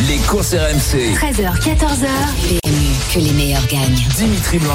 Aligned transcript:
Les 0.00 0.18
courses 0.28 0.52
RMC. 0.52 1.14
13h, 1.14 1.58
14h. 1.58 2.06
PMU, 2.48 2.86
que 3.14 3.18
les 3.18 3.32
meilleurs 3.32 3.66
gagnent. 3.66 3.96
Dimitri 4.14 4.58
blanc 4.58 4.74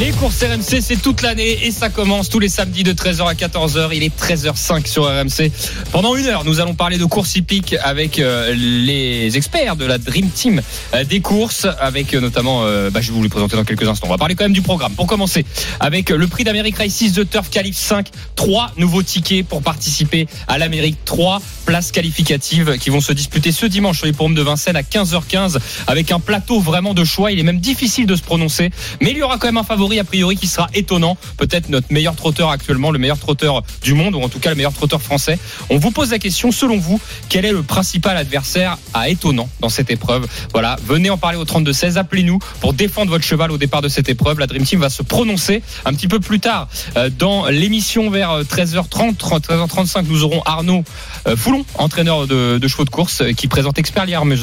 Les 0.00 0.10
courses 0.12 0.42
RMC, 0.42 0.80
c'est 0.80 0.96
toute 1.02 1.20
l'année 1.20 1.66
et 1.66 1.70
ça 1.70 1.90
commence 1.90 2.30
tous 2.30 2.38
les 2.38 2.48
samedis 2.48 2.82
de 2.82 2.94
13h 2.94 3.28
à 3.28 3.34
14h. 3.34 3.90
Il 3.92 4.02
est 4.02 4.18
13h05 4.18 4.86
sur 4.86 5.04
RMC. 5.04 5.52
Pendant 5.92 6.16
une 6.16 6.24
heure, 6.26 6.44
nous 6.46 6.60
allons 6.60 6.74
parler 6.74 6.96
de 6.96 7.04
courses 7.04 7.36
hippiques 7.36 7.76
avec 7.82 8.18
euh, 8.18 8.54
les 8.54 9.36
experts 9.36 9.76
de 9.76 9.84
la 9.84 9.98
Dream 9.98 10.30
Team 10.30 10.62
euh, 10.94 11.04
des 11.04 11.20
courses, 11.20 11.66
avec 11.78 12.14
euh, 12.14 12.20
notamment, 12.20 12.62
bah, 12.90 13.02
je 13.02 13.08
vais 13.08 13.16
vous 13.16 13.22
les 13.22 13.28
présenter 13.28 13.56
dans 13.56 13.64
quelques 13.64 13.86
instants. 13.86 14.06
On 14.06 14.10
va 14.10 14.18
parler 14.18 14.34
quand 14.34 14.44
même 14.44 14.54
du 14.54 14.62
programme. 14.62 14.94
Pour 14.94 15.06
commencer, 15.06 15.44
avec 15.78 16.08
le 16.08 16.26
prix 16.26 16.44
d'Amérique 16.44 16.78
Race 16.78 16.90
6 16.90 17.12
de 17.12 17.24
Turf 17.24 17.50
Calif 17.50 17.76
5, 17.76 18.08
trois 18.34 18.72
nouveaux 18.78 19.02
tickets 19.02 19.46
pour 19.46 19.60
participer 19.60 20.26
à 20.48 20.56
l'Amérique. 20.56 20.96
Trois 21.04 21.42
places 21.66 21.92
qualificatives 21.92 22.78
qui 22.78 22.88
vont 22.88 23.02
se 23.02 23.12
disputer 23.12 23.52
ce 23.52 23.66
dimanche 23.66 23.98
sur 23.98 24.06
les 24.06 24.12
pommes 24.12 24.34
de 24.34 24.53
Vincennes 24.54 24.76
à 24.76 24.82
15h15 24.82 25.58
avec 25.88 26.12
un 26.12 26.20
plateau 26.20 26.60
vraiment 26.60 26.94
de 26.94 27.02
choix. 27.02 27.32
Il 27.32 27.40
est 27.40 27.44
même 27.44 27.58
difficile 27.58 28.06
de 28.06 28.14
se 28.14 28.22
prononcer, 28.22 28.70
mais 29.00 29.10
il 29.10 29.18
y 29.18 29.22
aura 29.22 29.36
quand 29.38 29.48
même 29.48 29.56
un 29.56 29.64
favori 29.64 29.98
a 29.98 30.04
priori 30.04 30.36
qui 30.36 30.46
sera 30.46 30.68
étonnant. 30.74 31.16
Peut-être 31.36 31.68
notre 31.70 31.92
meilleur 31.92 32.14
trotteur 32.14 32.50
actuellement, 32.50 32.92
le 32.92 33.00
meilleur 33.00 33.18
trotteur 33.18 33.62
du 33.82 33.94
monde 33.94 34.14
ou 34.14 34.20
en 34.20 34.28
tout 34.28 34.38
cas 34.38 34.50
le 34.50 34.56
meilleur 34.56 34.72
trotteur 34.72 35.02
français. 35.02 35.38
On 35.70 35.78
vous 35.78 35.90
pose 35.90 36.12
la 36.12 36.20
question, 36.20 36.52
selon 36.52 36.78
vous, 36.78 37.00
quel 37.28 37.44
est 37.44 37.52
le 37.52 37.62
principal 37.62 38.16
adversaire 38.16 38.78
à 38.92 39.08
étonnant 39.08 39.48
dans 39.58 39.68
cette 39.68 39.90
épreuve? 39.90 40.28
Voilà, 40.52 40.76
venez 40.86 41.10
en 41.10 41.18
parler 41.18 41.38
au 41.38 41.44
32-16, 41.44 41.96
appelez-nous 41.96 42.38
pour 42.60 42.74
défendre 42.74 43.10
votre 43.10 43.24
cheval 43.24 43.50
au 43.50 43.58
départ 43.58 43.82
de 43.82 43.88
cette 43.88 44.08
épreuve. 44.08 44.38
La 44.38 44.46
Dream 44.46 44.62
Team 44.62 44.80
va 44.80 44.90
se 44.90 45.02
prononcer 45.02 45.62
un 45.84 45.92
petit 45.94 46.08
peu 46.08 46.20
plus 46.20 46.38
tard 46.38 46.68
euh, 46.96 47.10
dans 47.10 47.46
l'émission 47.48 48.08
vers 48.08 48.42
13h30, 48.42 49.16
13h35. 49.16 50.04
Nous 50.06 50.22
aurons 50.22 50.42
Arnaud 50.44 50.84
euh, 51.26 51.36
Foulon, 51.36 51.64
entraîneur 51.74 52.28
de, 52.28 52.68
chevaux 52.68 52.84
de 52.84 52.90
course, 52.90 53.22
euh, 53.22 53.32
qui 53.32 53.48
présente 53.48 53.78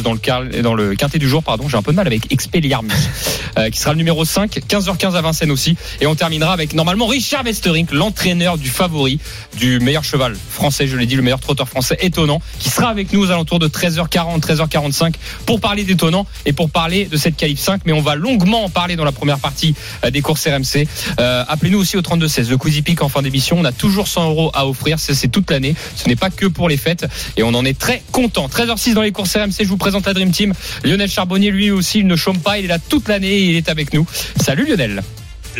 Dans 0.01 0.13
le, 0.13 0.61
dans 0.61 0.73
le 0.73 0.95
quintet 0.95 1.19
du 1.19 1.29
jour. 1.29 1.43
Pardon, 1.43 1.67
j'ai 1.67 1.77
un 1.77 1.81
peu 1.81 1.91
de 1.91 1.97
mal 1.97 2.07
avec 2.07 2.31
Expelliarmus, 2.31 2.93
euh, 3.57 3.69
qui 3.69 3.79
sera 3.79 3.91
le 3.91 3.97
numéro 3.97 4.25
5, 4.25 4.59
15h15 4.67 5.13
à 5.13 5.21
Vincennes 5.21 5.51
aussi. 5.51 5.75
Et 5.99 6.07
on 6.07 6.15
terminera 6.15 6.53
avec 6.53 6.73
normalement 6.73 7.07
Richard 7.07 7.43
Westerink, 7.43 7.91
l'entraîneur 7.91 8.57
du 8.57 8.69
favori, 8.69 9.19
du 9.57 9.79
meilleur 9.79 10.03
cheval 10.03 10.35
français, 10.49 10.87
je 10.87 10.97
l'ai 10.97 11.05
dit, 11.05 11.15
le 11.15 11.21
meilleur 11.21 11.39
trotteur 11.39 11.67
français 11.67 11.97
étonnant, 12.01 12.41
qui 12.59 12.69
sera 12.69 12.89
avec 12.89 13.13
nous 13.13 13.21
aux 13.21 13.31
alentours 13.31 13.59
de 13.59 13.67
13h40, 13.67 14.39
13h45 14.39 15.13
pour 15.45 15.59
parler 15.59 15.83
d'étonnant 15.83 16.25
et 16.45 16.53
pour 16.53 16.69
parler 16.69 17.05
de 17.05 17.17
cette 17.17 17.35
qualif 17.35 17.59
5. 17.59 17.81
Mais 17.85 17.93
on 17.93 18.01
va 18.01 18.15
longuement 18.15 18.65
en 18.65 18.69
parler 18.69 18.95
dans 18.95 19.05
la 19.05 19.11
première 19.11 19.39
partie 19.39 19.75
des 20.11 20.21
courses 20.21 20.47
RMC. 20.47 20.87
Appelez-nous 21.17 21.79
aussi 21.79 21.97
au 21.97 22.01
32-16, 22.01 22.49
le 22.49 22.57
Quizy 22.57 22.81
Peak 22.81 23.01
en 23.01 23.09
fin 23.09 23.21
d'émission. 23.21 23.57
On 23.59 23.65
a 23.65 23.71
toujours 23.71 24.07
100 24.07 24.29
euros 24.29 24.51
à 24.53 24.67
offrir, 24.67 24.99
c'est 24.99 25.27
toute 25.27 25.51
l'année. 25.51 25.75
Ce 25.95 26.07
n'est 26.07 26.15
pas 26.15 26.29
que 26.29 26.45
pour 26.45 26.69
les 26.69 26.77
fêtes 26.77 27.05
et 27.37 27.43
on 27.43 27.53
en 27.53 27.65
est 27.65 27.77
très 27.77 28.01
content. 28.11 28.47
13h06 28.47 28.93
dans 28.93 29.01
les 29.01 29.11
courses 29.11 29.35
RMC, 29.35 29.51
je 29.59 29.67
vous 29.67 29.77
présente 29.77 29.90
la 29.99 30.13
Dream 30.13 30.31
Team. 30.31 30.53
Lionel 30.83 31.09
Charbonnier, 31.09 31.51
lui 31.51 31.71
aussi, 31.71 31.99
il 31.99 32.07
ne 32.07 32.15
chôme 32.15 32.39
pas, 32.39 32.57
il 32.57 32.65
est 32.65 32.69
là 32.69 32.79
toute 32.79 33.07
l'année 33.07 33.31
et 33.31 33.43
il 33.51 33.55
est 33.55 33.69
avec 33.69 33.93
nous. 33.93 34.05
Salut 34.39 34.65
Lionel. 34.65 35.01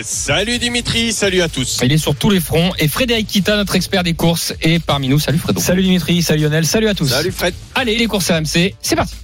Salut 0.04 0.58
Dimitri, 0.58 1.12
salut 1.12 1.42
à 1.42 1.50
tous. 1.50 1.80
Il 1.84 1.92
est 1.92 1.98
sur 1.98 2.16
tous 2.16 2.30
les 2.30 2.40
fronts 2.40 2.72
et 2.80 2.88
Frédéric 2.88 3.28
Kita, 3.28 3.58
notre 3.58 3.76
expert 3.76 4.04
des 4.04 4.14
courses, 4.14 4.54
est 4.62 4.80
parmi 4.80 5.10
nous. 5.10 5.20
Salut 5.20 5.38
Fredo. 5.38 5.60
Salut 5.60 5.84
Dimitri, 5.84 6.22
salut 6.22 6.44
Lionel, 6.44 6.66
salut 6.66 6.88
à 6.88 6.94
tous. 6.94 7.08
Salut 7.08 7.32
Fred. 7.32 7.54
Allez, 7.76 7.98
les 7.98 8.08
courses 8.08 8.32
RMC, 8.32 8.74
c'est 8.82 8.96
parti. 8.96 9.16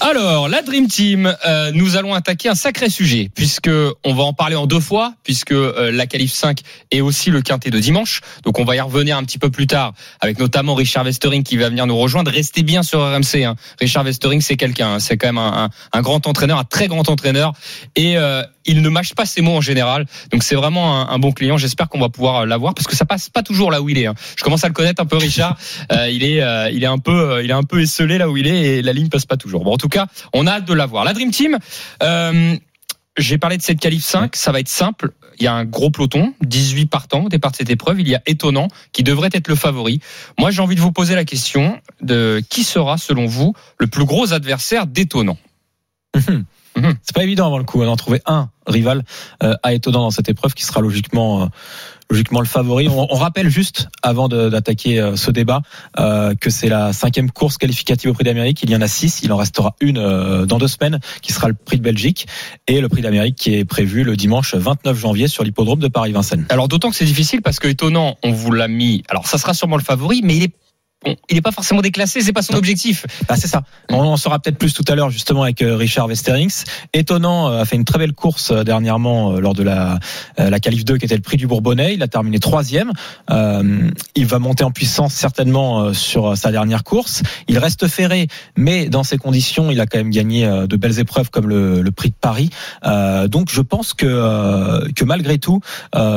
Alors, 0.00 0.48
la 0.48 0.60
Dream 0.60 0.88
Team, 0.88 1.34
euh, 1.46 1.70
nous 1.72 1.96
allons 1.96 2.12
attaquer 2.12 2.50
un 2.50 2.54
sacré 2.54 2.90
sujet, 2.90 3.30
puisque 3.34 3.70
on 4.04 4.14
va 4.14 4.24
en 4.24 4.34
parler 4.34 4.54
en 4.54 4.66
deux 4.66 4.78
fois, 4.78 5.14
puisque 5.22 5.52
euh, 5.52 5.90
la 5.90 6.06
Calif 6.06 6.32
5 6.32 6.60
est 6.90 7.00
aussi 7.00 7.30
le 7.30 7.40
quintet 7.40 7.70
de 7.70 7.78
dimanche. 7.78 8.20
Donc, 8.44 8.58
on 8.58 8.64
va 8.64 8.76
y 8.76 8.80
revenir 8.80 9.16
un 9.16 9.24
petit 9.24 9.38
peu 9.38 9.50
plus 9.50 9.66
tard, 9.66 9.94
avec 10.20 10.38
notamment 10.38 10.74
Richard 10.74 11.04
Westering 11.04 11.42
qui 11.42 11.56
va 11.56 11.70
venir 11.70 11.86
nous 11.86 11.96
rejoindre. 11.96 12.30
Restez 12.30 12.62
bien 12.62 12.82
sur 12.82 13.00
RMC. 13.00 13.44
Hein. 13.44 13.56
Richard 13.80 14.04
Westering, 14.04 14.42
c'est 14.42 14.58
quelqu'un, 14.58 14.94
hein. 14.94 14.98
c'est 14.98 15.16
quand 15.16 15.28
même 15.28 15.38
un, 15.38 15.70
un, 15.92 16.02
grand 16.02 16.26
entraîneur, 16.26 16.58
un 16.58 16.64
très 16.64 16.88
grand 16.88 17.08
entraîneur, 17.08 17.54
et 17.96 18.18
euh, 18.18 18.42
il 18.66 18.82
ne 18.82 18.88
mâche 18.90 19.14
pas 19.14 19.24
ses 19.24 19.40
mots 19.40 19.56
en 19.56 19.60
général. 19.62 20.04
Donc, 20.30 20.42
c'est 20.42 20.56
vraiment 20.56 21.00
un, 21.00 21.14
un, 21.14 21.18
bon 21.18 21.32
client. 21.32 21.56
J'espère 21.56 21.88
qu'on 21.88 22.00
va 22.00 22.10
pouvoir 22.10 22.44
l'avoir, 22.44 22.74
parce 22.74 22.86
que 22.86 22.96
ça 22.96 23.06
passe 23.06 23.30
pas 23.30 23.42
toujours 23.42 23.70
là 23.70 23.80
où 23.80 23.88
il 23.88 23.96
est. 23.96 24.06
Hein. 24.06 24.14
Je 24.36 24.44
commence 24.44 24.62
à 24.62 24.68
le 24.68 24.74
connaître 24.74 25.02
un 25.02 25.06
peu, 25.06 25.16
Richard. 25.16 25.56
il 25.90 26.22
est, 26.22 26.42
il 26.72 26.82
est 26.84 26.86
un 26.86 26.98
peu, 26.98 27.42
il 27.42 27.50
est 27.50 27.54
un 27.54 27.62
peu 27.62 27.80
esselé 27.80 28.18
là 28.18 28.28
où 28.28 28.36
il 28.36 28.46
est, 28.46 28.60
et 28.60 28.82
la 28.82 28.92
ligne 28.92 29.08
passe 29.08 29.24
pas 29.24 29.38
toujours. 29.38 29.64
Bon, 29.64 29.72
en 29.72 29.78
tout 29.78 29.85
cas, 29.88 30.06
on 30.32 30.46
a 30.46 30.52
hâte 30.52 30.64
de 30.64 30.74
la 30.74 30.86
voir. 30.86 31.04
La 31.04 31.12
Dream 31.12 31.30
Team, 31.30 31.58
euh, 32.02 32.56
j'ai 33.18 33.38
parlé 33.38 33.56
de 33.56 33.62
cette 33.62 33.80
qualif 33.80 34.04
5, 34.04 34.36
ça 34.36 34.52
va 34.52 34.60
être 34.60 34.68
simple. 34.68 35.12
Il 35.38 35.44
y 35.44 35.46
a 35.46 35.54
un 35.54 35.64
gros 35.64 35.90
peloton, 35.90 36.34
18 36.42 36.86
partants 36.86 37.24
au 37.24 37.28
départ 37.28 37.50
de 37.50 37.56
cette 37.56 37.70
épreuve. 37.70 38.00
Il 38.00 38.08
y 38.08 38.14
a 38.14 38.22
étonnant 38.26 38.68
qui 38.92 39.02
devrait 39.02 39.30
être 39.32 39.48
le 39.48 39.54
favori. 39.54 40.00
Moi, 40.38 40.50
j'ai 40.50 40.62
envie 40.62 40.76
de 40.76 40.80
vous 40.80 40.92
poser 40.92 41.14
la 41.14 41.24
question 41.24 41.78
de 42.00 42.42
qui 42.48 42.64
sera, 42.64 42.96
selon 42.98 43.26
vous, 43.26 43.54
le 43.78 43.86
plus 43.86 44.04
gros 44.04 44.32
adversaire 44.32 44.86
d'étonnant. 44.86 45.38
Mhm. 46.16 46.44
Mhm. 46.76 46.94
C'est 47.02 47.14
pas 47.14 47.24
évident 47.24 47.46
avant 47.46 47.58
le 47.58 47.64
coup 47.64 47.82
d'en 47.82 47.96
trouver 47.96 48.20
un 48.26 48.50
rival 48.66 49.04
euh, 49.42 49.54
à 49.62 49.72
étonnant 49.72 50.00
dans 50.00 50.10
cette 50.10 50.28
épreuve 50.28 50.54
qui 50.54 50.64
sera 50.64 50.80
logiquement 50.80 51.42
euh, 51.42 51.46
logiquement 52.10 52.40
le 52.40 52.46
favori. 52.46 52.88
On, 52.88 53.06
rappelle 53.16 53.48
juste, 53.48 53.88
avant 54.02 54.28
d'attaquer 54.28 55.00
euh, 55.00 55.16
ce 55.16 55.30
débat, 55.30 55.62
euh, 55.98 56.34
que 56.34 56.50
c'est 56.50 56.68
la 56.68 56.92
cinquième 56.92 57.30
course 57.30 57.58
qualificative 57.58 58.10
au 58.10 58.14
Prix 58.14 58.24
d'Amérique. 58.24 58.62
Il 58.62 58.70
y 58.70 58.76
en 58.76 58.80
a 58.80 58.88
six, 58.88 59.20
il 59.22 59.32
en 59.32 59.36
restera 59.36 59.74
une 59.80 59.98
euh, 59.98 60.46
dans 60.46 60.58
deux 60.58 60.68
semaines, 60.68 61.00
qui 61.22 61.32
sera 61.32 61.48
le 61.48 61.54
Prix 61.54 61.78
de 61.78 61.82
Belgique, 61.82 62.26
et 62.68 62.80
le 62.80 62.88
Prix 62.88 63.02
d'Amérique 63.02 63.36
qui 63.36 63.54
est 63.54 63.64
prévu 63.64 64.04
le 64.04 64.16
dimanche 64.16 64.54
29 64.54 64.96
janvier 64.96 65.28
sur 65.28 65.44
l'hippodrome 65.44 65.80
de 65.80 65.88
Paris-Vincennes. 65.88 66.46
Alors 66.48 66.68
d'autant 66.68 66.90
que 66.90 66.96
c'est 66.96 67.04
difficile 67.04 67.42
parce 67.42 67.58
que 67.58 67.68
étonnant, 67.68 68.16
on 68.22 68.32
vous 68.32 68.52
l'a 68.52 68.68
mis. 68.68 69.02
Alors 69.08 69.26
ça 69.26 69.38
sera 69.38 69.54
sûrement 69.54 69.76
le 69.76 69.82
favori, 69.82 70.20
mais 70.22 70.36
il 70.36 70.42
est 70.44 70.52
il 71.06 71.34
n'est 71.34 71.42
pas 71.42 71.52
forcément 71.52 71.82
déclassé, 71.82 72.20
c'est 72.20 72.32
pas 72.32 72.42
son 72.42 72.54
objectif. 72.54 73.06
Ah, 73.28 73.36
c'est 73.36 73.48
ça. 73.48 73.62
On 73.90 74.00
en 74.00 74.16
saura 74.16 74.38
peut-être 74.38 74.58
plus 74.58 74.74
tout 74.74 74.84
à 74.88 74.94
l'heure 74.94 75.10
justement 75.10 75.42
avec 75.42 75.62
euh, 75.62 75.76
Richard 75.76 76.06
Westerings. 76.06 76.64
Étonnant, 76.92 77.48
euh, 77.48 77.62
a 77.62 77.64
fait 77.64 77.76
une 77.76 77.84
très 77.84 77.98
belle 77.98 78.12
course 78.12 78.50
euh, 78.50 78.64
dernièrement 78.64 79.32
lors 79.32 79.54
de 79.54 79.62
la 79.62 79.98
la 80.38 80.60
qualif 80.60 80.84
2 80.84 80.98
qui 80.98 81.04
était 81.04 81.16
le 81.16 81.22
prix 81.22 81.36
du 81.36 81.46
Bourbonnais. 81.46 81.94
Il 81.94 82.02
a 82.02 82.08
terminé 82.08 82.38
troisième. 82.38 82.92
Euh, 83.30 83.90
il 84.14 84.26
va 84.26 84.38
monter 84.38 84.64
en 84.64 84.70
puissance 84.70 85.14
certainement 85.14 85.92
sur 85.94 86.36
sa 86.36 86.50
dernière 86.50 86.84
course. 86.84 87.22
Il 87.48 87.58
reste 87.58 87.86
ferré, 87.86 88.28
mais 88.56 88.88
dans 88.88 89.02
ces 89.02 89.18
conditions, 89.18 89.70
il 89.70 89.80
a 89.80 89.86
quand 89.86 89.98
même 89.98 90.10
gagné 90.10 90.46
de 90.46 90.76
belles 90.76 90.98
épreuves 90.98 91.30
comme 91.30 91.48
le, 91.48 91.82
le 91.82 91.90
prix 91.90 92.10
de 92.10 92.14
Paris. 92.20 92.50
Euh, 92.84 93.28
donc 93.28 93.50
je 93.50 93.60
pense 93.60 93.94
que 93.94 94.92
que 94.92 95.04
malgré 95.04 95.38
tout, 95.38 95.60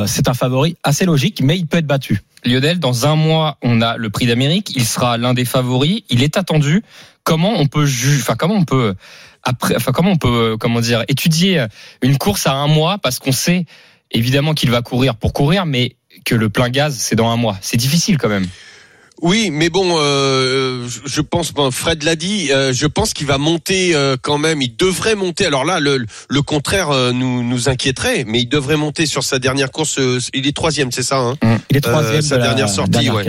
c'est 0.06 0.28
un 0.28 0.34
favori 0.34 0.76
assez 0.82 1.04
logique, 1.04 1.40
mais 1.42 1.56
il 1.58 1.66
peut 1.66 1.78
être 1.78 1.86
battu. 1.86 2.22
Lionel, 2.44 2.78
dans 2.78 3.06
un 3.06 3.16
mois, 3.16 3.58
on 3.62 3.82
a 3.82 3.96
le 3.96 4.10
prix 4.10 4.26
d'Amérique. 4.26 4.72
Il 4.80 4.86
sera 4.86 5.18
l'un 5.18 5.34
des 5.34 5.44
favoris. 5.44 6.02
Il 6.08 6.22
est 6.22 6.36
attendu. 6.36 6.82
Comment 7.22 7.52
on 7.56 7.66
peut 7.66 7.86
juger, 7.86 8.20
enfin, 8.20 8.34
comment 8.34 8.54
on 8.54 8.64
peut, 8.64 8.94
après, 9.42 9.76
enfin, 9.76 9.92
comment 9.92 10.12
on 10.12 10.16
peut, 10.16 10.56
comment 10.58 10.80
dire, 10.80 11.04
étudier 11.08 11.66
une 12.02 12.16
course 12.16 12.46
à 12.46 12.54
un 12.54 12.66
mois? 12.66 12.98
Parce 12.98 13.18
qu'on 13.18 13.32
sait 13.32 13.66
évidemment 14.10 14.54
qu'il 14.54 14.70
va 14.70 14.82
courir 14.82 15.16
pour 15.16 15.32
courir, 15.32 15.66
mais 15.66 15.96
que 16.24 16.34
le 16.34 16.48
plein 16.48 16.70
gaz, 16.70 16.96
c'est 16.98 17.16
dans 17.16 17.28
un 17.30 17.36
mois. 17.36 17.58
C'est 17.60 17.76
difficile 17.76 18.18
quand 18.18 18.28
même. 18.28 18.46
Oui, 19.22 19.50
mais 19.52 19.68
bon, 19.68 19.96
euh, 19.98 20.88
je 21.04 21.20
pense, 21.20 21.52
Fred 21.72 22.02
l'a 22.04 22.16
dit, 22.16 22.50
euh, 22.52 22.72
je 22.72 22.86
pense 22.86 23.12
qu'il 23.12 23.26
va 23.26 23.36
monter 23.36 23.94
euh, 23.94 24.16
quand 24.20 24.38
même. 24.38 24.62
Il 24.62 24.76
devrait 24.76 25.14
monter. 25.14 25.44
Alors 25.44 25.66
là, 25.66 25.78
le, 25.78 26.06
le 26.28 26.42
contraire 26.42 26.90
nous, 27.12 27.42
nous 27.42 27.68
inquiéterait, 27.68 28.24
mais 28.26 28.40
il 28.40 28.48
devrait 28.48 28.78
monter 28.78 29.04
sur 29.04 29.22
sa 29.22 29.38
dernière 29.38 29.70
course. 29.70 30.00
il 30.32 30.46
est 30.46 30.56
troisième, 30.56 30.90
c'est 30.90 31.02
ça 31.02 31.18
hein? 31.18 31.36
Mmh. 31.42 31.56
Il 31.70 31.76
est 31.76 31.80
troisième. 31.82 32.22
sa 32.22 32.38
dernière 32.38 32.70
sortie, 32.70 33.10
ouais. 33.10 33.26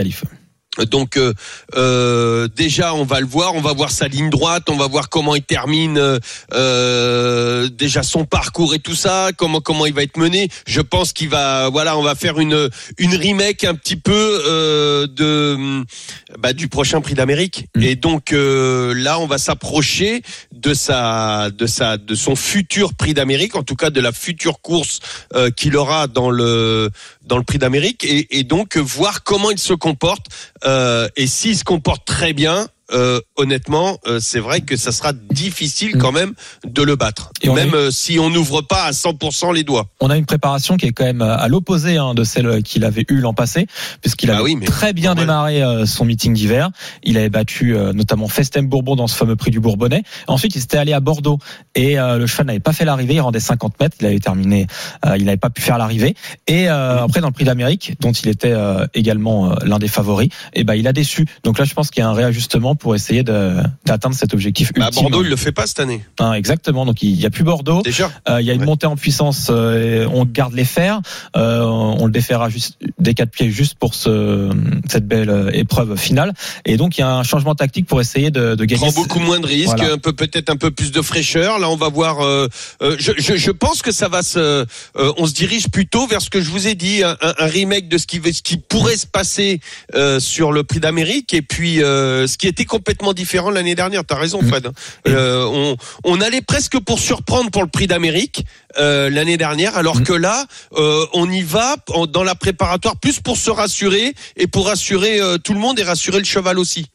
Donc 0.78 1.18
euh, 1.18 1.34
euh, 1.76 2.48
déjà 2.48 2.94
on 2.94 3.04
va 3.04 3.20
le 3.20 3.26
voir, 3.26 3.54
on 3.54 3.60
va 3.60 3.74
voir 3.74 3.90
sa 3.90 4.08
ligne 4.08 4.30
droite, 4.30 4.70
on 4.70 4.76
va 4.76 4.86
voir 4.86 5.10
comment 5.10 5.34
il 5.34 5.42
termine 5.42 6.18
euh, 6.54 7.68
déjà 7.68 8.02
son 8.02 8.24
parcours 8.24 8.74
et 8.74 8.78
tout 8.78 8.94
ça, 8.94 9.32
comment 9.36 9.60
comment 9.60 9.84
il 9.84 9.92
va 9.92 10.02
être 10.02 10.16
mené. 10.16 10.48
Je 10.66 10.80
pense 10.80 11.12
qu'il 11.12 11.28
va 11.28 11.68
voilà, 11.68 11.98
on 11.98 12.02
va 12.02 12.14
faire 12.14 12.40
une 12.40 12.70
une 12.96 13.14
remake 13.14 13.64
un 13.64 13.74
petit 13.74 13.96
peu 13.96 14.42
euh, 14.46 15.06
de 15.06 15.84
bah, 16.38 16.54
du 16.54 16.68
prochain 16.68 17.02
prix 17.02 17.14
d'Amérique 17.14 17.66
mm. 17.74 17.82
et 17.82 17.94
donc 17.94 18.32
euh, 18.32 18.94
là 18.94 19.18
on 19.18 19.26
va 19.26 19.36
s'approcher 19.36 20.22
de 20.52 20.72
sa 20.72 21.50
de 21.50 21.66
sa 21.66 21.98
de 21.98 22.14
son 22.14 22.34
futur 22.34 22.94
prix 22.94 23.12
d'Amérique, 23.12 23.56
en 23.56 23.62
tout 23.62 23.76
cas 23.76 23.90
de 23.90 24.00
la 24.00 24.12
future 24.12 24.62
course 24.62 25.00
euh, 25.34 25.50
qu'il 25.50 25.76
aura 25.76 26.06
dans 26.06 26.30
le 26.30 26.88
dans 27.26 27.36
le 27.36 27.44
prix 27.44 27.58
d'Amérique 27.58 28.04
et, 28.04 28.38
et 28.38 28.42
donc 28.42 28.78
voir 28.78 29.22
comment 29.22 29.50
il 29.50 29.58
se 29.58 29.74
comporte 29.74 30.26
euh, 30.64 31.08
et 31.16 31.26
s'il 31.26 31.56
se 31.56 31.64
comporte 31.64 32.04
très 32.06 32.32
bien, 32.32 32.66
euh, 32.92 33.20
honnêtement, 33.36 33.98
euh, 34.06 34.18
c'est 34.20 34.38
vrai 34.38 34.60
que 34.60 34.76
ça 34.76 34.92
sera 34.92 35.12
difficile 35.12 35.96
quand 35.96 36.12
même 36.12 36.34
de 36.64 36.82
le 36.82 36.96
battre, 36.96 37.30
Et 37.42 37.48
même 37.48 37.74
euh, 37.74 37.90
si 37.90 38.18
on 38.18 38.28
n'ouvre 38.28 38.60
pas 38.60 38.84
à 38.84 38.90
100% 38.90 39.54
les 39.54 39.64
doigts. 39.64 39.86
On 40.00 40.10
a 40.10 40.16
une 40.16 40.26
préparation 40.26 40.76
qui 40.76 40.86
est 40.86 40.92
quand 40.92 41.04
même 41.04 41.22
à 41.22 41.48
l'opposé 41.48 41.96
hein, 41.96 42.14
de 42.14 42.24
celle 42.24 42.62
qu'il 42.62 42.84
avait 42.84 43.04
eue 43.08 43.20
l'an 43.20 43.34
passé, 43.34 43.66
puisqu'il 44.00 44.30
Ah 44.30 44.42
oui, 44.42 44.56
mais 44.56 44.66
très 44.66 44.92
bien 44.92 45.14
démarré 45.14 45.62
euh, 45.62 45.86
son 45.86 46.04
meeting 46.04 46.34
d'hiver. 46.34 46.70
Il 47.02 47.16
avait 47.16 47.30
battu 47.30 47.74
notamment 47.94 48.28
Festem 48.28 48.66
Bourbon 48.66 48.96
dans 48.96 49.06
ce 49.06 49.16
fameux 49.16 49.36
prix 49.36 49.50
du 49.50 49.60
Bourbonnais. 49.60 50.02
Ensuite, 50.26 50.54
il 50.54 50.60
s'était 50.60 50.78
allé 50.78 50.92
à 50.92 51.00
Bordeaux 51.00 51.38
et 51.74 51.96
le 51.96 52.26
cheval 52.26 52.46
n'avait 52.46 52.60
pas 52.60 52.72
fait 52.72 52.84
l'arrivée. 52.84 53.14
Il 53.14 53.20
rendait 53.20 53.40
50 53.40 53.80
mètres. 53.80 53.96
Il 54.00 54.06
avait 54.06 54.18
terminé. 54.18 54.66
il 55.16 55.24
n'avait 55.24 55.36
pas 55.36 55.50
pu 55.50 55.62
faire 55.62 55.78
l'arrivée. 55.78 56.14
Et 56.46 56.68
après, 56.68 57.20
dans 57.20 57.28
le 57.28 57.32
prix 57.32 57.44
d'Amérique, 57.44 57.94
dont 58.00 58.12
il 58.12 58.28
était 58.28 58.54
également 58.94 59.54
l'un 59.64 59.78
des 59.78 59.88
favoris, 59.88 60.28
et 60.54 60.64
ben 60.64 60.74
il 60.74 60.86
a 60.86 60.92
déçu. 60.92 61.26
Donc 61.44 61.58
là, 61.58 61.64
je 61.64 61.74
pense 61.74 61.90
qu'il 61.90 62.02
y 62.02 62.04
a 62.04 62.08
un 62.08 62.14
réajustement 62.14 62.71
pour 62.74 62.94
essayer 62.94 63.22
d'atteindre 63.22 64.14
cet 64.14 64.34
objectif 64.34 64.72
Bah, 64.74 64.86
à. 64.86 64.90
Bordeaux, 64.90 65.22
il 65.22 65.28
le 65.30 65.36
fait 65.36 65.52
pas 65.52 65.66
cette 65.66 65.80
année. 65.80 66.04
Hein, 66.18 66.32
exactement. 66.34 66.84
Donc 66.86 67.02
il 67.02 67.20
y 67.20 67.26
a 67.26 67.30
plus 67.30 67.44
Bordeaux. 67.44 67.82
Déjà. 67.82 68.10
Euh, 68.28 68.40
il 68.40 68.46
y 68.46 68.50
a 68.50 68.54
une 68.54 68.60
Ouais. 68.62 68.66
montée 68.66 68.86
en 68.86 68.96
puissance, 68.96 69.48
euh, 69.50 70.06
on 70.12 70.24
garde 70.24 70.54
les 70.54 70.64
fers, 70.64 71.00
euh, 71.36 71.62
on 71.62 72.06
le 72.06 72.12
déférera 72.12 72.48
juste 72.48 72.78
des 72.98 73.12
quatre 73.14 73.30
pieds 73.30 73.50
juste 73.50 73.74
pour 73.76 73.94
ce, 73.94 74.50
cette 74.88 75.06
belle 75.08 75.30
euh, 75.30 75.50
épreuve 75.52 75.96
finale. 75.96 76.32
Et 76.64 76.76
donc 76.76 76.96
il 76.96 77.00
y 77.00 77.04
a 77.04 77.10
un 77.12 77.24
changement 77.24 77.54
tactique 77.56 77.86
pour 77.86 78.00
essayer 78.00 78.30
de, 78.30 78.54
de 78.54 78.64
gagner. 78.64 78.80
prend 78.92 78.92
beaucoup 79.02 79.18
moins 79.18 79.40
de 79.40 79.46
risques, 79.46 79.76
Voilà. 79.76 79.94
un 79.94 79.98
peu 79.98 80.12
peut-être 80.12 80.48
un 80.50 80.56
peu 80.56 80.70
plus 80.70 80.92
de 80.92 81.02
fraîcheur. 81.02 81.58
Là, 81.58 81.68
on 81.70 81.76
va 81.76 81.88
voir. 81.88 82.20
je, 82.22 83.12
je, 83.18 83.36
je 83.36 83.50
pense 83.50 83.82
que 83.82 83.90
ça 83.90 84.08
va 84.08 84.22
se. 84.22 84.64
on 84.94 85.26
se 85.26 85.32
dirige 85.34 85.68
plutôt 85.68 86.06
vers 86.06 86.22
ce 86.22 86.30
que 86.30 86.40
je 86.40 86.50
vous 86.50 86.68
ai 86.68 86.74
dit, 86.74 87.02
un, 87.02 87.16
remake 87.38 87.88
de 87.88 87.98
ce 87.98 88.06
qui 88.06 88.20
ce 88.32 88.42
qui 88.42 88.56
pourrait 88.58 88.96
se 88.96 89.06
passer 89.06 89.60
sur 90.18 90.52
le 90.52 90.62
Prix 90.62 90.80
d'Amérique 90.80 91.34
et 91.34 91.42
puis 91.42 91.76
ce 91.78 92.36
qui 92.36 92.46
était 92.46 92.61
complètement 92.64 93.12
différent 93.12 93.50
l'année 93.50 93.74
dernière. 93.74 94.04
T'as 94.04 94.16
raison, 94.16 94.42
Mm. 94.42 94.48
Fred. 94.48 94.70
Euh, 95.08 95.44
on, 95.46 95.76
on 96.04 96.20
allait 96.20 96.42
presque 96.42 96.78
pour 96.80 96.98
surprendre 96.98 97.50
pour 97.50 97.62
le 97.62 97.68
Prix 97.68 97.86
d'Amérique 97.86 98.44
euh, 98.78 99.10
l'année 99.10 99.36
dernière, 99.36 99.76
alors 99.76 99.98
Mm. 99.98 100.04
que 100.04 100.12
là, 100.12 100.46
euh, 100.76 101.04
on 101.12 101.30
y 101.30 101.42
va 101.42 101.76
en- 101.90 102.06
dans 102.06 102.24
la 102.24 102.34
préparatoire 102.34 102.96
plus 102.98 103.20
pour 103.20 103.36
se 103.36 103.50
rassurer 103.50 104.14
et 104.36 104.46
pour 104.46 104.66
rassurer 104.66 105.20
tout 105.44 105.54
le 105.54 105.60
monde 105.60 105.78
et 105.78 105.82
rassurer 105.82 106.18
le 106.18 106.24
cheval 106.24 106.58
aussi. 106.58 106.86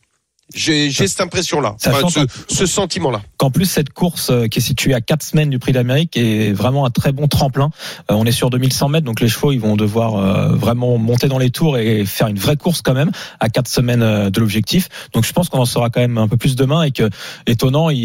J'ai 0.56 0.90
j'ai 0.92 1.08
cette 1.08 1.20
impression-là, 1.20 1.76
Enfin, 1.86 2.08
ce, 2.10 2.22
ce 2.48 2.66
sentiment-là. 2.66 3.22
Qu'en 3.38 3.52
plus 3.52 3.66
cette 3.66 3.92
course 3.92 4.30
euh, 4.30 4.48
qui 4.48 4.60
est 4.60 4.62
située 4.62 4.94
à 4.94 5.02
quatre 5.02 5.24
semaines 5.24 5.50
du 5.50 5.60
Prix 5.60 5.74
d'Amérique 5.74 6.16
est 6.16 6.54
vraiment 6.54 6.86
un 6.86 6.90
très 6.90 7.12
bon 7.12 7.28
tremplin. 7.28 7.70
Euh, 8.10 8.16
on 8.16 8.26
est 8.26 8.32
sur 8.32 8.50
2100 8.50 8.90
mètres, 8.90 9.06
donc 9.06 9.20
les 9.20 9.28
chevaux 9.28 9.52
ils 9.52 9.60
vont 9.60 9.76
devoir 9.76 10.16
euh, 10.16 10.56
vraiment 10.56 10.98
monter 10.98 11.28
dans 11.28 11.38
les 11.38 11.50
tours 11.50 11.78
et 11.78 12.06
faire 12.06 12.28
une 12.28 12.40
vraie 12.40 12.56
course 12.56 12.82
quand 12.82 12.94
même 12.94 13.12
à 13.42 13.50
quatre 13.50 13.68
semaines 13.68 14.02
euh, 14.02 14.30
de 14.30 14.40
l'objectif. 14.40 14.88
Donc 15.14 15.26
je 15.26 15.34
pense 15.34 15.50
qu'on 15.50 15.60
en 15.60 15.66
saura 15.66 15.90
quand 15.90 16.00
même 16.02 16.18
un 16.18 16.30
peu 16.30 16.38
plus 16.38 16.56
demain 16.56 16.84
et 16.84 16.92
que 16.92 17.10
étonnant 17.46 17.90
il, 17.90 17.98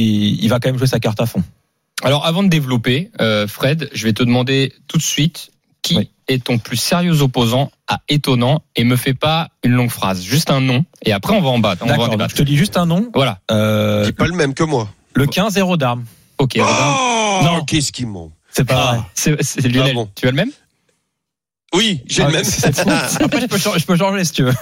il 0.43 0.49
va 0.49 0.59
quand 0.59 0.69
même 0.69 0.79
jouer 0.79 0.89
sa 0.89 0.99
carte 0.99 1.21
à 1.21 1.27
fond. 1.27 1.45
Alors 2.03 2.27
avant 2.27 2.43
de 2.43 2.49
développer, 2.49 3.11
euh, 3.21 3.47
Fred, 3.47 3.89
je 3.93 4.05
vais 4.05 4.13
te 4.13 4.25
demander 4.25 4.73
tout 4.89 4.99
de 4.99 5.03
suite 5.03 5.52
qui 5.83 5.97
Oui. 5.97 6.11
est 6.29 6.45
ton 6.45 6.59
plus 6.59 6.77
sérieux 6.77 7.21
opposant 7.23 7.71
à 7.89 8.01
étonnant 8.09 8.63
et 8.77 8.85
me 8.85 8.97
fais 8.97 9.15
pas 9.15 9.49
une 9.65 9.73
longue 9.73 9.91
phrase, 9.91 10.23
juste 10.23 10.51
un 10.51 10.61
nom 10.61 10.85
et 11.05 11.13
après 11.13 11.35
on 11.35 11.41
va 11.43 11.49
en 11.51 11.59
battre, 11.59 11.83
on 11.83 11.87
va 11.87 11.93
en 11.93 11.97
D'accord. 11.97 12.07
donc 12.09 12.19
débattre. 12.19 12.31
Je 12.31 12.37
te 12.37 12.43
dis 12.43 12.57
juste 12.57 12.77
un 12.77 12.87
nom. 12.87 13.11
Voilà. 13.15 13.41
Euh, 13.51 14.05
C'est 14.05 14.13
pas 14.17 14.27
le 14.27 14.35
même 14.35 14.55
que 14.55 14.63
moi. 14.65 14.89
le 15.15 15.27
15 15.27 15.57
héros 15.59 15.77
d'armes. 15.77 16.05
Ok. 16.39 16.57
Oh, 16.59 17.41
Non. 17.45 17.65
qu'est-ce 17.65 17.93
qu'il 17.93 18.07
m'ont 18.07 18.31
C'est 18.51 18.65
pas 18.65 18.97
Ah. 19.01 19.07
C'est 19.15 19.43
c'est 19.43 19.69
Lionel. 19.69 19.91
Ah 19.91 19.95
bon. 19.95 20.11
Tu 20.15 20.27
as 20.27 20.31
le 20.31 20.37
même? 20.37 20.51
Oui, 21.75 22.03
j'ai 22.07 22.23
Ah, 22.23 22.27
le 22.27 22.33
même. 22.35 22.45
c'est 22.45 22.75
fou. 22.77 22.89
Après, 23.25 23.41
je 23.41 23.47
peux, 23.47 23.57
changer, 23.59 23.79
je 23.79 23.87
peux 23.87 23.97
changer 23.97 24.25
si 24.25 24.33
tu 24.33 24.43
veux. 24.43 24.53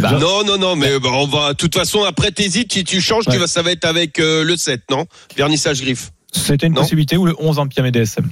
Bah, 0.00 0.12
non, 0.12 0.44
non, 0.44 0.56
non, 0.58 0.76
mais 0.76 0.98
bah, 0.98 1.10
on 1.12 1.26
va. 1.26 1.50
De 1.52 1.56
toute 1.58 1.74
façon, 1.74 2.04
après 2.04 2.30
t'hésites, 2.30 2.72
si 2.72 2.84
tu 2.84 3.02
changes, 3.02 3.26
Ouais. 3.28 3.34
tu 3.34 3.38
vas, 3.38 3.46
ça 3.46 3.60
va 3.60 3.70
être 3.70 3.84
avec 3.84 4.18
euh, 4.18 4.42
le 4.42 4.56
7, 4.56 4.82
non? 4.90 5.04
Vernissage 5.36 5.82
griffe. 5.82 6.10
C'était 6.32 6.66
une 6.68 6.72
Non? 6.72 6.80
possibilité 6.80 7.18
ou 7.18 7.26
le 7.26 7.34
11 7.38 7.58
en 7.58 7.66
PME 7.66 7.90
DSM. 7.90 8.30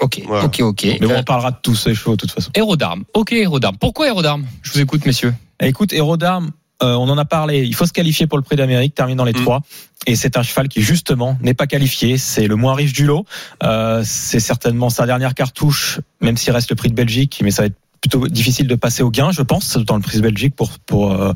Ok. 0.00 0.22
Voilà. 0.26 0.44
Ok. 0.44 0.60
Ok. 0.60 0.84
Mais 0.84 0.98
bon, 1.06 1.10
Euh, 1.10 1.18
on 1.20 1.22
parlera 1.24 1.50
de 1.50 1.56
tous 1.62 1.74
ces 1.74 1.94
chevaux 1.94 2.12
de 2.12 2.16
toute 2.16 2.30
façon. 2.32 2.50
Héros 2.54 2.76
d'armes. 2.76 3.04
Ok, 3.14 3.32
héros 3.32 3.60
d'armes. 3.60 3.76
Pourquoi 3.78 4.06
héros 4.08 4.22
d'armes 4.22 4.46
Je 4.62 4.72
vous 4.72 4.80
écoute, 4.80 5.04
messieurs. 5.06 5.34
Eh, 5.60 5.66
Écoute, 5.68 5.92
héros 5.92 6.16
d'armes, 6.16 6.50
euh, 6.82 6.94
on 6.94 7.08
en 7.08 7.18
a 7.18 7.24
parlé. 7.24 7.64
Il 7.64 7.74
faut 7.74 7.86
se 7.86 7.92
qualifier 7.92 8.26
pour 8.28 8.38
le 8.38 8.44
Prix 8.44 8.56
d'Amérique, 8.56 8.94
termine 8.94 9.16
dans 9.16 9.24
les 9.24 9.32
Mm. 9.32 9.42
trois. 9.42 9.60
Et 10.06 10.14
c'est 10.14 10.36
un 10.36 10.42
cheval 10.42 10.68
qui 10.68 10.80
justement 10.82 11.36
n'est 11.42 11.54
pas 11.54 11.66
qualifié. 11.66 12.16
C'est 12.18 12.46
le 12.46 12.54
moins 12.56 12.74
riche 12.74 12.92
du 12.92 13.04
lot. 13.04 13.26
Euh, 13.64 14.02
c'est 14.04 14.40
certainement 14.40 14.88
sa 14.88 15.04
dernière 15.06 15.34
cartouche, 15.34 16.00
même 16.20 16.36
s'il 16.36 16.52
reste 16.52 16.70
le 16.70 16.76
Prix 16.76 16.88
de 16.88 16.94
Belgique, 16.94 17.40
mais 17.42 17.50
ça 17.50 17.62
va 17.62 17.66
être 17.66 17.76
plutôt 18.00 18.28
difficile 18.28 18.66
de 18.66 18.74
passer 18.74 19.02
au 19.02 19.10
gain, 19.10 19.30
je 19.32 19.42
pense, 19.42 19.76
dans 19.76 19.96
le 19.96 20.02
Prix 20.02 20.18
de 20.18 20.22
Belgique 20.22 20.54
pour 20.54 20.70
pour 20.86 21.12
euh, 21.12 21.32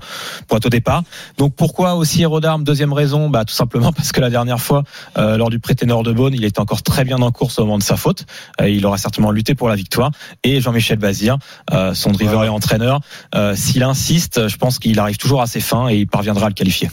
pour 0.46 0.56
être 0.56 0.66
au 0.66 0.70
départ. 0.70 1.02
Donc 1.38 1.54
pourquoi 1.54 1.94
aussi 1.94 2.22
héros 2.22 2.40
d'armes 2.40 2.64
Deuxième 2.64 2.92
raison, 2.92 3.28
bah 3.28 3.44
tout 3.44 3.54
simplement 3.54 3.92
parce 3.96 4.12
que 4.12 4.20
la 4.20 4.30
dernière 4.30 4.60
fois, 4.60 4.84
euh, 5.18 5.36
lors 5.36 5.50
du 5.50 5.58
Pré-Ténor 5.58 6.02
de 6.02 6.12
Beaune, 6.12 6.34
il 6.34 6.44
était 6.44 6.60
encore 6.60 6.82
très 6.82 7.04
bien 7.04 7.20
en 7.20 7.30
course 7.30 7.58
au 7.58 7.64
moment 7.64 7.78
de 7.78 7.82
sa 7.82 7.96
faute. 7.96 8.26
Euh, 8.60 8.68
il 8.68 8.84
aura 8.86 8.98
certainement 8.98 9.30
lutté 9.30 9.54
pour 9.54 9.68
la 9.68 9.74
victoire. 9.74 10.10
Et 10.44 10.60
Jean-Michel 10.60 10.98
Bazir, 10.98 11.38
euh, 11.72 11.94
son 11.94 12.10
driver 12.12 12.40
Ouais. 12.40 12.46
et 12.46 12.50
entraîneur, 12.50 13.00
euh, 13.34 13.54
s'il 13.54 13.82
insiste, 13.82 14.48
je 14.48 14.56
pense 14.56 14.78
qu'il 14.78 14.98
arrive 14.98 15.16
toujours 15.18 15.42
à 15.42 15.46
ses 15.46 15.60
fins 15.60 15.88
et 15.88 15.96
il 15.96 16.06
parviendra 16.06 16.46
à 16.46 16.48
le 16.48 16.54
qualifier. 16.54 16.90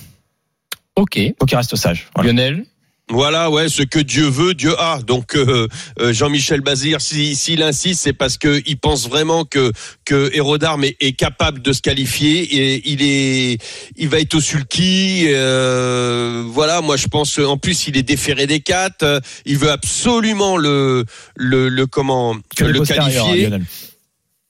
Ok. 0.96 1.20
Faut 1.40 1.46
qu'il 1.46 1.58
reste 1.58 1.76
sage. 1.76 2.08
Voilà. 2.16 2.32
Lionel? 2.32 2.66
Voilà, 3.12 3.50
ouais, 3.50 3.70
ce 3.70 3.82
que 3.82 3.98
Dieu 3.98 4.28
veut, 4.28 4.54
Dieu 4.54 4.80
a. 4.80 5.02
Donc 5.02 5.36
euh, 5.36 5.68
euh, 6.00 6.14
Jean-Michel 6.14 6.62
Bazir, 6.62 7.02
si- 7.02 7.36
s'il 7.36 7.64
insiste, 7.64 8.02
c'est 8.04 8.14
parce 8.14 8.38
que 8.38 8.62
il 8.68 8.78
pense 8.78 9.10
vraiment 9.10 9.46
que 9.46 9.72
que 10.06 10.32
est, 10.32 10.96
est 11.00 11.14
capable 11.14 11.64
de 11.64 11.74
se 11.74 11.82
qualifier 11.82 12.42
et 12.42 12.90
il 12.92 13.02
est, 13.02 13.58
il 13.98 14.10
va 14.10 14.20
être 14.20 14.36
au 14.36 14.42
sulky. 14.42 15.26
Euh, 15.30 16.44
voilà, 16.48 16.82
moi 16.82 16.98
je 16.98 17.08
pense. 17.08 17.40
En 17.40 17.58
plus, 17.58 17.88
il 17.88 17.98
est 17.98 18.04
déféré 18.04 18.46
des 18.46 18.60
quatre. 18.60 19.22
Il 19.46 19.58
veut 19.58 19.72
absolument 19.72 20.56
le 20.56 21.04
le, 21.36 21.68
le 21.68 21.88
comment 21.88 22.36
Que 22.56 22.66
le 22.66 22.80
hein, 22.82 22.84
qualifier. 22.86 23.50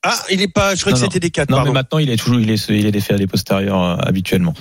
Ah, 0.03 0.21
il 0.31 0.41
est 0.41 0.47
pas. 0.53 0.75
Je 0.75 0.81
crois 0.81 0.91
que 0.93 0.99
c'était 0.99 1.19
des 1.21 1.29
quatre. 1.31 1.49
Non, 1.49 1.63
mais 1.63 1.71
maintenant 1.71 1.99
il 1.99 2.09
est 2.09 2.17
toujours, 2.17 2.39
il 2.39 2.49
est, 2.49 2.67
il 2.69 2.85
est 2.85 3.11
à 3.11 3.17
des 3.17 3.27
postérieurs 3.27 4.05
habituellement. 4.05 4.53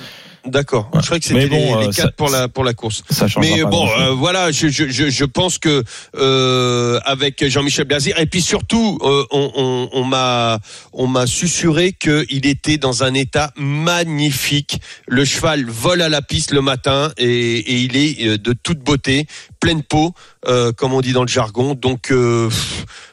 D'accord. 0.50 0.90
Ouais. 0.92 1.00
Je 1.00 1.06
crois 1.06 1.18
que 1.18 1.24
c'était 1.24 1.46
bon, 1.48 1.56
les, 1.56 1.80
les 1.82 1.88
euh, 1.88 1.92
quatre 1.92 1.94
ça- 1.94 2.12
pour 2.12 2.30
la 2.30 2.48
pour 2.48 2.64
la 2.64 2.74
course. 2.74 3.02
Ça 3.10 3.26
Mais 3.38 3.62
bon, 3.62 3.88
euh, 3.98 4.10
voilà, 4.10 4.50
je, 4.52 4.68
je, 4.68 4.88
je, 4.88 5.10
je 5.10 5.24
pense 5.24 5.58
que 5.58 5.82
euh, 6.16 7.00
avec 7.04 7.46
Jean-Michel 7.46 7.84
Bazir 7.86 8.18
et 8.18 8.26
puis 8.26 8.42
surtout, 8.42 8.98
euh, 9.02 9.24
on, 9.30 9.50
on, 9.54 9.88
on 9.92 10.04
m'a 10.04 10.58
on 10.92 11.06
m'a 11.06 11.26
susurré 11.26 11.92
qu'il 11.92 12.46
était 12.46 12.78
dans 12.78 13.02
un 13.04 13.14
état 13.14 13.52
magnifique. 13.56 14.80
Le 15.06 15.24
cheval 15.24 15.64
vole 15.66 16.02
à 16.02 16.08
la 16.08 16.22
piste 16.22 16.52
le 16.52 16.60
matin 16.60 17.12
et, 17.18 17.58
et 17.58 17.74
il 17.80 17.96
est 17.96 18.38
de 18.38 18.52
toute 18.52 18.78
beauté, 18.78 19.26
pleine 19.60 19.82
peau, 19.82 20.14
euh, 20.46 20.72
comme 20.72 20.93
on 20.93 21.00
dit 21.00 21.12
dans 21.12 21.22
le 21.22 21.28
jargon. 21.28 21.75
Donc 21.75 22.10
euh, 22.10 22.49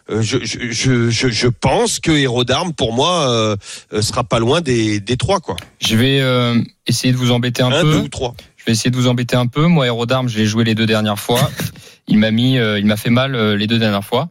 euh, 0.10 0.22
je, 0.22 0.38
je, 0.44 0.72
je, 0.72 1.10
je, 1.10 1.28
je 1.30 1.48
pense 1.48 2.00
que 2.00 2.12
Héros 2.12 2.44
d'Armes, 2.44 2.74
pour 2.74 2.94
moi, 2.94 3.30
euh, 3.30 3.56
sera 4.02 4.24
pas 4.24 4.40
loin 4.40 4.62
des, 4.62 5.00
des 5.00 5.18
trois, 5.18 5.40
quoi. 5.40 5.56
Je 5.80 5.96
vais 5.96 6.22
essayer 6.88 7.14
de 7.14 7.18
vous 7.18 7.32
embêter 7.32 7.64
un, 7.64 7.72
Un, 7.72 7.82
peu. 7.82 7.92
deux 7.92 8.00
ou 8.00 8.08
trois. 8.10 8.36
Je 8.58 8.66
vais 8.66 8.72
essayer 8.72 8.92
de 8.92 8.96
vous 8.96 9.08
embêter 9.08 9.36
un 9.36 9.48
peu. 9.48 9.68
Moi, 9.68 9.86
héros 9.86 10.06
d'armes, 10.06 10.30
je 10.30 10.38
l'ai 10.38 10.46
joué 10.46 10.64
les 10.64 10.76
deux 10.76 10.86
dernières 10.86 11.20
fois. 11.20 11.50
Il 12.08 12.20
m'a 12.20 12.30
mis, 12.32 12.58
euh, 12.58 12.80
il 12.80 12.86
m'a 12.86 12.98
fait 12.98 13.10
mal 13.10 13.36
euh, 13.36 13.56
les 13.58 13.66
deux 13.68 13.80
dernières 13.80 14.04
fois. 14.06 14.30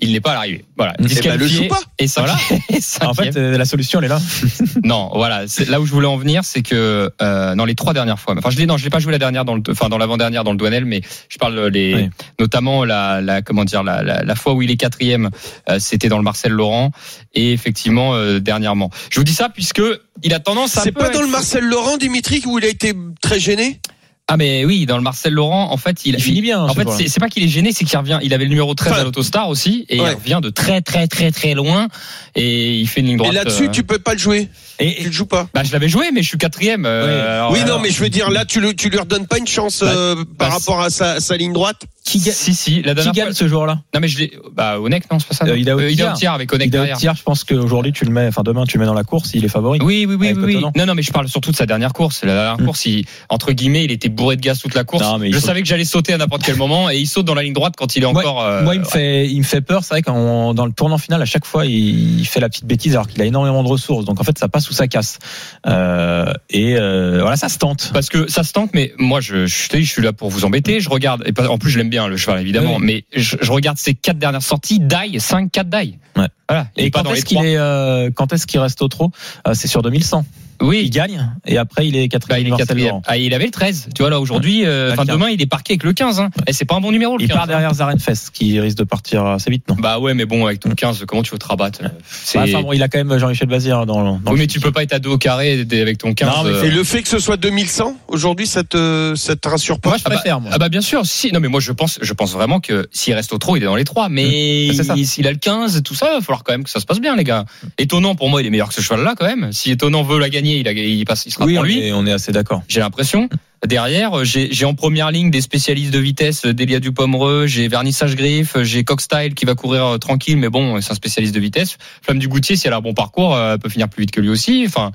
Il 0.00 0.10
n'est 0.10 0.20
pas 0.20 0.32
à 0.32 0.34
l'arrivée. 0.34 0.64
Voilà. 0.76 0.94
Eh 0.98 1.02
ben, 1.02 1.08
Disqualifié 1.08 1.38
le 1.38 1.46
joue 1.46 1.68
pas. 1.68 1.80
Et 2.00 2.06
et 2.06 3.06
En 3.06 3.14
fait, 3.14 3.36
euh, 3.36 3.56
la 3.56 3.64
solution 3.64 4.00
elle 4.00 4.06
est 4.06 4.08
là. 4.08 4.20
non, 4.84 5.08
voilà. 5.14 5.46
C'est 5.46 5.68
là 5.68 5.80
où 5.80 5.86
je 5.86 5.92
voulais 5.92 6.08
en 6.08 6.16
venir, 6.16 6.42
c'est 6.44 6.62
que 6.62 7.12
euh, 7.22 7.54
dans 7.54 7.64
les 7.64 7.76
trois 7.76 7.94
dernières 7.94 8.18
fois, 8.18 8.34
enfin, 8.36 8.50
je 8.50 8.58
l'ai, 8.58 8.66
non, 8.66 8.76
je 8.76 8.82
l'ai 8.82 8.90
pas 8.90 8.98
joué 8.98 9.12
la 9.12 9.18
dernière 9.18 9.44
dans 9.44 9.54
le, 9.54 9.62
enfin, 9.70 9.88
dans 9.88 9.98
l'avant-dernière 9.98 10.42
dans 10.42 10.50
le 10.50 10.56
Douanel, 10.56 10.84
mais 10.84 11.02
je 11.28 11.38
parle 11.38 11.68
les, 11.68 11.94
Oui. 11.94 12.10
notamment 12.40 12.84
la, 12.84 13.20
la, 13.20 13.42
comment 13.42 13.64
dire, 13.64 13.84
la, 13.84 14.02
la, 14.02 14.24
la 14.24 14.34
fois 14.34 14.54
où 14.54 14.62
il 14.62 14.72
est 14.72 14.76
quatrième, 14.76 15.30
euh, 15.70 15.76
c'était 15.78 16.08
dans 16.08 16.18
le 16.18 16.24
Marcel 16.24 16.50
Laurent, 16.50 16.90
et 17.34 17.52
effectivement 17.52 18.14
euh, 18.16 18.40
dernièrement. 18.40 18.90
Je 19.10 19.20
vous 19.20 19.24
dis 19.24 19.34
ça 19.34 19.48
puisque 19.48 19.82
il 20.24 20.34
a 20.34 20.40
tendance 20.40 20.76
à. 20.78 20.80
C'est 20.82 20.90
pas 20.90 21.10
dans 21.10 21.22
le 21.22 21.28
Marcel 21.28 21.62
Laurent, 21.64 21.96
Dimitri, 21.96 22.42
où 22.46 22.58
il 22.58 22.64
a 22.64 22.68
été 22.68 22.92
très 23.20 23.38
gêné? 23.38 23.80
Ah 24.28 24.36
mais 24.36 24.64
oui, 24.64 24.86
dans 24.86 24.96
le 24.96 25.02
Marcel 25.02 25.32
Laurent, 25.34 25.72
en 25.72 25.76
fait, 25.76 26.06
il, 26.06 26.14
Il 26.14 26.22
finit 26.22 26.40
bien. 26.42 26.60
En 26.62 26.68
ce 26.68 26.74
fait, 26.80 27.08
c'est 27.08 27.20
pas 27.20 27.28
qu'il 27.28 27.42
est 27.42 27.48
gêné, 27.48 27.72
c'est 27.72 27.84
qu'il 27.84 27.98
revient. 27.98 28.18
Il 28.22 28.32
avait 28.32 28.44
le 28.44 28.50
numéro 28.50 28.72
13 28.72 28.92
Enfin, 28.92 29.00
à 29.00 29.04
l'Autostar 29.04 29.48
aussi, 29.48 29.84
et 29.88 29.96
il 29.96 30.00
revient 30.02 30.38
de 30.42 30.48
très 30.48 30.80
très 30.80 31.06
très 31.08 31.30
très 31.32 31.54
loin, 31.54 31.88
et 32.34 32.78
il 32.78 32.86
fait 32.86 33.00
une 33.00 33.08
ligne 33.08 33.16
droite. 33.18 33.32
Et 33.32 33.34
là-dessus, 33.36 33.64
euh, 33.66 33.70
tu 33.70 33.82
peux 33.82 33.98
pas 33.98 34.12
le 34.14 34.18
jouer. 34.18 34.48
Et, 34.78 34.94
Tu 35.02 35.06
le 35.06 35.12
joues 35.12 35.26
pas. 35.26 35.48
Bah, 35.54 35.62
je 35.64 35.72
l'avais 35.72 35.88
joué, 35.88 36.10
mais 36.12 36.22
je 36.22 36.28
suis 36.28 36.38
quatrième. 36.38 36.86
euh, 36.86 37.04
Oui. 37.06 37.30
alors, 37.30 37.52
oui, 37.52 37.60
alors, 37.60 37.76
non, 37.78 37.82
mais 37.82 37.90
je 37.90 38.00
veux 38.00 38.08
dire, 38.08 38.30
là, 38.30 38.44
tu, 38.44 38.60
le, 38.60 38.74
tu 38.74 38.88
lui 38.88 38.98
redonnes 38.98 39.26
pas 39.26 39.38
une 39.38 39.46
chance 39.46 39.80
Bah, 39.80 39.92
euh, 39.94 40.14
par 40.38 40.48
bah, 40.48 40.54
rapport 40.56 40.80
à 40.80 40.90
sa, 40.90 41.20
sa 41.20 41.36
ligne 41.36 41.52
droite 41.52 41.82
qui, 42.04 42.18
ga- 42.18 42.32
Si 42.32 42.54
si, 42.54 42.82
la 42.82 42.90
qui 42.90 42.94
dernière 42.96 43.12
gagne 43.12 43.24
fois. 43.26 43.34
ce 43.34 43.48
jour-là 43.48 43.80
Non 43.94 44.00
mais 44.00 44.08
je 44.08 44.18
l'ai. 44.18 44.32
Bah 44.54 44.80
Onek, 44.80 45.08
non, 45.12 45.18
c'est 45.20 45.28
pas 45.28 45.34
ça. 45.34 45.44
Euh, 45.46 45.56
Ida 45.56 45.76
Otiar. 45.76 46.14
Otiar 46.14 46.34
avec 46.34 46.52
Onek 46.52 46.68
derrière. 46.70 46.96
Otiar, 46.96 47.14
je 47.14 47.22
pense 47.22 47.44
qu'aujourd'hui 47.44 47.92
tu 47.92 48.04
le 48.04 48.10
mets, 48.10 48.26
enfin 48.26 48.42
demain 48.42 48.64
tu 48.64 48.76
le 48.76 48.80
mets 48.80 48.86
dans 48.86 48.94
la 48.94 49.04
course, 49.04 49.30
il 49.34 49.44
est 49.44 49.48
favori. 49.48 49.78
Oui, 49.82 50.04
oui, 50.08 50.16
oui, 50.18 50.32
oui. 50.36 50.56
Non, 50.76 50.84
non, 50.86 50.94
mais 50.96 51.02
je 51.02 51.12
parle 51.12 51.28
surtout 51.28 51.52
de 51.52 51.56
sa 51.56 51.64
dernière 51.66 51.92
course. 51.92 52.24
La 52.24 52.34
dernière 52.34 52.60
Mm. 52.60 52.64
course, 52.64 52.86
il, 52.86 53.04
entre 53.28 53.52
guillemets, 53.52 53.84
il 53.84 53.92
était 53.92 54.08
bourré 54.12 54.36
de 54.36 54.40
gaz 54.40 54.60
toute 54.60 54.74
la 54.74 54.84
course. 54.84 55.02
Non, 55.02 55.18
mais 55.18 55.28
il 55.28 55.34
je 55.34 55.38
saute. 55.38 55.46
savais 55.48 55.62
que 55.62 55.68
j'allais 55.68 55.84
sauter 55.84 56.12
à 56.12 56.18
n'importe 56.18 56.42
quel 56.42 56.56
moment 56.56 56.90
et 56.90 56.98
il 56.98 57.06
saute 57.06 57.24
dans 57.26 57.34
la 57.34 57.42
ligne 57.42 57.52
droite 57.52 57.74
quand 57.76 57.96
il 57.96 58.02
est 58.04 58.12
Moi- 58.12 58.22
encore. 58.22 58.42
euh, 58.42 58.62
Moi, 58.62 58.74
il 58.74 58.80
me 58.80 58.84
ouais. 58.84 58.90
fait, 58.90 59.28
il 59.28 59.38
me 59.38 59.42
fait 59.44 59.60
peur. 59.60 59.82
C'est 59.84 59.94
vrai 59.94 60.02
qu'en 60.02 60.54
dans 60.54 60.66
le 60.66 60.72
tournant 60.72 60.98
final, 60.98 61.20
à 61.20 61.24
chaque 61.24 61.44
fois, 61.44 61.66
il, 61.66 62.20
il 62.20 62.24
fait 62.26 62.40
la 62.40 62.48
petite 62.48 62.64
bêtise 62.66 62.92
alors 62.94 63.06
qu'il 63.08 63.20
a 63.22 63.24
énormément 63.24 63.62
de 63.62 63.68
ressources. 63.68 64.04
Donc 64.04 64.20
en 64.20 64.24
fait, 64.24 64.38
ça 64.38 64.48
passe 64.48 64.68
ou 64.70 64.72
ça 64.72 64.86
casse. 64.88 65.18
Euh, 65.66 66.32
et 66.50 66.76
euh, 66.76 67.18
voilà, 67.20 67.36
ça 67.36 67.48
se 67.48 67.58
tente. 67.58 67.90
Parce 67.92 68.08
que 68.08 68.30
ça 68.30 68.42
se 68.42 68.52
tente, 68.52 68.70
mais 68.74 68.92
moi, 68.98 69.20
je, 69.20 69.46
suis 69.46 70.02
là 70.02 70.12
pour 70.12 70.30
vous 70.30 70.44
embêter. 70.44 70.80
Je 70.80 70.88
regarde, 70.90 71.22
et 71.26 71.40
en 71.46 71.58
plus, 71.58 71.70
je 71.70 71.78
l'aime 71.78 71.90
bien, 71.90 72.08
le 72.08 72.16
cheval, 72.16 72.40
évidemment, 72.40 72.76
Oui. 72.76 72.82
mais 72.82 73.04
je, 73.14 73.36
je 73.40 73.50
regarde 73.52 73.78
ses 73.78 73.94
quatre 73.94 74.18
dernières 74.18 74.42
sorties, 74.42 74.80
die, 74.80 75.18
5, 75.20 75.50
4 75.50 75.68
die. 75.68 75.98
Ouais. 76.16 76.26
Voilà. 76.48 76.66
Il 76.76 76.84
Et 76.84 76.90
quand 76.90 77.10
est-ce 77.12 77.24
qu'il 77.24 77.38
est, 77.38 78.14
quand 78.14 78.32
est-ce 78.32 78.46
qu'il 78.46 78.60
reste 78.60 78.82
au 78.82 78.88
trot? 78.88 79.10
C'est 79.54 79.68
sur 79.68 79.82
2100. 79.82 80.24
Il 80.62 80.68
Oui. 80.68 80.90
gagne 80.90 81.28
et 81.46 81.58
après 81.58 81.88
il 81.88 81.96
est 81.96 82.02
Bah, 82.04 82.08
quatrième. 82.18 82.46
il 82.46 82.52
est 82.54 82.56
quatrième. 82.56 82.88
Laurent. 82.88 83.02
Ah, 83.06 83.16
il 83.18 83.34
avait 83.34 83.46
le 83.46 83.50
13. 83.50 83.88
Tu 83.94 84.02
vois, 84.02 84.10
là, 84.10 84.20
aujourd'hui, 84.20 84.64
euh, 84.64 84.88
Pas 84.88 84.92
enfin, 84.94 85.02
le 85.02 85.06
15. 85.08 85.16
demain, 85.16 85.28
il 85.30 85.42
est 85.42 85.46
parqué 85.46 85.72
avec 85.72 85.82
le 85.82 85.92
15, 85.92 86.20
hein. 86.20 86.30
Et 86.46 86.52
c'est 86.52 86.64
pas 86.64 86.76
un 86.76 86.80
bon 86.80 86.92
numéro, 86.92 87.16
le 87.16 87.22
Il 87.24 87.28
15. 87.28 87.36
part 87.36 87.46
derrière 87.48 87.74
Zarenfest 87.74 88.30
qui 88.32 88.58
risque 88.60 88.78
de 88.78 88.84
partir 88.84 89.26
assez 89.26 89.50
vite, 89.50 89.64
non? 89.68 89.74
Bah 89.78 89.98
ouais, 89.98 90.14
mais 90.14 90.24
bon, 90.24 90.46
avec 90.46 90.60
ton 90.60 90.70
15, 90.70 91.04
comment 91.06 91.22
tu 91.22 91.32
veux 91.32 91.38
te 91.38 91.46
rabattre 91.46 91.80
C'est- 92.10 92.38
Bah, 92.38 92.44
Enfin 92.48 92.62
bon, 92.62 92.72
il 92.72 92.82
a 92.82 92.88
quand 92.88 93.04
même 93.04 93.18
Jean-Michel 93.18 93.48
Bazir 93.48 93.86
dans. 93.86 94.18
dans 94.18 94.32
Oui, 94.32 94.38
mais 94.38 94.46
tu 94.46 94.60
peux 94.60 94.72
pas 94.72 94.82
être 94.84 94.92
à 94.92 94.98
deux 94.98 95.10
au 95.10 95.18
carré 95.18 95.66
avec 95.70 95.98
ton 95.98 96.14
15. 96.14 96.28
Non, 96.28 96.44
mais 96.44 96.50
euh, 96.50 96.62
Et 96.64 96.70
le 96.70 96.84
fait 96.84 97.02
que 97.02 97.08
ce 97.08 97.18
soit 97.18 97.36
2100 97.36 97.96
aujourd'hui, 98.08 98.46
ça 98.46 98.62
te, 98.62 99.14
ça 99.16 99.34
te 99.36 99.48
rassure 99.48 99.80
pas? 99.80 99.90
Moi, 99.90 99.98
je 99.98 100.02
Ah 100.06 100.10
bah, 100.10 100.14
préfère. 100.16 100.40
moi. 100.40 100.50
Ah 100.54 100.58
bah 100.58 100.68
bien 100.68 100.80
sûr, 100.80 101.04
si 101.06 101.32
non 101.32 101.40
mais 101.40 101.48
moi 101.48 101.60
je 101.60 101.72
pense 101.72 101.98
je 102.00 102.12
pense 102.12 102.32
vraiment 102.32 102.60
que 102.60 102.86
s'il 102.92 103.14
reste 103.14 103.32
au 103.32 103.38
trot, 103.38 103.56
il 103.56 103.62
est 103.62 103.66
dans 103.66 103.76
les 103.76 103.84
trois 103.84 104.08
mais 104.08 104.68
Mmh. 104.70 104.74
C'est 104.74 104.84
ça. 104.84 104.94
s'il 104.96 105.26
a 105.26 105.32
le 105.32 105.38
15 105.38 105.82
tout 105.82 105.94
ça, 105.94 106.08
il 106.12 106.14
va 106.16 106.20
falloir 106.20 106.44
quand 106.44 106.52
même 106.52 106.64
que 106.64 106.70
ça 106.70 106.78
se 106.80 106.86
passe 106.86 107.00
bien 107.00 107.16
les 107.16 107.24
gars. 107.24 107.44
Étonnant 107.78 108.14
pour 108.14 108.28
moi, 108.30 108.40
il 108.40 108.46
est 108.46 108.50
meilleur 108.50 108.68
que 108.68 108.74
ce 108.74 108.80
cheval 108.80 109.02
là 109.02 109.14
quand 109.18 109.26
même. 109.26 109.52
Si 109.52 109.70
étonnant 109.70 110.02
veut 110.02 110.18
la 110.18 110.28
gagner, 110.30 110.51
il 110.60 110.68
a 110.68 110.72
il 110.72 111.04
passe 111.04 111.26
il 111.26 111.32
sera 111.32 111.44
oui, 111.44 111.54
pour 111.54 111.64
lui. 111.64 111.78
est, 111.78 111.92
on 111.92 112.06
est 112.06 112.12
assez 112.12 112.32
d'accord. 112.32 112.62
J'ai 112.68 112.80
l'impression. 112.80 113.28
Derrière, 113.66 114.18
euh, 114.18 114.24
j'ai 114.24 114.64
en 114.64 114.74
première 114.74 115.12
ligne 115.12 115.30
des 115.30 115.40
spécialistes 115.40 115.92
de 115.92 115.98
vitesse, 116.00 116.46
euh, 116.46 116.52
Delia 116.52 116.80
Dupomereux, 116.80 117.46
j'ai 117.46 117.68
Vernissage 117.68 118.16
Griffe, 118.16 118.56
euh, 118.56 118.64
j'ai 118.64 118.82
Cockstyle 118.82 119.34
qui 119.34 119.44
va 119.44 119.54
courir 119.54 119.98
tranquille, 120.00 120.36
mais 120.36 120.48
bon, 120.48 120.80
c'est 120.80 120.90
un 120.90 120.96
spécialiste 120.96 121.34
de 121.34 121.38
vitesse. 121.38 121.78
Flamme 122.02 122.18
du 122.18 122.26
Goutier, 122.26 122.56
si 122.56 122.66
elle 122.66 122.72
a 122.72 122.78
un 122.78 122.80
bon 122.80 122.92
parcours, 122.92 123.38
elle 123.38 123.60
peut 123.60 123.68
finir 123.68 123.88
plus 123.88 124.02
vite 124.02 124.10
que 124.10 124.20
lui 124.20 124.30
aussi. 124.30 124.64
Enfin, 124.66 124.90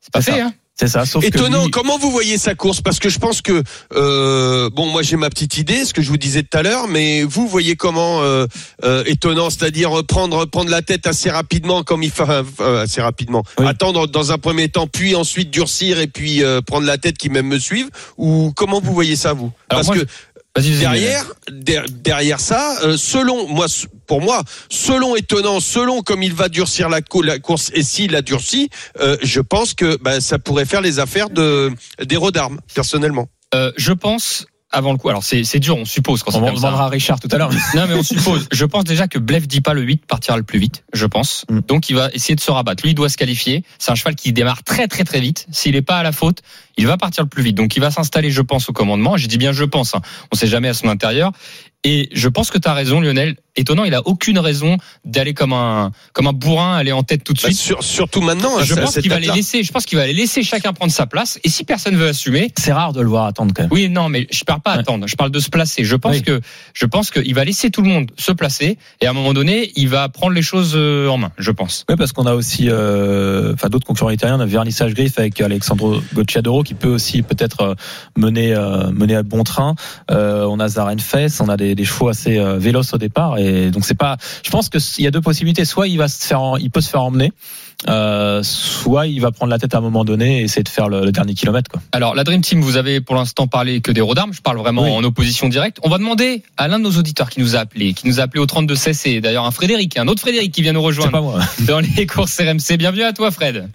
c'est 0.00 0.12
pas 0.12 0.22
fait. 0.22 0.40
Hein. 0.40 0.52
C'est 0.80 0.88
ça. 0.88 1.04
Sauf 1.04 1.22
Étonnant, 1.22 1.58
que 1.60 1.64
lui- 1.66 1.70
comment 1.72 1.98
vous 1.98 2.10
voyez 2.10 2.38
sa 2.38 2.54
course? 2.54 2.80
Parce 2.80 2.98
que 2.98 3.10
je 3.10 3.18
pense 3.18 3.42
que 3.42 3.62
euh, 3.94 4.70
bon, 4.70 4.86
moi 4.86 5.02
j'ai 5.02 5.16
ma 5.16 5.28
petite 5.28 5.58
idée, 5.58 5.84
ce 5.84 5.92
que 5.92 6.00
je 6.00 6.08
vous 6.08 6.16
disais 6.16 6.42
tout 6.42 6.56
à 6.56 6.62
l'heure, 6.62 6.88
mais 6.88 7.22
vous 7.22 7.46
voyez 7.46 7.76
comment 7.76 8.22
euh, 8.22 8.46
euh, 8.84 9.02
étonnant, 9.06 9.50
c'est-à-dire 9.50 9.90
prendre 10.08 10.46
prendre 10.46 10.70
la 10.70 10.80
tête 10.80 11.06
assez 11.06 11.28
rapidement, 11.28 11.82
comme 11.82 12.02
il 12.02 12.10
fait 12.10 12.24
euh, 12.60 12.82
assez 12.82 13.02
rapidement, 13.02 13.42
Oui. 13.58 13.66
attendre 13.66 14.06
dans 14.08 14.32
un 14.32 14.38
premier 14.38 14.70
temps, 14.70 14.86
puis 14.86 15.14
ensuite 15.14 15.50
durcir 15.50 16.00
et 16.00 16.06
puis 16.06 16.42
euh, 16.42 16.62
prendre 16.62 16.86
la 16.86 16.96
tête 16.96 17.18
qui 17.18 17.28
même 17.28 17.46
me 17.48 17.58
suive, 17.58 17.90
ou 18.16 18.52
comment 18.56 18.80
vous 18.80 18.94
voyez 18.94 19.16
ça 19.16 19.34
vous? 19.34 19.52
Parce 19.68 19.86
moi, 19.88 19.96
que 19.96 20.06
derrière, 20.56 21.24
der- 21.50 21.84
derrière 21.88 22.40
ça, 22.40 22.78
euh, 22.82 22.96
selon 22.96 23.46
moi, 23.48 23.66
pour 24.06 24.20
moi, 24.20 24.42
selon 24.68 25.14
étonnant, 25.16 25.60
selon 25.60 26.02
comme 26.02 26.22
il 26.22 26.34
va 26.34 26.48
durcir 26.48 26.88
la, 26.88 27.02
cou- 27.02 27.22
la 27.22 27.38
course 27.38 27.70
et 27.74 27.82
s'il 27.82 28.10
la 28.12 28.22
durcit, 28.22 28.68
euh, 29.00 29.16
je 29.22 29.40
pense 29.40 29.74
que 29.74 29.96
bah, 30.02 30.20
ça 30.20 30.38
pourrait 30.38 30.64
faire 30.64 30.80
les 30.80 30.98
affaires 30.98 31.30
de 31.30 31.70
des 32.04 32.18
d'armes, 32.32 32.60
personnellement. 32.74 33.28
Euh, 33.54 33.72
je 33.76 33.92
pense 33.92 34.46
avant 34.70 34.92
le 34.92 34.98
coup. 34.98 35.08
Alors 35.08 35.24
c'est 35.24 35.44
c'est 35.44 35.58
dur, 35.58 35.76
on 35.76 35.84
suppose 35.84 36.22
quand 36.22 36.34
on 36.34 36.40
demandera 36.40 36.84
à 36.84 36.88
Richard 36.88 37.20
tout 37.20 37.28
à 37.30 37.38
l'heure. 37.38 37.50
Non 37.74 37.86
mais 37.88 37.94
on 37.94 38.02
suppose. 38.02 38.48
Je 38.52 38.64
pense 38.64 38.84
déjà 38.84 39.08
que 39.08 39.18
Blef 39.18 39.46
dit 39.46 39.60
pas 39.60 39.74
le 39.74 39.82
8 39.82 40.06
partira 40.06 40.36
le 40.36 40.42
plus 40.42 40.58
vite, 40.58 40.84
je 40.92 41.06
pense. 41.06 41.44
Mm. 41.48 41.60
Donc 41.66 41.90
il 41.90 41.96
va 41.96 42.10
essayer 42.12 42.34
de 42.34 42.40
se 42.40 42.50
rabattre. 42.50 42.82
Lui 42.84 42.92
il 42.92 42.94
doit 42.94 43.08
se 43.08 43.16
qualifier. 43.16 43.64
C'est 43.78 43.90
un 43.90 43.94
cheval 43.94 44.14
qui 44.14 44.32
démarre 44.32 44.62
très 44.62 44.88
très 44.88 45.04
très 45.04 45.20
vite. 45.20 45.46
S'il 45.50 45.76
est 45.76 45.82
pas 45.82 45.98
à 45.98 46.02
la 46.02 46.12
faute, 46.12 46.42
il 46.76 46.86
va 46.86 46.96
partir 46.96 47.24
le 47.24 47.28
plus 47.28 47.42
vite. 47.42 47.56
Donc 47.56 47.76
il 47.76 47.80
va 47.80 47.90
s'installer, 47.90 48.30
je 48.30 48.42
pense, 48.42 48.68
au 48.68 48.72
commandement. 48.72 49.16
J'ai 49.16 49.28
dit 49.28 49.38
bien 49.38 49.52
je 49.52 49.64
pense. 49.64 49.94
Hein. 49.94 50.00
On 50.32 50.36
sait 50.36 50.46
jamais 50.46 50.68
à 50.68 50.74
son 50.74 50.88
intérieur. 50.88 51.32
Et 51.82 52.10
je 52.12 52.28
pense 52.28 52.50
que 52.50 52.58
tu 52.58 52.68
as 52.68 52.74
raison, 52.74 53.00
Lionel. 53.00 53.36
Étonnant, 53.60 53.84
il 53.84 53.94
a 53.94 54.06
aucune 54.06 54.38
raison 54.38 54.76
d'aller 55.04 55.34
comme 55.34 55.52
un 55.52 55.92
comme 56.12 56.26
un 56.26 56.32
bourrin, 56.32 56.74
aller 56.76 56.92
en 56.92 57.02
tête 57.02 57.22
tout 57.24 57.32
de 57.34 57.38
Bah, 57.40 57.48
suite. 57.48 57.58
sur- 57.58 57.82
surtout 57.84 58.20
maintenant. 58.22 58.62
je 58.64 58.74
pense 58.74 58.98
qu'il 58.98 59.10
va 59.10 59.20
les 59.20 59.28
laisser. 59.30 59.62
Je 59.62 59.70
pense 59.72 59.84
qu'il 59.84 59.98
va 59.98 60.06
les 60.06 60.12
laisser 60.14 60.42
chacun 60.42 60.72
prendre 60.72 60.92
sa 60.92 61.06
place. 61.06 61.38
Et 61.44 61.48
si 61.48 61.64
personne 61.64 61.94
veut 61.96 62.08
assumer, 62.08 62.50
C'est 62.58 62.72
rare 62.72 62.92
de 62.92 63.00
le 63.00 63.08
voir 63.08 63.26
attendre 63.26 63.52
quand 63.54 63.62
même. 63.64 63.72
oui, 63.72 63.88
non, 63.88 64.08
mais 64.08 64.26
je 64.30 64.44
parle 64.44 64.60
pas 64.60 64.72
Ouais. 64.74 64.80
attendre. 64.80 65.06
Je 65.06 65.16
parle 65.16 65.30
de 65.30 65.40
se 65.40 65.50
placer. 65.50 65.84
Je 65.84 65.96
pense 65.96 66.16
Oui. 66.16 66.22
que 66.22 66.40
je 66.74 66.86
pense 66.86 67.10
qu'il 67.10 67.34
va 67.34 67.44
laisser 67.44 67.70
tout 67.70 67.82
le 67.82 67.88
monde 67.88 68.10
se 68.16 68.32
placer 68.32 68.78
et 69.00 69.06
à 69.06 69.10
un 69.10 69.12
moment 69.12 69.32
donné, 69.34 69.72
il 69.76 69.88
va 69.88 70.08
prendre 70.08 70.32
les 70.32 70.42
choses 70.42 70.72
euh, 70.74 71.08
en 71.08 71.18
main. 71.18 71.32
Je 71.38 71.50
pense. 71.50 71.84
Oui, 71.88 71.96
parce 71.96 72.12
qu'on 72.12 72.26
a 72.26 72.34
aussi, 72.34 72.68
euh, 72.68 73.52
enfin, 73.54 73.68
d'autres 73.68 73.86
concurrents 73.86 74.10
italiens. 74.10 74.36
On 74.38 74.40
a 74.40 74.46
Vernissage 74.46 74.94
Griff 74.94 75.18
avec 75.18 75.40
Alexandro 75.40 76.00
Gocciadoro 76.14 76.62
qui 76.62 76.74
peut 76.74 76.88
aussi 76.88 77.22
peut-être 77.22 77.60
euh, 77.60 77.74
mener, 78.16 78.54
euh, 78.54 78.90
mener 78.90 79.16
à 79.16 79.22
bon 79.22 79.44
train. 79.44 79.74
Euh, 80.10 80.44
on 80.48 80.58
a 80.60 80.68
Zarenfest, 80.68 81.40
on 81.40 81.48
a 81.48 81.56
des, 81.56 81.74
des 81.74 81.84
chevaux 81.84 82.08
assez 82.08 82.38
euh, 82.38 82.58
véloces 82.58 82.92
au 82.94 82.98
départ, 82.98 83.38
et 83.38 83.49
donc 83.70 83.84
c'est 83.84 83.96
pas. 83.98 84.16
Je 84.44 84.50
pense 84.50 84.68
que 84.68 84.78
il 84.98 85.04
y 85.04 85.06
a 85.06 85.10
deux 85.10 85.20
possibilités. 85.20 85.64
Soit 85.64 85.88
il 85.88 85.96
va 85.98 86.08
se 86.08 86.24
faire, 86.26 86.40
en- 86.40 86.56
il 86.56 86.70
peut 86.70 86.80
se 86.80 86.88
faire 86.90 87.02
emmener, 87.02 87.32
euh, 87.88 88.42
soit 88.42 89.06
il 89.06 89.20
va 89.20 89.30
prendre 89.32 89.50
la 89.50 89.58
tête 89.58 89.74
à 89.74 89.78
un 89.78 89.80
moment 89.80 90.04
donné 90.04 90.40
et 90.40 90.42
essayer 90.44 90.62
de 90.62 90.68
faire 90.68 90.88
le, 90.88 91.04
le 91.04 91.12
dernier 91.12 91.34
kilomètre. 91.34 91.70
Quoi. 91.70 91.80
Alors, 91.92 92.14
la 92.14 92.24
Dream 92.24 92.40
Team, 92.40 92.60
vous 92.60 92.76
avez 92.76 93.00
pour 93.00 93.14
l'instant 93.14 93.46
parlé 93.46 93.80
que 93.80 93.92
des 93.92 94.02
d'armes. 94.14 94.32
Je 94.32 94.40
parle 94.42 94.58
vraiment 94.58 94.84
Oui. 94.84 94.90
en 94.90 95.04
opposition 95.04 95.48
directe. 95.48 95.78
On 95.82 95.88
va 95.88 95.98
demander 95.98 96.42
à 96.56 96.68
l'un 96.68 96.78
de 96.78 96.84
nos 96.84 96.92
auditeurs 96.98 97.30
qui 97.30 97.40
nous 97.40 97.56
a 97.56 97.60
appelé, 97.60 97.92
qui 97.94 98.06
nous 98.06 98.20
a 98.20 98.24
appelé 98.24 98.40
au 98.40 98.46
32 98.46 98.74
16 98.74 98.98
c'est 98.98 99.20
d'ailleurs 99.20 99.44
un 99.46 99.50
Frédéric, 99.50 99.96
un 99.98 100.08
autre 100.08 100.20
Frédéric 100.20 100.52
qui 100.52 100.62
vient 100.62 100.72
nous 100.72 100.82
rejoindre 100.82 101.12
pas 101.12 101.20
moi. 101.20 101.40
dans 101.66 101.80
les 101.80 102.06
courses 102.06 102.38
RMC. 102.40 102.76
Bienvenue 102.78 103.02
à 103.02 103.12
toi, 103.12 103.30
Fred. 103.30 103.68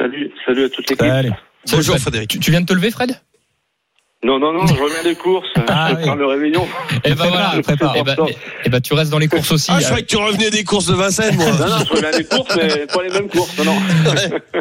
Salut, 0.00 0.30
salut 0.46 0.64
à 0.64 0.68
toute 0.68 0.88
l'équipe. 0.90 1.06
Bonjour 1.70 1.94
Fred. 1.94 2.00
Frédéric. 2.02 2.30
Tu, 2.30 2.38
tu 2.40 2.50
viens 2.50 2.60
de 2.60 2.66
te 2.66 2.72
lever, 2.72 2.90
Fred? 2.90 3.16
Non, 4.24 4.38
non, 4.38 4.52
non, 4.52 4.64
je 4.68 4.74
reviens 4.74 5.02
des 5.02 5.16
courses. 5.16 5.48
Ah, 5.68 5.88
je 5.90 5.96
oui. 5.96 6.02
prends 6.02 6.14
le 6.14 6.26
réveillon. 6.26 6.64
Eh 7.04 7.08
ben 7.10 7.16
Prépare, 7.16 7.28
voilà. 7.28 7.62
prépare. 7.64 7.94
Eh 7.96 8.02
ben, 8.04 8.16
eh- 8.64 8.68
ben, 8.70 8.80
tu 8.80 8.94
restes 8.94 9.10
dans 9.10 9.18
les 9.18 9.26
courses 9.26 9.50
aussi. 9.50 9.68
Ah, 9.72 9.80
je 9.80 9.86
croyais 9.86 10.02
que 10.04 10.08
tu 10.08 10.16
revenais 10.16 10.50
des 10.50 10.62
courses 10.62 10.86
de 10.86 10.94
Vincennes, 10.94 11.34
moi. 11.34 11.46
Non, 11.50 11.58
non, 11.66 11.84
je 11.84 11.92
reviens 11.92 12.10
des 12.16 12.24
courses, 12.24 12.56
mais 12.56 12.86
pas 12.86 13.02
les 13.02 13.08
mêmes 13.10 13.28
courses. 13.28 13.58
Non, 13.58 13.64
non. 13.64 13.80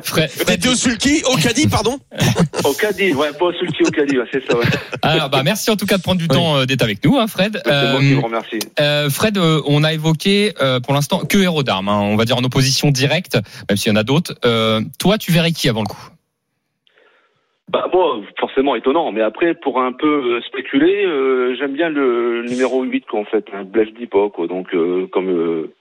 Fred, 0.03 0.31
T'étais 0.47 0.67
au 0.67 0.73
sulky, 0.75 1.21
au 1.31 1.35
caddie, 1.37 1.67
pardon. 1.67 1.99
Au 2.63 2.73
caddie, 2.73 3.13
ouais, 3.13 3.29
pas 3.33 3.51
qui 3.51 3.65
est 3.83 3.87
au 3.87 3.91
caddie, 3.91 4.17
ouais, 4.19 4.25
c'est 4.31 4.43
ça, 4.47 4.55
ouais. 4.57 4.65
alors, 5.01 5.29
bah, 5.29 5.41
merci 5.43 5.71
en 5.71 5.75
tout 5.75 5.85
cas 5.87 5.97
de 5.97 6.03
prendre 6.03 6.19
du 6.19 6.27
Oui. 6.29 6.35
temps 6.35 6.57
euh, 6.57 6.65
d'être 6.65 6.83
avec 6.83 7.03
nous, 7.03 7.17
hein, 7.17 7.25
Fred. 7.27 7.59
C'est 7.65 7.71
moi 7.71 7.79
Euh, 7.95 7.99
qui 7.99 8.13
vous 8.13 8.21
remercie. 8.21 8.59
Euh, 8.79 9.09
Fred, 9.09 9.37
euh, 9.37 9.61
on 9.65 9.83
a 9.83 9.93
évoqué 9.93 10.53
euh, 10.61 10.79
pour 10.79 10.93
l'instant 10.93 11.19
que 11.19 11.37
héros 11.39 11.63
d'armes, 11.63 11.89
hein, 11.89 11.99
on 12.01 12.15
va 12.17 12.25
dire 12.25 12.37
en 12.37 12.43
opposition 12.43 12.89
directe, 12.91 13.37
même 13.69 13.77
s'il 13.77 13.91
y 13.91 13.93
en 13.93 13.99
a 13.99 14.03
d'autres. 14.03 14.35
Euh, 14.45 14.81
toi, 14.99 15.17
tu 15.17 15.31
verrais 15.31 15.51
qui 15.53 15.69
avant 15.69 15.81
le 15.81 15.87
coup? 15.87 16.07
Bah, 17.71 17.87
moi, 17.93 18.19
forcément 18.37 18.75
étonnant, 18.75 19.13
mais 19.13 19.21
après, 19.21 19.53
pour 19.53 19.79
un 19.79 19.93
peu 19.93 20.35
euh, 20.35 20.41
spéculer, 20.41 21.05
euh, 21.05 21.55
j'aime 21.55 21.71
bien 21.71 21.89
le 21.89 22.43
numéro 22.43 22.83
8, 22.83 23.05
quoi, 23.05 23.21
en 23.21 23.23
fait, 23.23 23.45
un 23.53 23.63
Blef 23.63 23.93
Dipa, 23.93 24.27
quoi. 24.33 24.47
Donc, 24.47 24.75
euh, 24.75 25.07
comme 25.07 25.29
euh, 25.29 25.73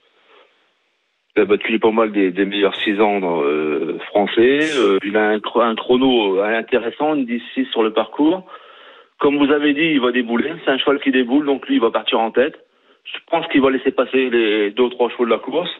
il 1.35 1.41
a 1.41 1.45
battu 1.45 1.77
pas 1.79 1.91
mal 1.91 2.13
des, 2.13 2.31
des 2.31 2.45
meilleurs 2.45 2.75
6 2.77 3.01
ans 3.01 3.19
dans, 3.19 3.43
euh, 3.43 3.99
français, 4.07 4.59
euh, 4.77 4.99
il 5.03 5.17
a 5.17 5.31
un, 5.31 5.41
un 5.43 5.75
chrono 5.75 6.39
intéressant, 6.39 7.13
une 7.15 7.25
10-6 7.25 7.69
sur 7.71 7.83
le 7.83 7.91
parcours. 7.91 8.45
Comme 9.19 9.37
vous 9.37 9.51
avez 9.51 9.73
dit, 9.73 9.91
il 9.91 9.99
va 9.99 10.13
débouler. 10.13 10.53
C'est 10.63 10.71
un 10.71 10.77
cheval 10.77 11.01
qui 11.01 11.11
déboule, 11.11 11.45
donc 11.45 11.67
lui, 11.67 11.75
il 11.75 11.81
va 11.81 11.91
partir 11.91 12.21
en 12.21 12.31
tête. 12.31 12.57
Je 13.03 13.19
pense 13.29 13.45
qu'il 13.47 13.61
va 13.61 13.69
laisser 13.69 13.91
passer 13.91 14.29
les 14.29 14.71
deux 14.71 14.83
ou 14.83 14.89
trois 14.89 15.09
chevaux 15.09 15.25
de 15.25 15.31
la 15.31 15.39
course. 15.39 15.71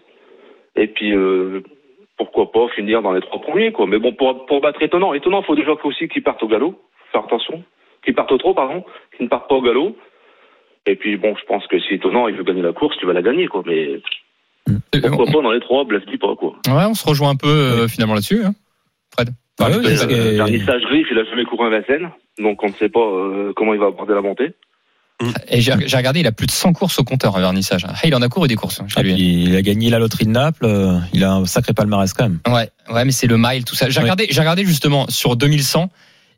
Et 0.75 0.87
puis, 0.87 1.15
euh, 1.15 1.61
pourquoi 2.25 2.51
pas 2.51 2.67
finir 2.75 3.01
dans 3.01 3.13
les 3.13 3.21
trois 3.21 3.41
premiers, 3.41 3.71
quoi. 3.71 3.87
Mais 3.87 3.97
bon, 3.99 4.13
pour, 4.13 4.45
pour 4.45 4.61
battre 4.61 4.81
étonnant, 4.81 5.13
étonnant, 5.13 5.41
faut 5.41 5.55
déjà 5.55 5.71
aussi 5.83 6.07
qu'ils 6.07 6.23
partent 6.23 6.43
au 6.43 6.47
galop. 6.47 6.79
Faire 7.11 7.23
attention. 7.25 7.63
Qu'ils 8.03 8.13
partent 8.15 8.31
au 8.31 8.37
trot, 8.37 8.53
pardon. 8.53 8.83
Qu'ils 9.15 9.25
ne 9.25 9.29
partent 9.29 9.49
pas 9.49 9.55
au 9.55 9.61
galop. 9.61 9.95
Et 10.85 10.95
puis, 10.95 11.17
bon, 11.17 11.35
je 11.39 11.45
pense 11.45 11.65
que 11.67 11.79
si 11.79 11.95
étonnant, 11.95 12.27
il 12.27 12.35
veut 12.35 12.43
gagner 12.43 12.61
la 12.61 12.73
course, 12.73 12.97
tu 12.99 13.05
vas 13.05 13.13
la 13.13 13.21
gagner, 13.21 13.47
quoi. 13.47 13.63
Mais 13.65 14.01
pourquoi 15.01 15.25
on, 15.27 15.31
pas 15.31 15.41
dans 15.41 15.51
les 15.51 15.59
trois, 15.59 15.83
blesse 15.83 16.05
dis 16.05 16.17
pas, 16.17 16.35
quoi. 16.35 16.53
ouais, 16.67 16.85
on 16.87 16.93
se 16.93 17.07
rejoint 17.07 17.29
un 17.29 17.35
peu 17.35 17.47
euh, 17.47 17.87
finalement 17.87 18.13
là-dessus, 18.15 18.43
hein, 18.43 18.53
Fred. 19.13 19.29
Ah 19.59 19.65
Enfin, 19.67 19.77
oui, 19.79 19.85
Euh, 19.85 20.79
Griff, 20.79 21.07
il 21.11 21.19
a 21.19 21.23
jamais 21.25 21.45
couru 21.45 21.65
un 21.65 21.69
Vincennes. 21.69 22.09
Donc, 22.39 22.63
on 22.63 22.67
ne 22.67 22.73
sait 22.73 22.89
pas 22.89 22.99
euh, 22.99 23.53
comment 23.55 23.73
il 23.73 23.79
va 23.79 23.87
aborder 23.87 24.13
la 24.13 24.21
montée. 24.21 24.53
Et 25.49 25.61
j'ai 25.61 25.73
regardé, 25.73 26.19
il 26.21 26.27
a 26.27 26.31
plus 26.31 26.47
de 26.47 26.51
100 26.51 26.73
courses 26.73 26.99
au 26.99 27.03
compteur, 27.03 27.35
un 27.35 27.39
vernissage. 27.41 27.85
Ah, 27.87 27.95
il 28.05 28.13
en 28.15 28.21
a 28.21 28.29
couru 28.29 28.47
des 28.47 28.55
courses 28.55 28.79
hein, 28.81 28.85
chez 28.87 28.95
Ah, 28.97 29.03
lui. 29.03 29.13
il 29.43 29.55
a 29.55 29.61
gagné 29.61 29.89
la 29.89 29.99
loterie 29.99 30.25
de 30.25 30.31
Naples. 30.31 30.65
euh, 30.65 30.99
Il 31.13 31.23
a 31.23 31.33
un 31.33 31.45
sacré 31.45 31.73
palmarès 31.73 32.11
quand 32.13 32.23
même. 32.23 32.39
Ouais, 32.47 32.69
ouais, 32.93 33.05
mais 33.05 33.11
c'est 33.11 33.27
le 33.27 33.37
mile, 33.37 33.63
tout 33.65 33.75
ça. 33.75 33.89
J'ai 33.89 33.97
Oui. 33.99 34.03
regardé, 34.03 34.27
j'ai 34.29 34.39
regardé 34.39 34.65
justement 34.65 35.05
sur 35.09 35.35
2100. 35.35 35.89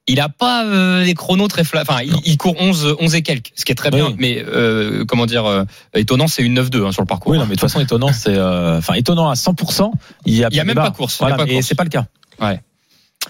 Il 0.07 0.19
a 0.19 0.27
pas 0.27 0.65
euh, 0.65 1.05
des 1.05 1.13
chronos 1.13 1.47
très 1.47 1.63
fla... 1.63 1.81
Enfin, 1.83 1.99
il, 2.03 2.13
il 2.25 2.37
court 2.37 2.55
11, 2.59 2.97
11 2.99 3.15
et 3.15 3.21
quelques, 3.21 3.51
ce 3.55 3.63
qui 3.63 3.71
est 3.71 3.75
très 3.75 3.89
bien. 3.89 4.13
Mais 4.17 4.43
euh, 4.45 5.05
comment 5.05 5.25
dire, 5.25 5.45
euh, 5.45 5.63
étonnant, 5.95 6.27
c'est 6.27 6.43
une 6.43 6.59
9-2 6.59 6.85
hein, 6.87 6.91
sur 6.91 7.01
le 7.01 7.07
parcours. 7.07 7.31
Oui, 7.31 7.37
non, 7.37 7.45
mais 7.45 7.55
de 7.55 7.59
toute 7.61 7.69
façon, 7.69 7.79
étonnant, 7.79 8.11
c'est, 8.11 8.35
euh, 8.35 8.79
enfin, 8.79 8.95
étonnant 8.95 9.29
à 9.29 9.35
100%. 9.35 9.91
Il 10.25 10.33
y 10.35 10.43
a, 10.43 10.49
Il 10.51 10.57
y 10.57 10.59
a 10.59 10.63
de 10.63 10.67
même 10.67 10.75
pas 10.75 10.91
course, 10.91 11.19
il 11.19 11.21
y 11.21 11.25
a 11.25 11.27
Voilà, 11.29 11.45
pas 11.45 11.49
et 11.49 11.53
course. 11.53 11.67
c'est 11.67 11.75
pas 11.75 11.85
le 11.85 11.89
cas. 11.89 12.05
Bah, 12.37 12.55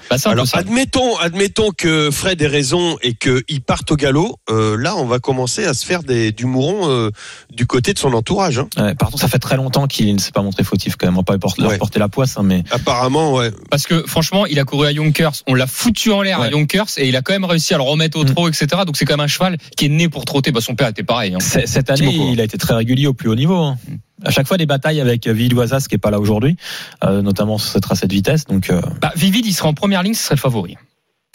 Bah, 0.09 0.17
Alors 0.25 0.47
ça. 0.47 0.57
admettons, 0.59 1.15
admettons 1.17 1.69
que 1.75 2.11
Fred 2.11 2.41
ait 2.41 2.47
raison 2.47 2.97
et 3.01 3.13
qu'il 3.13 3.61
parte 3.65 3.89
au 3.91 3.95
galop. 3.95 4.37
euh, 4.49 4.75
là, 4.77 4.95
on 4.97 5.05
va 5.05 5.19
commencer 5.19 5.65
à 5.65 5.73
se 5.73 5.85
faire 5.85 6.03
des, 6.03 6.31
du 6.31 6.45
mouron 6.45 6.89
euh, 6.89 7.09
du 7.51 7.65
côté 7.65 7.93
de 7.93 7.99
son 7.99 8.13
entourage. 8.13 8.59
hein. 8.59 8.67
Ouais, 8.77 8.95
par 8.95 9.09
contre, 9.09 9.21
ça 9.21 9.27
fait 9.27 9.39
très 9.39 9.55
longtemps 9.57 9.87
qu'il 9.87 10.13
ne 10.13 10.19
s'est 10.19 10.31
pas 10.31 10.41
montré 10.41 10.63
fautif 10.63 10.95
quand 10.97 11.07
même. 11.07 11.15
On 11.15 11.21
va 11.21 11.23
pas 11.23 11.37
porter, 11.37 11.61
leur 11.61 11.71
Ouais. 11.71 11.77
porter 11.77 11.99
la 11.99 12.09
poisse, 12.09 12.37
hein, 12.37 12.43
mais 12.43 12.63
Apparemment, 12.71 13.33
ouais. 13.33 13.51
Parce 13.71 13.87
que 13.87 14.03
franchement, 14.05 14.45
il 14.45 14.59
a 14.59 14.65
couru 14.65 14.87
à 14.87 14.91
Yonkers, 14.91 15.33
on 15.47 15.53
l'a 15.53 15.67
foutu 15.67 16.11
en 16.11 16.21
l'air 16.21 16.41
à. 16.41 16.49
Yonkers 16.49 16.85
et 16.97 17.07
il 17.07 17.15
a 17.15 17.21
quand 17.21 17.33
même 17.33 17.45
réussi 17.45 17.73
à 17.73 17.77
le 17.77 17.83
remettre 17.83 18.17
au 18.19 18.23
Mm. 18.23 18.33
trot, 18.33 18.47
etc. 18.49 18.67
Donc 18.85 18.97
c'est 18.97 19.05
quand 19.05 19.13
même 19.13 19.23
un 19.25 19.27
cheval 19.27 19.57
qui 19.77 19.85
est 19.85 19.89
né 19.89 20.09
pour 20.09 20.25
trotter. 20.25 20.51
Bah, 20.51 20.61
son 20.61 20.75
père 20.75 20.87
était 20.89 21.03
pareil. 21.03 21.33
hein. 21.33 21.39
cette 21.39 21.89
année, 21.89 22.13
il 22.31 22.39
a 22.41 22.43
été 22.43 22.57
très 22.57 22.73
régulier 22.75 23.07
au 23.07 23.13
plus 23.13 23.29
haut 23.29 23.35
niveau. 23.35 23.55
hein. 23.55 23.77
À 24.25 24.31
chaque 24.31 24.47
fois, 24.47 24.57
des 24.57 24.65
batailles 24.65 25.01
avec 25.01 25.27
Villoisas 25.27 25.85
qui 25.89 25.95
est 25.95 25.99
pas 25.99 26.11
là 26.11 26.19
aujourd'hui, 26.19 26.55
euh, 27.03 27.21
notamment 27.21 27.57
sur 27.57 27.71
cette 27.71 27.83
tracé 27.83 28.07
de 28.07 28.13
vitesse. 28.13 28.45
Donc, 28.45 28.69
euh, 28.69 28.81
Bah, 29.01 29.11
Vivid, 29.15 29.45
il 29.45 29.53
serait 29.53 29.67
en 29.69 29.73
première 29.73 30.03
ligne, 30.03 30.13
ce 30.13 30.23
serait 30.23 30.35
le 30.35 30.39
favori. 30.39 30.77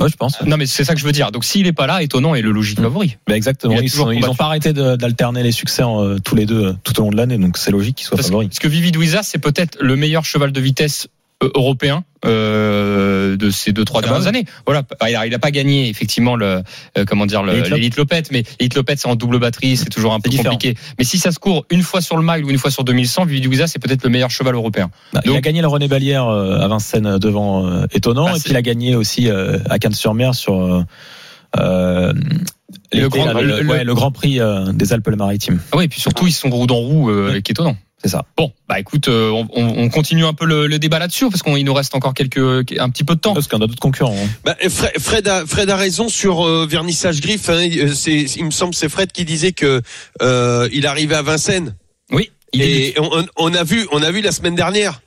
ouais, 0.00 0.08
je 0.08 0.16
pense. 0.16 0.40
Non, 0.42 0.56
mais 0.56 0.66
c'est 0.66 0.84
ça 0.84 0.94
que 0.94 1.00
je 1.00 1.04
veux 1.04 1.12
dire. 1.12 1.32
Donc 1.32 1.44
s'il 1.44 1.66
est 1.66 1.72
pas 1.72 1.86
là, 1.88 2.02
étonnant 2.02 2.34
est 2.36 2.40
le 2.42 2.52
logique 2.52 2.78
Mm. 2.78 2.82
favori. 2.84 3.16
Bah, 3.26 3.36
exactement. 3.36 3.74
Il 3.76 3.84
Ils, 3.84 3.90
toujours 3.90 4.06
sont- 4.06 4.12
ils 4.12 4.16
combattu. 4.16 4.30
ont 4.32 4.36
pas 4.36 4.44
arrêté 4.46 4.72
d'alterner 4.72 5.42
les 5.42 5.50
succès 5.52 5.82
en, 5.82 6.02
euh, 6.04 6.18
tous 6.24 6.34
les 6.36 6.46
deux 6.46 6.66
euh, 6.66 6.72
tout 6.84 6.98
au 7.00 7.02
long 7.04 7.10
de 7.10 7.16
l'année, 7.16 7.36
donc 7.36 7.58
c'est 7.58 7.70
logique 7.72 7.96
qu'ils 7.96 8.06
soient 8.06 8.16
Parce, 8.16 8.28
favoris. 8.28 8.48
parce 8.48 8.58
que 8.60 8.68
Vivid 8.68 8.96
Wizard, 8.96 9.24
c'est 9.24 9.38
peut-être 9.38 9.76
le 9.80 9.96
meilleur 9.96 10.24
cheval 10.24 10.52
de 10.52 10.60
vitesse 10.60 11.06
euh, 11.06 11.17
européen 11.42 12.04
euh, 12.24 13.36
de 13.36 13.50
ces 13.50 13.72
deux 13.72 13.84
trois 13.84 14.00
Ah 14.00 14.06
bah 14.08 14.12
dernières 14.14 14.32
oui. 14.32 14.38
années. 14.40 14.44
Voilà, 14.66 14.82
il 15.08 15.14
a, 15.16 15.26
il 15.26 15.34
a 15.34 15.38
pas 15.38 15.50
gagné 15.52 15.88
effectivement 15.88 16.34
le 16.34 16.62
euh, 16.98 17.04
comment 17.06 17.26
dire 17.26 17.42
le- 17.44 17.60
l'élite 17.62 17.96
Lopette, 17.96 18.30
mais 18.32 18.42
l'élite 18.58 18.74
Lopette 18.74 18.98
c'est 18.98 19.06
en 19.08 19.14
double 19.14 19.38
batterie, 19.38 19.76
c'est 19.76 19.88
toujours 19.88 20.14
un 20.14 20.20
peu 20.20 20.28
différent. 20.30 20.54
compliqué. 20.54 20.78
Mais 20.98 21.04
si 21.04 21.18
ça 21.18 21.30
se 21.30 21.38
court 21.38 21.64
une 21.70 21.82
fois 21.82 22.00
sur 22.00 22.16
le 22.16 22.24
mile 22.24 22.44
ou 22.44 22.50
une 22.50 22.58
fois 22.58 22.70
sur 22.72 22.82
2100, 22.84 23.24
Vivid 23.26 23.46
Wizard 23.46 23.68
c'est 23.68 23.78
peut-être 23.78 24.02
le 24.02 24.10
meilleur 24.10 24.30
cheval 24.30 24.54
européen. 24.54 24.90
Bah, 25.12 25.20
il 25.24 25.32
a 25.36 25.40
gagné 25.40 25.60
le 25.60 25.68
René 25.68 25.86
Balière 25.86 26.26
euh, 26.26 26.58
à 26.58 26.66
Vincennes 26.68 27.06
euh, 27.06 27.18
devant 27.18 27.66
euh, 27.66 27.86
étonnant, 27.92 28.24
Bah, 28.26 28.36
et 28.36 28.40
puis 28.40 28.50
il 28.50 28.56
a 28.56 28.62
gagné 28.62 28.96
aussi 28.96 29.28
euh, 29.28 29.58
à 29.70 29.78
Cannes-sur-Mer 29.78 30.34
sur 30.34 30.60
euh, 30.60 30.82
euh, 31.58 32.12
l'été, 32.92 33.08
Grand- 33.08 33.32
là, 33.32 33.40
le, 33.42 33.60
le- 33.60 33.66
ouais, 33.68 33.84
le 33.84 33.94
Grand 33.94 34.10
Prix 34.10 34.40
euh, 34.40 34.72
des 34.72 34.92
Alpes-Maritimes. 34.92 35.60
Ah 35.72 35.76
oui, 35.78 35.84
et 35.84 35.88
puis 35.88 36.00
surtout 36.00 36.26
ils 36.26 36.32
sont 36.32 36.50
roue 36.50 36.66
dans 36.66 36.76
roue 36.76 37.10
euh, 37.10 37.30
avec 37.30 37.48
étonnant. 37.48 37.76
C'est 38.02 38.10
ça. 38.10 38.24
Bon, 38.36 38.52
bah 38.68 38.78
écoute, 38.78 39.08
euh, 39.08 39.30
on, 39.30 39.48
on- 39.54 39.82
on 39.84 39.88
continue 39.88 40.24
un 40.24 40.32
peu 40.32 40.46
le, 40.46 40.68
le 40.68 40.78
débat 40.78 41.00
là-dessus 41.00 41.28
parce 41.30 41.42
qu'il 41.42 41.64
nous 41.64 41.74
reste 41.74 41.96
encore 41.96 42.14
quelques 42.14 42.38
un 42.78 42.90
petit 42.90 43.02
peu 43.02 43.16
de 43.16 43.20
temps. 43.20 43.34
Parce 43.34 43.48
qu'on 43.48 43.56
a 43.56 43.66
d'autres 43.66 43.80
concurrents. 43.80 44.16
hein. 44.16 44.28
Bah, 44.44 44.56
Fred, 44.68 44.92
Fred 45.00 45.26
a, 45.28 45.46
Fred 45.46 45.68
a 45.68 45.76
raison 45.76 46.08
sur 46.08 46.46
euh, 46.46 46.64
vernissage 46.70 47.20
griffe. 47.20 47.48
hein. 47.48 47.68
Euh, 47.76 47.92
C'est, 47.94 48.20
il 48.36 48.44
me 48.44 48.50
semble, 48.52 48.74
c'est 48.74 48.88
Fred 48.88 49.10
qui 49.10 49.24
disait 49.24 49.50
que 49.52 49.82
euh, 50.22 50.68
il 50.72 50.86
arrivait 50.86 51.16
à 51.16 51.22
Vincennes. 51.22 51.74
Oui, 52.12 52.30
il 52.52 52.62
est 52.62 52.88
Et 52.90 52.94
on, 53.00 53.26
on 53.36 53.52
a 53.54 53.64
vu, 53.64 53.86
on 53.90 54.00
a 54.02 54.10
vu 54.12 54.20
la 54.20 54.30
semaine 54.32 54.54
dernière. 54.54 55.00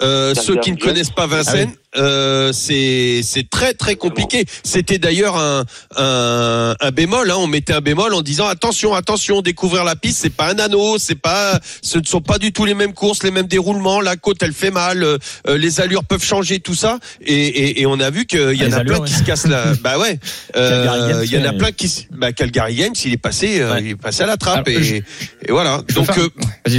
Euh, 0.00 0.34
ceux 0.34 0.56
qui 0.60 0.72
ne 0.72 0.76
connaissent 0.76 1.10
pas 1.10 1.26
Vincennes, 1.26 1.72
euh, 1.96 2.52
c'est 2.52 3.20
c'est 3.22 3.48
très 3.48 3.74
très 3.74 3.96
compliqué. 3.96 4.44
C'était 4.62 4.98
d'ailleurs 4.98 5.36
un, 5.36 5.64
un 5.96 6.76
un 6.80 6.90
bémol. 6.90 7.30
Hein, 7.30 7.36
on 7.38 7.46
mettait 7.46 7.72
un 7.72 7.80
bémol 7.80 8.14
en 8.14 8.22
disant 8.22 8.46
attention, 8.46 8.94
attention, 8.94 9.40
découvrir 9.42 9.84
la 9.84 9.96
piste, 9.96 10.18
c'est 10.22 10.30
pas 10.34 10.52
un 10.52 10.58
anneau, 10.58 10.98
c'est 10.98 11.14
pas, 11.16 11.58
ce 11.82 11.98
ne 11.98 12.04
sont 12.04 12.20
pas 12.20 12.38
du 12.38 12.52
tout 12.52 12.64
les 12.64 12.74
mêmes 12.74 12.92
courses, 12.94 13.22
les 13.22 13.30
mêmes 13.30 13.46
déroulements. 13.48 14.00
La 14.00 14.16
côte, 14.16 14.42
elle 14.42 14.52
fait 14.52 14.70
mal, 14.70 15.02
euh, 15.02 15.18
euh, 15.48 15.56
les 15.58 15.80
allures 15.80 16.04
peuvent 16.04 16.22
changer, 16.24 16.60
tout 16.60 16.74
ça. 16.74 16.98
Et, 17.20 17.34
et, 17.34 17.80
et 17.80 17.86
on 17.86 17.98
a 17.98 18.10
vu 18.10 18.26
qu'il 18.26 18.54
y 18.54 18.62
Ah, 18.64 18.68
en 18.68 18.72
a 18.72 18.84
plein 18.84 19.00
qui 19.00 19.12
se 19.14 19.22
cassent 19.24 19.46
la. 19.46 19.74
bah 19.82 19.98
ouais. 19.98 20.18
Calgary 20.52 21.00
Euh, 21.00 21.08
Games, 21.08 21.22
Il 21.24 21.32
y 21.32 21.38
en 21.38 21.44
a 21.44 21.52
plein 21.54 21.72
qui. 21.72 22.06
Bah 22.12 22.32
Calgary 22.32 22.74
Games, 22.74 22.94
il 23.04 23.12
est 23.14 23.16
passé, 23.16 23.60
euh, 23.60 23.72
Ouais. 23.72 23.80
il 23.82 23.88
est 23.90 23.96
passé 23.96 24.22
à 24.22 24.26
la 24.26 24.36
trappe 24.36 24.68
Alors, 24.68 24.80
et, 24.80 24.84
je- 24.84 24.94
et 24.96 25.50
voilà. 25.50 25.82
Donc 25.94 26.08
euh. 26.18 26.28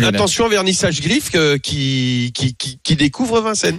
Attention 0.05 0.45
à 0.45 0.49
vernissage 0.49 1.01
griffe 1.01 1.31
euh, 1.35 1.57
qui, 1.57 2.31
qui, 2.33 2.53
qui, 2.55 2.79
qui 2.83 2.95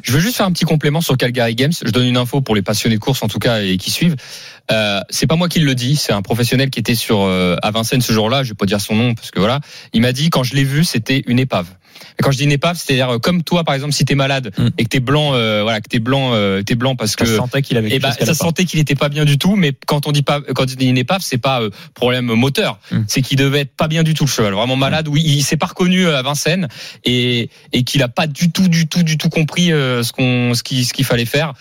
Je 0.03 0.13
veux 0.13 0.21
juste 0.21 0.37
faire 0.37 0.47
un 0.47 0.53
petit 0.53 0.65
complément 0.65 1.01
sur 1.01 1.17
Calgary 1.17 1.55
Games. 1.55 1.73
Je 1.85 1.91
donne 1.91 2.07
une 2.07 2.17
info 2.17 2.41
pour 2.41 2.55
les 2.55 2.63
passionnés 2.63 2.97
de 2.97 3.01
course 3.01 3.23
en 3.23 3.29
tout 3.29 3.39
cas 3.39 3.63
et 3.63 3.77
qui 3.77 3.91
suivent. 3.91 4.17
Euh, 4.71 5.01
c'est 5.11 5.27
pas 5.27 5.37
moi 5.37 5.49
qui 5.49 5.61
le 5.61 5.75
dis, 5.75 5.97
c'est 5.97 6.13
un 6.13 6.23
professionnel 6.23 6.71
qui 6.71 6.79
était 6.79 6.95
sur 6.95 7.23
euh, 7.23 7.57
à 7.63 7.71
Vincennes 7.71 8.03
ce 8.03 8.13
jour-là. 8.13 8.43
Je 8.43 8.51
vais 8.51 8.55
pas 8.55 8.67
dire 8.67 8.81
son 8.81 8.95
nom 8.95 9.15
parce 9.15 9.31
que 9.31 9.41
voilà, 9.41 9.61
il 9.93 10.01
m'a 10.01 10.13
dit 10.13 10.31
quand 10.31 10.43
je 10.43 10.55
l'ai 10.55 10.65
vu, 10.65 10.85
c'était 10.85 11.23
une 11.27 11.39
épave. 11.39 11.67
Et 12.19 12.23
quand 12.23 12.30
je 12.30 12.38
dis 12.38 12.45
une 12.45 12.52
épave, 12.52 12.76
c'est-à-dire 12.76 13.11
euh, 13.14 13.19
comme 13.19 13.42
toi 13.42 13.64
par 13.64 13.75
exemple, 13.75 13.92
si 13.92 14.04
t'es 14.04 14.14
malade 14.14 14.50
Mm. 14.59 14.69
et 14.78 14.85
que 14.85 14.88
t'es 14.88 15.00
blanc, 15.00 15.35
euh, 15.35 15.62
voilà, 15.62 15.80
que 15.80 15.88
t'es 15.88 15.99
blanc, 16.00 16.30
euh, 16.35 16.62
t'es 16.62 16.75
blanc 16.75 16.97
parce 16.97 17.12
Ça 17.12 17.16
que 17.16 17.26
se 17.26 17.37
sentait 17.37 17.62
qu'il 17.62 17.76
avait 17.76 17.88
et 17.88 17.90
quelque 17.99 18.02
bah, 18.02 18.12
ça 18.26 18.35
sentait 18.35 18.64
qu'il 18.64 18.78
était 18.80 18.95
pas 18.95 19.09
bien 19.09 19.25
du 19.25 19.38
tout, 19.38 19.57
mais 19.57 19.73
quand 19.87 20.07
on 20.07 20.12
dit 20.12 20.23
pas, 20.23 20.40
quand 20.54 20.62
on 20.62 20.75
dit 20.75 20.87
une 20.87 20.99
épave, 20.99 21.21
c'est 21.23 21.38
pas 21.38 21.61
euh, 21.62 21.71
problème 21.95 22.26
moteur, 22.26 22.78
Mm. 22.90 23.00
c'est 23.09 23.23
qu'il 23.23 23.37
devait 23.38 23.61
être 23.61 23.75
pas 23.76 23.88
bien 23.88 24.02
du 24.02 24.14
tout 24.14 24.25
le 24.25 24.30
cheval, 24.30 24.52
vraiment 24.54 24.76
malade. 24.76 25.09
Oui, 25.09 25.23
il 25.25 25.42
s'est 25.42 25.57
pas 25.57 25.66
reconnu 25.66 26.07
euh, 26.07 26.19
à 26.19 26.23
Vincennes 26.23 26.69
et 27.04 27.49
et 27.73 27.85
qu'il 27.85 28.02
a 28.02 28.09
pas 28.09 28.26
du 28.26 28.50
tout, 28.50 28.69
du 28.69 28.88
tout, 28.88 29.02
du 29.02 29.16
tout 29.19 29.28
compris 29.28 29.73
euh, 29.73 30.02
ce 30.02 30.12
qu'on, 30.12 30.54
ce 30.54 30.62
qu'il, 30.62 30.85
ce 30.85 30.92
qu'il 30.92 31.04
fallait 31.04 31.25
faire. 31.26 31.52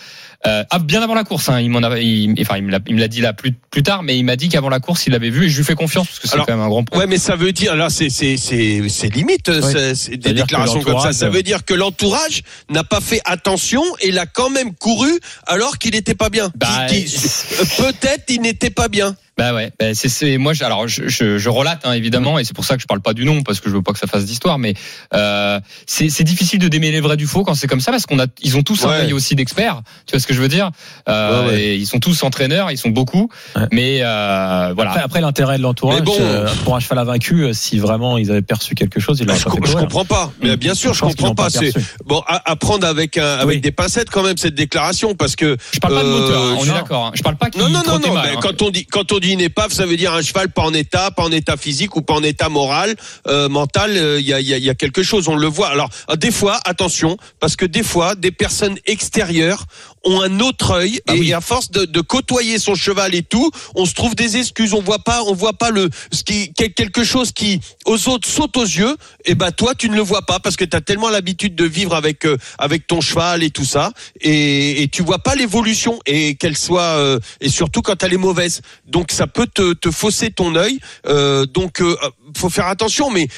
Euh, 0.46 0.64
ah, 0.70 0.78
bien 0.78 1.02
avant 1.02 1.12
la 1.14 1.24
course, 1.24 1.50
hein, 1.50 1.60
il 1.60 1.68
m'en 1.68 1.82
avait, 1.82 2.02
il- 2.04 2.34
enfin, 2.40 2.56
il 2.56 2.62
me 2.64 2.70
l'a, 2.70 2.78
il 2.86 2.94
me 2.94 3.00
l'a 3.00 3.08
dit 3.08 3.20
là 3.20 3.34
plus, 3.34 3.52
plus 3.52 3.82
tard, 3.82 4.02
mais 4.02 4.16
il 4.18 4.24
m'a 4.24 4.36
dit 4.36 4.48
qu'avant 4.48 4.70
la 4.70 4.80
course, 4.80 5.06
il 5.06 5.12
l'avait 5.12 5.28
vu 5.28 5.44
et 5.44 5.48
je 5.50 5.56
lui 5.58 5.64
fais 5.64 5.74
confiance 5.74 6.06
parce 6.06 6.18
que 6.18 6.28
c'est 6.28 6.38
quand 6.38 6.48
même 6.48 6.60
un 6.60 6.68
grand 6.68 6.82
point. 6.82 6.98
Ouais, 7.00 7.06
mais 7.06 7.18
ça 7.18 7.36
veut 7.36 7.52
dire 7.52 7.76
là, 7.76 7.90
c'est 7.90 8.08
c'est 8.08 8.38
c'est 8.38 8.82
c'est 8.88 9.14
limite 9.14 9.50
euh, 9.50 9.60
Oui. 9.62 9.70
c'est- 9.72 9.94
c'est 9.94 10.16
des 10.16 10.32
déclarations 10.32 10.80
comme 10.80 10.98
ça. 11.00 11.12
Ça 11.12 11.28
veut 11.28 11.42
dire 11.42 11.64
que 11.66 11.74
l'entourage 11.74 12.42
n'a 12.70 12.84
pas 12.84 13.00
fait 13.02 13.20
attention 13.26 13.82
et 14.00 14.10
l'a 14.12 14.24
quand 14.24 14.48
même 14.48 14.74
couru 14.74 15.10
alors 15.46 15.76
qu'il 15.76 15.92
n'était 15.92 16.14
pas 16.14 16.30
bien. 16.30 16.50
Bah, 16.56 16.86
euh, 16.90 17.64
Peut-être 17.76 18.24
il 18.28 18.40
n'était 18.40 18.70
pas 18.70 18.88
bien. 18.88 19.16
Bah 19.38 19.54
ouais, 19.54 19.72
bah 19.80 19.94
c'est 19.94 20.08
c'est 20.10 20.36
moi 20.36 20.52
je- 20.52 20.64
alors 20.64 20.86
je, 20.86 21.08
je, 21.08 21.38
je 21.38 21.48
relate 21.48 21.80
hein, 21.84 21.92
évidemment 21.94 22.38
et 22.38 22.44
c'est 22.44 22.54
pour 22.54 22.64
ça 22.66 22.76
que 22.76 22.82
je 22.82 22.86
parle 22.86 23.00
pas 23.00 23.14
du 23.14 23.24
nom 23.24 23.42
parce 23.42 23.60
que 23.60 23.70
je 23.70 23.74
veux 23.74 23.80
pas 23.80 23.92
que 23.92 23.98
ça 23.98 24.06
fasse 24.06 24.26
d'histoire 24.26 24.58
mais 24.58 24.74
euh, 25.14 25.58
c'est 25.86 26.10
c'est 26.10 26.24
difficile 26.24 26.58
de 26.58 26.68
démêler 26.68 26.98
le 26.98 27.02
vrai 27.02 27.16
du 27.16 27.26
faux 27.26 27.42
quand 27.42 27.54
c'est 27.54 27.66
comme 27.66 27.80
ça 27.80 27.90
parce 27.90 28.04
qu'on 28.04 28.18
a 28.18 28.26
ils 28.42 28.56
ont 28.58 28.62
tous 28.62 28.84
un 28.84 28.90
œil 28.90 29.12
aussi 29.14 29.34
d'experts 29.36 29.80
tu 30.06 30.12
vois 30.12 30.20
ce 30.20 30.26
que 30.26 30.34
je 30.34 30.42
veux 30.42 30.48
dire 30.48 30.70
euh, 31.08 31.44
Ouais, 31.46 31.48
ouais. 31.52 31.60
et 31.62 31.74
ils 31.76 31.86
sont 31.86 32.00
tous 32.00 32.22
entraîneurs 32.22 32.70
ils 32.70 32.76
sont 32.76 32.90
beaucoup 32.90 33.30
Ouais. 33.56 33.62
mais 33.72 34.00
euh, 34.02 34.72
voilà 34.74 34.90
Après, 34.90 35.02
après, 35.02 35.20
l'intérêt 35.22 35.56
de 35.58 35.62
l'entourage, 35.62 36.00
Mais 36.00 36.04
bon. 36.04 36.16
euh, 36.20 36.46
pour 36.64 36.76
un 36.76 36.80
cheval 36.80 36.98
à 36.98 37.04
vaincu, 37.04 37.48
si 37.52 37.78
vraiment 37.78 38.18
ils 38.18 38.30
avaient 38.30 38.42
perçu 38.42 38.74
quelque 38.74 39.00
chose, 39.00 39.18
ils 39.20 39.26
Bah, 39.26 39.34
l'auraient 39.42 39.58
com- 39.58 39.66
je 39.66 39.72
comprends 39.76 40.04
pas. 40.04 40.32
Mais 40.42 40.56
bien 40.56 40.74
sûr, 40.74 40.92
je 40.94 41.00
comprends 41.00 41.34
pas. 41.34 41.50
C'est 41.50 41.72
bon 42.04 42.22
à, 42.26 42.50
à 42.50 42.56
prendre 42.56 42.86
avec 42.86 43.16
un 43.16 43.34
avec 43.38 43.56
Oui. 43.56 43.60
des 43.60 43.72
pincettes 43.72 44.10
quand 44.10 44.22
même 44.22 44.36
cette 44.36 44.54
déclaration 44.54 45.14
parce 45.14 45.34
que 45.36 45.56
je 45.72 45.78
parle 45.80 45.94
pas 45.94 46.02
de 46.02 46.08
moteur 46.08 46.42
hein, 46.42 46.56
on 46.58 46.64
je- 46.64 46.70
est 46.70 46.74
d'accord 46.74 47.06
hein. 47.06 47.12
je 47.14 47.22
parle 47.22 47.36
pas 47.36 47.50
qu'il 47.50 47.60
Non, 47.62 47.68
non, 47.68 47.82
non, 47.86 47.98
non. 47.98 48.14
mal, 48.14 48.30
hein. 48.36 48.38
quand 48.42 48.60
on 48.62 48.70
dit 48.70 48.86
quand 48.86 49.12
on 49.12 49.18
dit 49.20 49.32
épave, 49.32 49.72
ça 49.72 49.86
veut 49.86 49.96
dire 49.96 50.12
un 50.12 50.22
cheval 50.22 50.50
pas 50.50 50.62
en 50.62 50.74
état, 50.74 51.10
pas 51.10 51.22
en 51.22 51.30
état 51.30 51.56
physique 51.56 51.96
ou 51.96 52.02
pas 52.02 52.14
en 52.14 52.22
état 52.22 52.48
moral, 52.48 52.94
euh, 53.26 53.48
mental. 53.48 53.90
Il 54.18 54.26
y, 54.26 54.32
a, 54.32 54.40
y, 54.40 54.54
a, 54.54 54.58
y 54.58 54.70
a 54.70 54.74
quelque 54.74 55.02
chose, 55.02 55.28
on 55.28 55.36
le 55.36 55.46
voit. 55.46 55.68
Alors 55.68 55.90
euh, 56.10 56.16
des 56.16 56.30
fois, 56.30 56.58
attention, 56.64 57.16
parce 57.38 57.56
que 57.56 57.64
des 57.64 57.82
fois, 57.82 58.14
des 58.14 58.32
personnes 58.32 58.78
extérieures 58.86 59.66
ont 60.04 60.20
un 60.22 60.40
autre 60.40 60.70
œil 60.72 61.00
Ah 61.06 61.14
et, 61.14 61.20
oui. 61.20 61.32
à 61.32 61.40
force 61.40 61.70
de, 61.70 61.84
de 61.84 62.00
côtoyer 62.00 62.58
son 62.58 62.74
cheval 62.74 63.14
et 63.14 63.22
tout, 63.22 63.50
on 63.74 63.84
se 63.86 63.94
trouve 63.94 64.14
des 64.14 64.36
excuses. 64.38 64.72
On 64.74 64.80
voit 64.80 65.00
pas, 65.00 65.22
on 65.24 65.34
voit 65.34 65.52
pas 65.52 65.70
le 65.70 65.90
ce 66.12 66.22
qui 66.24 66.52
quel- 66.56 66.72
quelque 66.72 67.04
chose 67.04 67.32
qui 67.32 67.60
aux 67.84 68.08
autres 68.08 68.26
saute 68.28 68.56
aux 68.56 68.62
yeux. 68.64 68.96
Et 69.26 69.34
ben 69.34 69.50
toi, 69.52 69.74
tu 69.74 69.90
ne 69.90 69.94
le 69.96 70.02
vois 70.02 70.22
pas 70.22 70.38
parce 70.40 70.56
que 70.56 70.64
tu 70.64 70.76
as 70.76 70.80
tellement 70.80 71.10
l'habitude 71.10 71.54
de 71.54 71.64
vivre 71.64 71.94
avec 71.94 72.24
euh, 72.24 72.36
avec 72.58 72.86
ton 72.86 73.00
cheval 73.00 73.42
et 73.42 73.50
tout 73.50 73.64
ça, 73.66 73.92
et, 74.20 74.82
et 74.82 74.88
tu 74.88 75.02
vois 75.02 75.18
pas 75.18 75.34
l'évolution 75.34 75.98
et 76.06 76.34
qu'elle 76.36 76.56
soit 76.56 76.96
euh, 76.98 77.18
et 77.40 77.48
surtout 77.50 77.82
quand 77.82 78.02
elle 78.02 78.14
est 78.14 78.16
mauvaise. 78.16 78.62
Donc 78.86 79.12
ça 79.12 79.26
peut 79.26 79.46
te, 79.52 79.74
te 79.74 79.90
fausser 79.90 80.30
ton 80.30 80.54
œil. 80.56 80.78
Euh, 81.06 81.44
donc 81.46 81.80
euh, 81.82 81.96
faut 82.36 82.48
faire 82.50 82.66
attention, 82.68 83.10
mais 83.10 83.28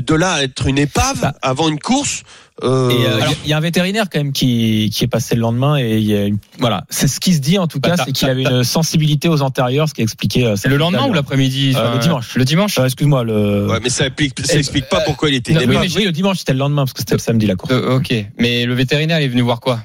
de 0.00 0.14
là 0.14 0.34
à 0.34 0.42
être 0.44 0.66
une 0.68 0.78
épave 0.78 1.20
Bah. 1.20 1.34
avant 1.42 1.68
une 1.68 1.80
course. 1.80 2.22
Euh, 2.62 2.90
Et 2.90 2.94
euh, 2.94 2.96
il 3.18 3.22
alors- 3.22 3.34
y, 3.46 3.52
a 3.52 3.56
un 3.56 3.60
vétérinaire 3.60 4.04
quand 4.10 4.18
même 4.18 4.32
qui, 4.32 4.90
qui 4.92 5.04
est 5.04 5.08
passé 5.08 5.34
le 5.34 5.40
lendemain 5.40 5.76
et 5.78 5.98
il 5.98 6.04
y 6.04 6.14
a 6.16 6.24
une- 6.26 6.38
voilà, 6.58 6.84
c'est 6.90 7.08
ce 7.08 7.20
qui 7.20 7.34
se 7.34 7.40
dit 7.40 7.58
en 7.58 7.66
tout 7.66 7.80
Bah, 7.80 7.90
cas, 7.90 7.96
t'as- 7.96 8.04
c'est 8.06 8.12
qu'il 8.12 8.28
avait 8.28 8.42
une 8.44 8.64
sensibilité 8.64 9.28
aux 9.28 9.42
antérieurs, 9.42 9.88
ce 9.88 9.94
qui 9.94 10.02
expliquait. 10.02 10.44
euh, 10.46 10.54
le 10.64 10.76
lendemain 10.76 11.06
ou 11.06 11.12
l'après-midi 11.12 11.74
Euh, 11.76 11.94
le 11.94 11.98
dimanche. 11.98 12.34
le 12.34 12.44
dimanche 12.44 12.78
Euh, 12.78 12.84
Excuse-moi 12.84 13.24
le. 13.24 13.66
ouais, 13.68 13.80
mais 13.82 13.88
ça 13.90 14.06
explique, 14.06 14.38
ça 14.44 14.58
explique 14.58 14.88
pas 14.88 15.00
pourquoi 15.00 15.28
il 15.28 15.34
était 15.36 15.52
non, 15.52 15.60
oui, 15.60 15.66
mais 15.80 15.94
oui, 15.94 16.04
le 16.04 16.12
dimanche 16.12 16.38
c'était 16.38 16.52
le 16.52 16.58
lendemain 16.58 16.82
parce 16.82 16.92
que 16.92 17.00
c'était 17.00 17.14
le 17.14 17.20
samedi 17.20 17.46
la 17.46 17.54
course. 17.56 17.72
Euh, 17.72 17.96
ok 17.96 18.12
mais 18.38 18.64
le 18.64 18.74
vétérinaire 18.74 19.20
il 19.20 19.24
est 19.24 19.28
venu 19.28 19.42
voir 19.42 19.60
quoi? 19.60 19.80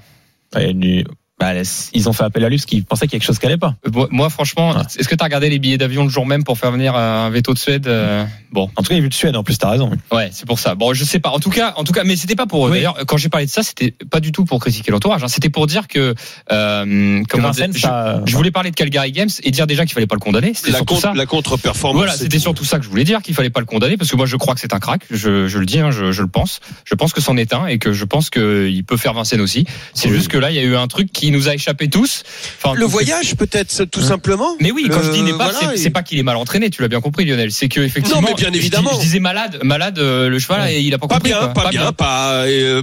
Ouais, 0.55 0.71
il- 0.71 1.05
bah, 1.39 1.51
ils 1.93 2.09
ont 2.09 2.13
fait 2.13 2.23
appel 2.23 2.43
à 2.43 2.49
lui 2.49 2.57
parce 2.57 2.65
qu'ils 2.65 2.83
pensaient 2.83 3.05
qu'il 3.07 3.13
y 3.13 3.15
avait 3.15 3.19
quelque 3.19 3.27
chose 3.27 3.39
qui 3.39 3.45
allait 3.45 3.57
pas. 3.57 3.75
Euh, 3.85 4.07
moi- 4.11 4.29
franchement 4.29 4.71
Ouais. 4.71 4.81
est-ce 4.97 5.07
que 5.07 5.13
tu 5.15 5.21
as 5.21 5.25
regardé 5.25 5.49
les 5.49 5.59
billets 5.59 5.77
d'avion 5.77 6.03
le 6.03 6.09
jour 6.09 6.25
même 6.25 6.43
pour 6.43 6.57
faire 6.57 6.71
venir 6.71 6.95
un 6.95 7.29
veto 7.29 7.53
de 7.53 7.59
Suède 7.59 7.87
euh, 7.87 8.25
bon 8.51 8.69
En 8.75 8.81
tout 8.81 8.89
cas, 8.89 8.95
il 8.95 8.97
a 8.97 9.01
vu 9.01 9.09
de 9.09 9.13
Suède. 9.13 9.35
En 9.35 9.43
plus, 9.43 9.57
t'as 9.57 9.69
raison. 9.69 9.91
Ouais, 10.11 10.29
c'est 10.31 10.47
pour 10.47 10.57
ça. 10.59 10.73
Bon, 10.75 10.93
je 10.93 11.03
sais 11.03 11.19
pas. 11.19 11.29
En 11.29 11.39
tout 11.39 11.49
cas, 11.51 11.73
en 11.77 11.83
tout 11.83 11.93
cas, 11.93 12.03
mais 12.03 12.15
c'était 12.15 12.35
pas 12.35 12.47
pour. 12.47 12.63
Oui. 12.63 12.71
D'ailleurs, 12.71 12.97
quand 13.05 13.17
j'ai 13.17 13.29
parlé 13.29 13.45
de 13.45 13.51
ça, 13.51 13.61
c'était 13.63 13.91
pas 13.91 14.19
du 14.19 14.31
tout 14.31 14.45
pour 14.45 14.59
critiquer 14.59 14.91
l'entourage. 14.91 15.23
hein. 15.23 15.27
C'était 15.27 15.49
pour 15.49 15.67
dire 15.67 15.87
que 15.87 16.15
euh, 16.51 17.23
comment 17.29 17.47
Vincennes, 17.47 17.71
dire, 17.71 17.81
ça- 17.81 18.21
je, 18.25 18.31
je 18.31 18.35
voulais 18.37 18.51
parler 18.51 18.71
de 18.71 18.75
Calgary 18.75 19.11
Games 19.11 19.29
et 19.43 19.51
dire 19.51 19.67
déjà 19.67 19.85
qu'il 19.85 19.93
fallait 19.93 20.07
pas 20.07 20.15
le 20.15 20.19
condamner. 20.21 20.53
C'était 20.53 20.71
La, 20.71 20.79
contre, 20.79 21.01
ça. 21.01 21.13
la 21.15 21.25
contre-performance. 21.25 21.97
Voilà, 21.97 22.13
c'était 22.17 22.37
tout. 22.37 22.43
surtout 22.43 22.65
ça 22.65 22.77
que 22.79 22.83
je 22.85 22.89
voulais 22.89 23.03
dire 23.03 23.21
qu'il 23.21 23.35
fallait 23.35 23.49
pas 23.49 23.59
le 23.59 23.65
condamner 23.65 23.97
parce 23.97 24.09
que 24.11 24.15
moi 24.17 24.25
je 24.25 24.35
crois 24.37 24.53
que 24.55 24.59
c'est 24.59 24.73
un 24.73 24.79
crack. 24.79 25.01
Je, 25.11 25.47
je 25.47 25.59
le 25.59 25.65
dis, 25.65 25.79
hein, 25.79 25.91
je, 25.91 26.11
je 26.11 26.21
le 26.21 26.27
pense. 26.27 26.59
Je 26.85 26.95
pense 26.95 27.13
que 27.13 27.21
c'en 27.21 27.37
est 27.37 27.53
un 27.53 27.67
et 27.67 27.77
que 27.77 27.93
je 27.93 28.05
pense 28.05 28.29
qu'il 28.29 28.83
peut 28.85 28.97
faire 28.97 29.13
Vincennes 29.13 29.41
aussi. 29.41 29.65
C'est 29.93 30.09
Oui. 30.09 30.15
juste 30.15 30.29
que 30.29 30.37
là, 30.37 30.49
il 30.51 30.55
y 30.55 30.59
a 30.59 30.63
eu 30.63 30.75
un 30.75 30.87
truc 30.87 31.11
qui 31.11 31.26
qui 31.27 31.31
nous 31.33 31.49
a 31.49 31.53
échappé 31.55 31.89
tous. 31.89 32.23
Enfin, 32.63 32.73
Le 32.73 32.85
voyage, 32.85 33.35
peut-être, 33.35 33.83
tout 33.91 33.99
Hein. 33.99 34.07
simplement. 34.07 34.55
Mais 34.61 34.71
oui, 34.71 34.87
quand 34.89 34.99
Le- 34.99 35.03
je 35.03 35.11
dis 35.11 35.21
n'est 35.23 35.33
pas, 35.33 35.49
voilà, 35.51 35.75
c'est- 35.75 35.87
et- 35.87 35.89
pas 35.89 36.01
qu'il 36.01 36.17
est 36.17 36.23
mal 36.23 36.37
entraîné. 36.37 36.69
Tu 36.69 36.81
l'as 36.81 36.87
bien 36.87 37.01
compris, 37.01 37.25
Lionel. 37.25 37.51
C'est 37.51 37.67
que 37.67 37.81
effectivement. 37.81 38.21
Non, 38.21 38.27
mais 38.29 38.33
bien 38.33 38.53
évidemment. 38.53 38.91
Je, 38.93 38.99
disais 39.01 39.19
malade, 39.19 39.59
malade. 39.63 39.99
euh, 39.99 40.29
le 40.29 40.39
cheval, 40.39 40.69
et 40.71 40.79
il 40.79 40.93
a 40.93 40.97
pas 40.97 41.07
Pas 41.07 41.15
compris. 41.15 41.31
bien, 41.31 41.47
pas, 41.49 41.69
bien, 41.69 41.91
pas, 41.91 42.43
euh, 42.45 42.81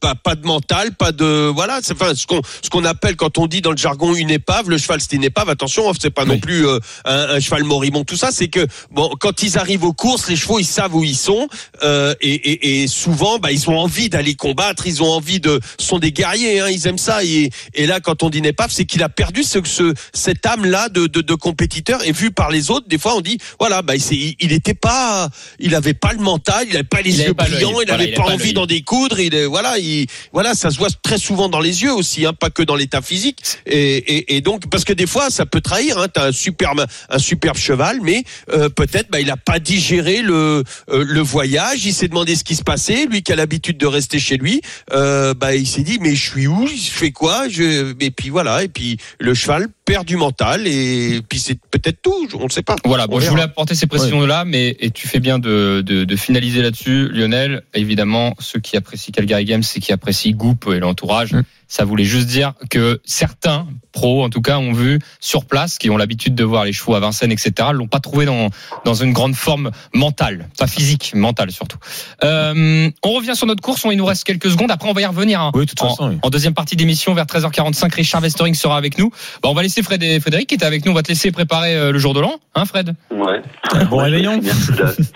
pas, 0.00 0.14
pas, 0.14 0.34
de 0.36 0.46
mental, 0.46 0.92
pas 0.94 1.10
de 1.10 1.50
voilà. 1.52 1.80
C'est 1.82 1.94
enfin 1.94 2.14
ce 2.14 2.26
qu'on 2.26 2.40
ce 2.62 2.70
qu'on 2.70 2.84
appelle 2.84 3.16
quand 3.16 3.38
on 3.38 3.46
dit 3.48 3.60
dans 3.60 3.72
le 3.72 3.76
jargon 3.76 4.14
une 4.14 4.30
épave. 4.30 4.70
Le 4.70 4.78
cheval 4.78 5.00
c'est 5.00 5.16
une 5.16 5.24
épave. 5.24 5.48
Attention, 5.50 5.92
c'est 6.00 6.10
pas 6.10 6.24
non 6.24 6.38
plus 6.38 6.66
euh, 6.66 6.78
un, 7.04 7.30
un 7.36 7.40
cheval 7.40 7.64
moribond. 7.64 8.04
Tout 8.04 8.16
ça, 8.16 8.28
c'est 8.30 8.48
que 8.48 8.64
bon, 8.92 9.10
quand 9.18 9.42
ils 9.42 9.58
arrivent 9.58 9.84
aux 9.84 9.92
courses, 9.92 10.28
les 10.28 10.36
chevaux 10.36 10.60
ils 10.60 10.64
savent 10.64 10.94
où 10.94 11.02
ils 11.02 11.16
sont 11.16 11.48
euh, 11.82 12.14
et, 12.20 12.34
et, 12.34 12.82
et 12.82 12.86
souvent, 12.86 13.38
bah 13.38 13.50
ils 13.50 13.68
ont 13.68 13.76
envie 13.78 14.08
d'aller 14.08 14.34
combattre. 14.34 14.86
Ils 14.86 15.02
ont 15.02 15.10
envie 15.10 15.40
de, 15.40 15.58
ce 15.78 15.86
sont 15.86 15.98
des 15.98 16.12
guerriers. 16.12 16.60
Hein, 16.60 16.68
ils 16.70 16.86
aiment 16.86 16.98
ça. 16.98 17.24
Et, 17.24 17.50
et 17.74 17.79
là, 17.86 18.00
quand 18.00 18.22
on 18.22 18.30
dit 18.30 18.38
une 18.38 18.46
épave, 18.46 18.70
c'est 18.70 18.84
qu'il 18.84 19.02
a 19.02 19.08
perdu 19.08 19.42
ce, 19.42 19.58
ce 19.64 19.94
cette 20.12 20.44
âme 20.46 20.64
là 20.64 20.88
de, 20.88 21.06
de, 21.06 21.20
de 21.20 21.34
compétiteur. 21.34 22.04
Et 22.06 22.12
vu 22.12 22.30
par 22.30 22.50
les 22.50 22.70
autres, 22.70 22.88
des 22.88 22.98
fois 22.98 23.16
on 23.16 23.20
dit 23.20 23.38
voilà, 23.58 23.82
bah 23.82 23.94
il, 23.96 24.34
il 24.38 24.52
était 24.52 24.74
pas, 24.74 25.28
il 25.58 25.74
avait 25.74 25.94
pas 25.94 26.12
le 26.12 26.20
mental, 26.20 26.66
il 26.68 26.74
avait 26.74 26.84
pas 26.84 27.02
les 27.02 27.20
Il 27.20 27.26
yeux 27.26 27.32
brillants, 27.32 27.80
il 27.80 27.86
Voilà, 27.86 27.94
avait 27.94 28.10
il 28.10 28.14
pas 28.14 28.24
envie 28.24 28.52
d'en 28.52 28.66
découdre. 28.66 29.20
Il 29.20 29.36
voilà, 29.46 29.78
il, 29.78 30.06
voilà, 30.32 30.54
ça 30.54 30.70
se 30.70 30.78
voit 30.78 30.88
très 31.02 31.18
souvent 31.18 31.48
dans 31.48 31.60
les 31.60 31.82
yeux 31.82 31.92
aussi, 31.92 32.26
hein, 32.26 32.32
pas 32.32 32.50
que 32.50 32.62
dans 32.62 32.76
l'état 32.76 33.02
physique. 33.02 33.38
Et, 33.66 33.96
et, 33.96 34.36
et 34.36 34.40
donc, 34.40 34.68
parce 34.70 34.84
que 34.84 34.92
des 34.92 35.06
fois, 35.06 35.30
ça 35.30 35.46
peut 35.46 35.60
trahir. 35.60 35.98
Hein, 35.98 36.08
T'as 36.12 36.28
un 36.28 36.32
superbe, 36.32 36.86
un 37.08 37.18
superbe 37.18 37.56
cheval, 37.56 38.00
mais 38.02 38.24
euh, 38.52 38.68
peut-être, 38.68 39.10
bah, 39.10 39.20
il 39.20 39.30
a 39.30 39.36
pas 39.36 39.58
digéré 39.58 40.22
le 40.22 40.64
euh, 40.90 41.04
le 41.04 41.20
voyage. 41.20 41.84
Il 41.84 41.94
s'est 41.94 42.08
demandé 42.08 42.34
ce 42.36 42.44
qui 42.44 42.56
se 42.56 42.62
passait. 42.62 43.06
Lui 43.06 43.22
qui 43.22 43.32
a 43.32 43.36
l'habitude 43.36 43.78
de 43.78 43.86
rester 43.86 44.18
chez 44.18 44.36
lui, 44.36 44.60
euh, 44.92 45.34
bah, 45.34 45.54
il 45.54 45.66
s'est 45.66 45.82
dit, 45.82 45.98
mais 46.00 46.14
je 46.14 46.30
suis 46.30 46.46
où? 46.46 46.66
Je 46.66 46.90
fais 46.90 47.12
quoi? 47.12 47.48
Je... 47.48 47.62
Et 48.00 48.10
puis 48.10 48.30
voilà. 48.30 48.62
Et 48.62 48.68
puis 48.68 48.98
le 49.18 49.34
cheval 49.34 49.68
perd 49.84 50.06
du 50.06 50.16
mental. 50.16 50.66
Et 50.66 51.20
puis 51.28 51.38
c'est 51.38 51.58
peut-être 51.70 52.02
tout. 52.02 52.28
On 52.34 52.44
ne 52.44 52.50
sait 52.50 52.62
pas. 52.62 52.76
Voilà, 52.84 53.06
bon, 53.06 53.16
On 53.16 53.20
je 53.20 53.28
voulais 53.28 53.42
apporter 53.42 53.74
ces 53.74 53.86
précisions-là, 53.86 54.44
mais 54.44 54.76
et 54.80 54.90
tu 54.90 55.08
fais 55.08 55.20
bien 55.20 55.38
de, 55.38 55.82
de, 55.84 56.04
de 56.04 56.16
finaliser 56.16 56.62
là-dessus, 56.62 57.08
Lionel. 57.08 57.62
Évidemment, 57.74 58.34
ceux 58.38 58.60
qui 58.60 58.76
apprécient 58.76 59.12
Calgary 59.12 59.44
Games, 59.44 59.62
c'est 59.62 59.80
qui 59.80 59.92
apprécient 59.92 60.32
Goop 60.36 60.68
et 60.72 60.78
l'entourage. 60.78 61.32
Mm. 61.32 61.42
Ça 61.72 61.84
voulait 61.84 62.02
juste 62.04 62.26
dire 62.26 62.54
que 62.68 63.00
certains 63.04 63.68
pros, 63.92 64.24
en 64.24 64.28
tout 64.28 64.42
cas, 64.42 64.58
ont 64.58 64.72
vu 64.72 64.98
sur 65.20 65.44
place, 65.44 65.78
qui 65.78 65.88
ont 65.88 65.96
l'habitude 65.96 66.34
de 66.34 66.42
voir 66.42 66.64
les 66.64 66.72
chevaux 66.72 66.96
à 66.96 67.00
Vincennes, 67.00 67.30
etc., 67.30 67.68
l'ont 67.72 67.86
pas 67.86 68.00
trouvé 68.00 68.24
dans, 68.26 68.48
dans 68.84 68.94
une 68.94 69.12
grande 69.12 69.36
forme 69.36 69.70
mentale, 69.94 70.48
pas 70.58 70.66
physique, 70.66 71.12
mentale 71.14 71.52
surtout. 71.52 71.76
Euh, 72.24 72.90
on 73.04 73.12
revient 73.12 73.36
sur 73.36 73.46
notre 73.46 73.62
course, 73.62 73.84
on, 73.84 73.92
il 73.92 73.96
nous 73.98 74.04
reste 74.04 74.24
quelques 74.24 74.50
secondes. 74.50 74.72
Après, 74.72 74.88
on 74.88 74.92
va 74.92 75.00
y 75.00 75.06
revenir. 75.06 75.40
hein. 75.40 75.52
Oui, 75.54 75.64
de 75.64 75.70
toute 75.70 75.80
En, 75.82 75.90
façon. 75.90 76.08
oui. 76.10 76.18
en 76.22 76.28
deuxième 76.30 76.54
partie 76.54 76.74
d'émission, 76.74 77.14
vers 77.14 77.26
13h45, 77.26 77.94
Richard 77.94 78.22
Westering 78.22 78.54
sera 78.54 78.76
avec 78.76 78.98
nous. 78.98 79.10
Bah, 79.40 79.48
on 79.48 79.54
va 79.54 79.62
laisser 79.62 79.84
Fred 79.84 80.02
et 80.02 80.18
Frédéric 80.18 80.48
qui 80.48 80.56
était 80.56 80.66
avec 80.66 80.84
nous. 80.84 80.90
On 80.90 80.94
va 80.96 81.02
te 81.04 81.08
laisser 81.08 81.30
préparer 81.30 81.76
euh, 81.76 81.92
le 81.92 81.98
jour 82.00 82.14
de 82.14 82.20
l'an, 82.20 82.40
hein, 82.56 82.64
Fred 82.64 82.94
Ouais. 83.12 83.42
Bon 83.88 83.98
réveillon. 83.98 84.38
De 84.38 84.48
ce 84.50 84.72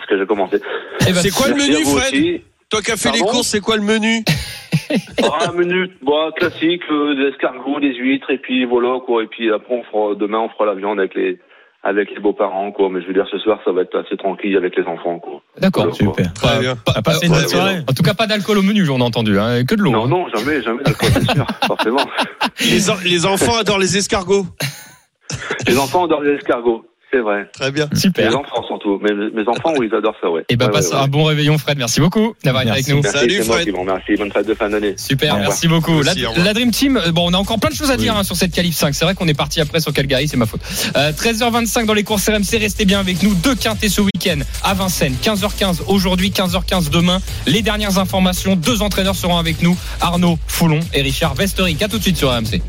que 0.08 0.18
j'ai 0.18 0.26
commencé. 0.26 0.60
Eh 1.06 1.12
ben, 1.12 1.20
C'est 1.20 1.30
quoi 1.30 1.48
le 1.48 1.56
menu, 1.56 1.84
Fred 1.84 2.14
aussi. 2.14 2.42
Toi 2.70 2.80
qui 2.82 2.90
as 2.90 2.96
fait 2.96 3.12
les 3.12 3.20
courses, 3.20 3.48
c'est 3.48 3.60
quoi 3.60 3.76
le 3.76 3.82
menu 3.82 4.24
Ah, 5.22 5.48
un 5.48 5.52
menu 5.52 5.88
bon, 6.02 6.30
classique, 6.32 6.82
euh, 6.90 7.14
des 7.16 7.28
escargots, 7.34 7.80
des 7.80 7.94
huîtres, 7.94 8.30
et 8.30 8.38
puis 8.38 8.64
voilà, 8.64 9.00
quoi. 9.04 9.22
Et 9.22 9.26
puis 9.26 9.50
après, 9.52 9.74
on 9.74 9.82
fera, 9.84 10.14
demain, 10.14 10.38
on 10.38 10.48
fera 10.50 10.66
la 10.66 10.74
viande 10.74 10.98
avec 11.00 11.14
les, 11.14 11.38
avec 11.82 12.10
les 12.10 12.20
beaux-parents, 12.20 12.70
quoi. 12.72 12.88
Mais 12.90 13.00
je 13.02 13.06
veux 13.08 13.14
dire, 13.14 13.26
ce 13.30 13.38
soir, 13.38 13.58
ça 13.64 13.72
va 13.72 13.82
être 13.82 13.96
assez 13.98 14.16
tranquille 14.16 14.56
avec 14.56 14.76
les 14.76 14.84
enfants, 14.84 15.18
quoi. 15.18 15.42
D'accord. 15.58 15.84
Voilà, 15.84 15.96
quoi. 16.12 16.24
Super. 16.24 16.32
Très 16.34 16.60
bien. 16.60 16.76
Une 17.22 17.48
soirée. 17.48 17.78
En 17.88 17.92
tout 17.92 18.02
cas, 18.02 18.14
pas 18.14 18.26
d'alcool 18.26 18.58
au 18.58 18.62
menu, 18.62 18.88
on 18.90 19.00
a 19.00 19.04
entendu, 19.04 19.38
hein, 19.38 19.64
que 19.64 19.74
de 19.74 19.82
l'eau. 19.82 19.90
Non, 19.90 20.04
hein. 20.04 20.08
non, 20.08 20.28
jamais, 20.28 20.62
jamais 20.62 20.82
d'alcool, 20.84 21.10
c'est 21.12 21.30
sûr, 21.32 21.46
forcément. 21.66 22.04
les, 22.60 22.90
en- 22.90 22.96
les 23.04 23.26
enfants 23.26 23.56
adorent 23.56 23.78
les 23.80 23.96
escargots. 23.96 24.46
Les 25.66 25.78
enfants 25.78 26.04
adorent 26.04 26.22
les 26.22 26.34
escargots, 26.34 26.84
c'est 27.14 27.20
vrai. 27.20 27.48
Très 27.52 27.70
bien. 27.70 27.88
Super. 27.94 28.28
Les 28.30 28.34
enfants 28.34 28.62
surtout. 28.66 28.98
Mais 29.02 29.10
mes 29.12 29.46
enfants, 29.48 29.72
oui, 29.78 29.88
ils 29.90 29.94
adorent 29.96 30.16
ça, 30.20 30.28
ouais. 30.30 30.44
Et 30.48 30.56
ben, 30.56 30.66
Ouais, 30.66 30.72
passe 30.72 30.88
ouais, 30.90 30.96
ouais. 30.96 31.02
un 31.02 31.08
bon 31.08 31.24
réveillon, 31.24 31.56
Fred. 31.58 31.78
Merci 31.78 32.00
beaucoup 32.00 32.34
d'avoir 32.42 32.62
été 32.62 32.72
avec 32.72 32.86
Merci. 32.86 32.96
nous. 32.96 33.02
Merci, 33.02 33.18
Salut, 33.18 33.42
Fred. 33.44 33.68
vous 33.70 33.80
remercie. 33.80 34.14
Bonne 34.18 34.32
fête 34.32 34.46
de 34.46 34.54
fin 34.54 34.68
d'année. 34.68 34.94
Super, 34.96 35.36
merci 35.38 35.68
beaucoup. 35.68 36.02
La, 36.02 36.14
Merci, 36.14 36.54
Dream 36.54 36.70
Team, 36.70 36.96
euh, 36.96 37.12
bon, 37.12 37.30
on 37.30 37.34
a 37.34 37.36
encore 37.38 37.58
plein 37.60 37.70
de 37.70 37.74
choses 37.74 37.90
à 37.90 37.96
dire 37.96 38.16
hein, 38.16 38.24
sur 38.24 38.34
cette 38.36 38.52
qualif 38.52 38.74
5. 38.74 38.94
C'est 38.94 39.04
vrai 39.04 39.14
qu'on 39.14 39.28
est 39.28 39.34
parti 39.34 39.60
après 39.60 39.80
sur 39.80 39.92
Calgary, 39.92 40.26
c'est 40.26 40.36
ma 40.36 40.46
faute. 40.46 40.60
Euh, 40.96 41.12
13h25 41.12 41.86
dans 41.86 41.94
les 41.94 42.02
courses 42.04 42.28
RMC, 42.28 42.58
restez 42.58 42.84
bien 42.84 43.00
avec 43.00 43.22
nous. 43.22 43.34
Deux 43.34 43.54
quintés 43.54 43.88
ce 43.88 44.00
week-end 44.00 44.38
à 44.62 44.74
Vincennes. 44.74 45.16
15h15 45.22 45.82
aujourd'hui, 45.88 46.30
15h15 46.30 46.90
demain. 46.90 47.20
Les 47.46 47.62
dernières 47.62 47.98
informations, 47.98 48.56
deux 48.56 48.82
entraîneurs 48.82 49.16
seront 49.16 49.36
avec 49.38 49.62
nous, 49.62 49.76
Arnaud 50.00 50.38
Foulon 50.46 50.80
et 50.92 51.02
Richard 51.02 51.34
Westerick. 51.34 51.82
À 51.82 51.88
tout 51.88 51.98
de 51.98 52.02
suite 52.02 52.16
sur 52.16 52.30
RMC. 52.30 52.60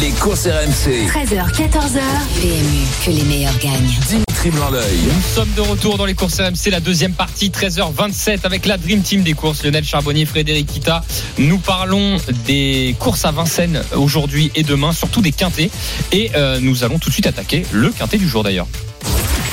Les 0.00 0.10
courses 0.12 0.46
RMC. 0.46 1.06
13h, 1.06 1.52
14h. 1.52 2.00
PMU, 2.40 2.86
que 3.04 3.10
les 3.10 3.24
meilleurs 3.24 3.58
gagnent. 3.58 3.90
Dimitri 4.08 4.50
Blanc-L'œil. 4.50 4.98
Nous 5.04 5.34
sommes 5.34 5.52
de 5.54 5.60
retour 5.60 5.98
dans 5.98 6.06
les 6.06 6.14
courses 6.14 6.40
RMC, 6.40 6.70
la 6.70 6.80
deuxième 6.80 7.12
partie, 7.12 7.50
13h27 7.50 8.40
avec 8.44 8.64
la 8.64 8.78
Dream 8.78 9.02
Team 9.02 9.22
des 9.22 9.34
courses, 9.34 9.62
Lionel 9.62 9.84
Charbonnier, 9.84 10.24
Frédéric 10.24 10.66
Kita. 10.66 11.04
Nous 11.36 11.58
parlons 11.58 12.16
des 12.46 12.96
courses 12.98 13.26
à 13.26 13.32
Vincennes 13.32 13.82
aujourd'hui 13.94 14.50
et 14.54 14.62
demain, 14.62 14.92
surtout 14.92 15.20
des 15.20 15.32
quintés. 15.32 15.70
Et 16.10 16.30
euh, 16.36 16.58
nous 16.60 16.84
allons 16.84 16.98
tout 16.98 17.10
de 17.10 17.14
suite 17.14 17.26
attaquer 17.26 17.66
le 17.72 17.90
quintet 17.90 18.16
du 18.16 18.28
jour 18.28 18.42
d'ailleurs. 18.42 18.68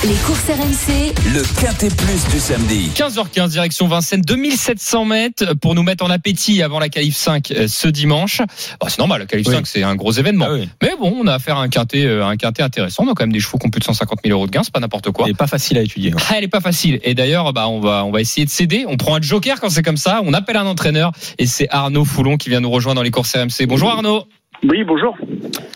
Les 0.02 0.14
courses 0.24 0.46
RMC, 0.48 1.12
Le 1.34 1.42
Quintet 1.60 1.90
Plus 1.94 2.26
du 2.32 2.40
samedi. 2.40 2.90
15h15 2.94 3.50
direction 3.50 3.86
Vincennes, 3.86 4.22
2700 4.22 5.04
mètres 5.04 5.52
pour 5.60 5.74
nous 5.74 5.82
mettre 5.82 6.02
en 6.02 6.08
appétit 6.08 6.62
avant 6.62 6.78
la 6.78 6.88
qualif 6.88 7.14
5 7.14 7.50
euh, 7.50 7.68
ce 7.68 7.86
dimanche. 7.86 8.38
Bah, 8.80 8.86
c'est 8.88 8.98
normal, 8.98 9.26
la 9.30 9.38
Oui. 9.38 9.44
5 9.44 9.66
c'est 9.66 9.82
un 9.82 9.94
gros 9.96 10.12
événement. 10.12 10.46
Ah 10.48 10.54
oui. 10.54 10.70
Mais 10.80 10.92
bon, 10.98 11.14
on 11.20 11.26
a 11.26 11.34
affaire 11.34 11.58
à 11.58 11.62
un 11.62 11.68
quintet, 11.68 12.06
euh, 12.06 12.24
un 12.24 12.38
quintet 12.38 12.62
intéressant. 12.62 13.04
On 13.04 13.10
a 13.10 13.14
quand 13.14 13.24
même 13.24 13.32
des 13.32 13.40
chevaux 13.40 13.58
qui 13.58 13.66
ont 13.66 13.70
plus 13.70 13.80
de 13.80 13.84
150 13.84 14.20
000 14.24 14.34
euros 14.34 14.46
de 14.46 14.50
gain, 14.50 14.62
c'est 14.62 14.72
pas 14.72 14.80
n'importe 14.80 15.10
quoi. 15.10 15.26
C'est 15.26 15.36
pas 15.36 15.46
facile 15.46 15.76
à 15.76 15.82
étudier. 15.82 16.14
Ah, 16.30 16.36
elle 16.38 16.44
est 16.44 16.48
pas 16.48 16.62
facile. 16.62 16.98
Et 17.02 17.12
d'ailleurs, 17.12 17.52
bah, 17.52 17.68
on 17.68 17.80
va, 17.80 18.06
on 18.06 18.10
va 18.10 18.22
essayer 18.22 18.46
de 18.46 18.50
céder. 18.50 18.86
On 18.88 18.96
prend 18.96 19.16
un 19.16 19.20
joker 19.20 19.60
quand 19.60 19.68
c'est 19.68 19.82
comme 19.82 19.98
ça. 19.98 20.22
On 20.24 20.32
appelle 20.32 20.56
un 20.56 20.66
entraîneur. 20.66 21.12
Et 21.36 21.44
c'est 21.44 21.68
Arnaud 21.68 22.06
Foulon 22.06 22.38
qui 22.38 22.48
vient 22.48 22.60
nous 22.60 22.70
rejoindre 22.70 22.96
dans 22.96 23.02
les 23.02 23.10
courses 23.10 23.36
RMC. 23.36 23.66
Bonjour 23.66 23.90
Arnaud. 23.90 24.24
Oui, 24.62 24.84
bonjour. 24.84 25.16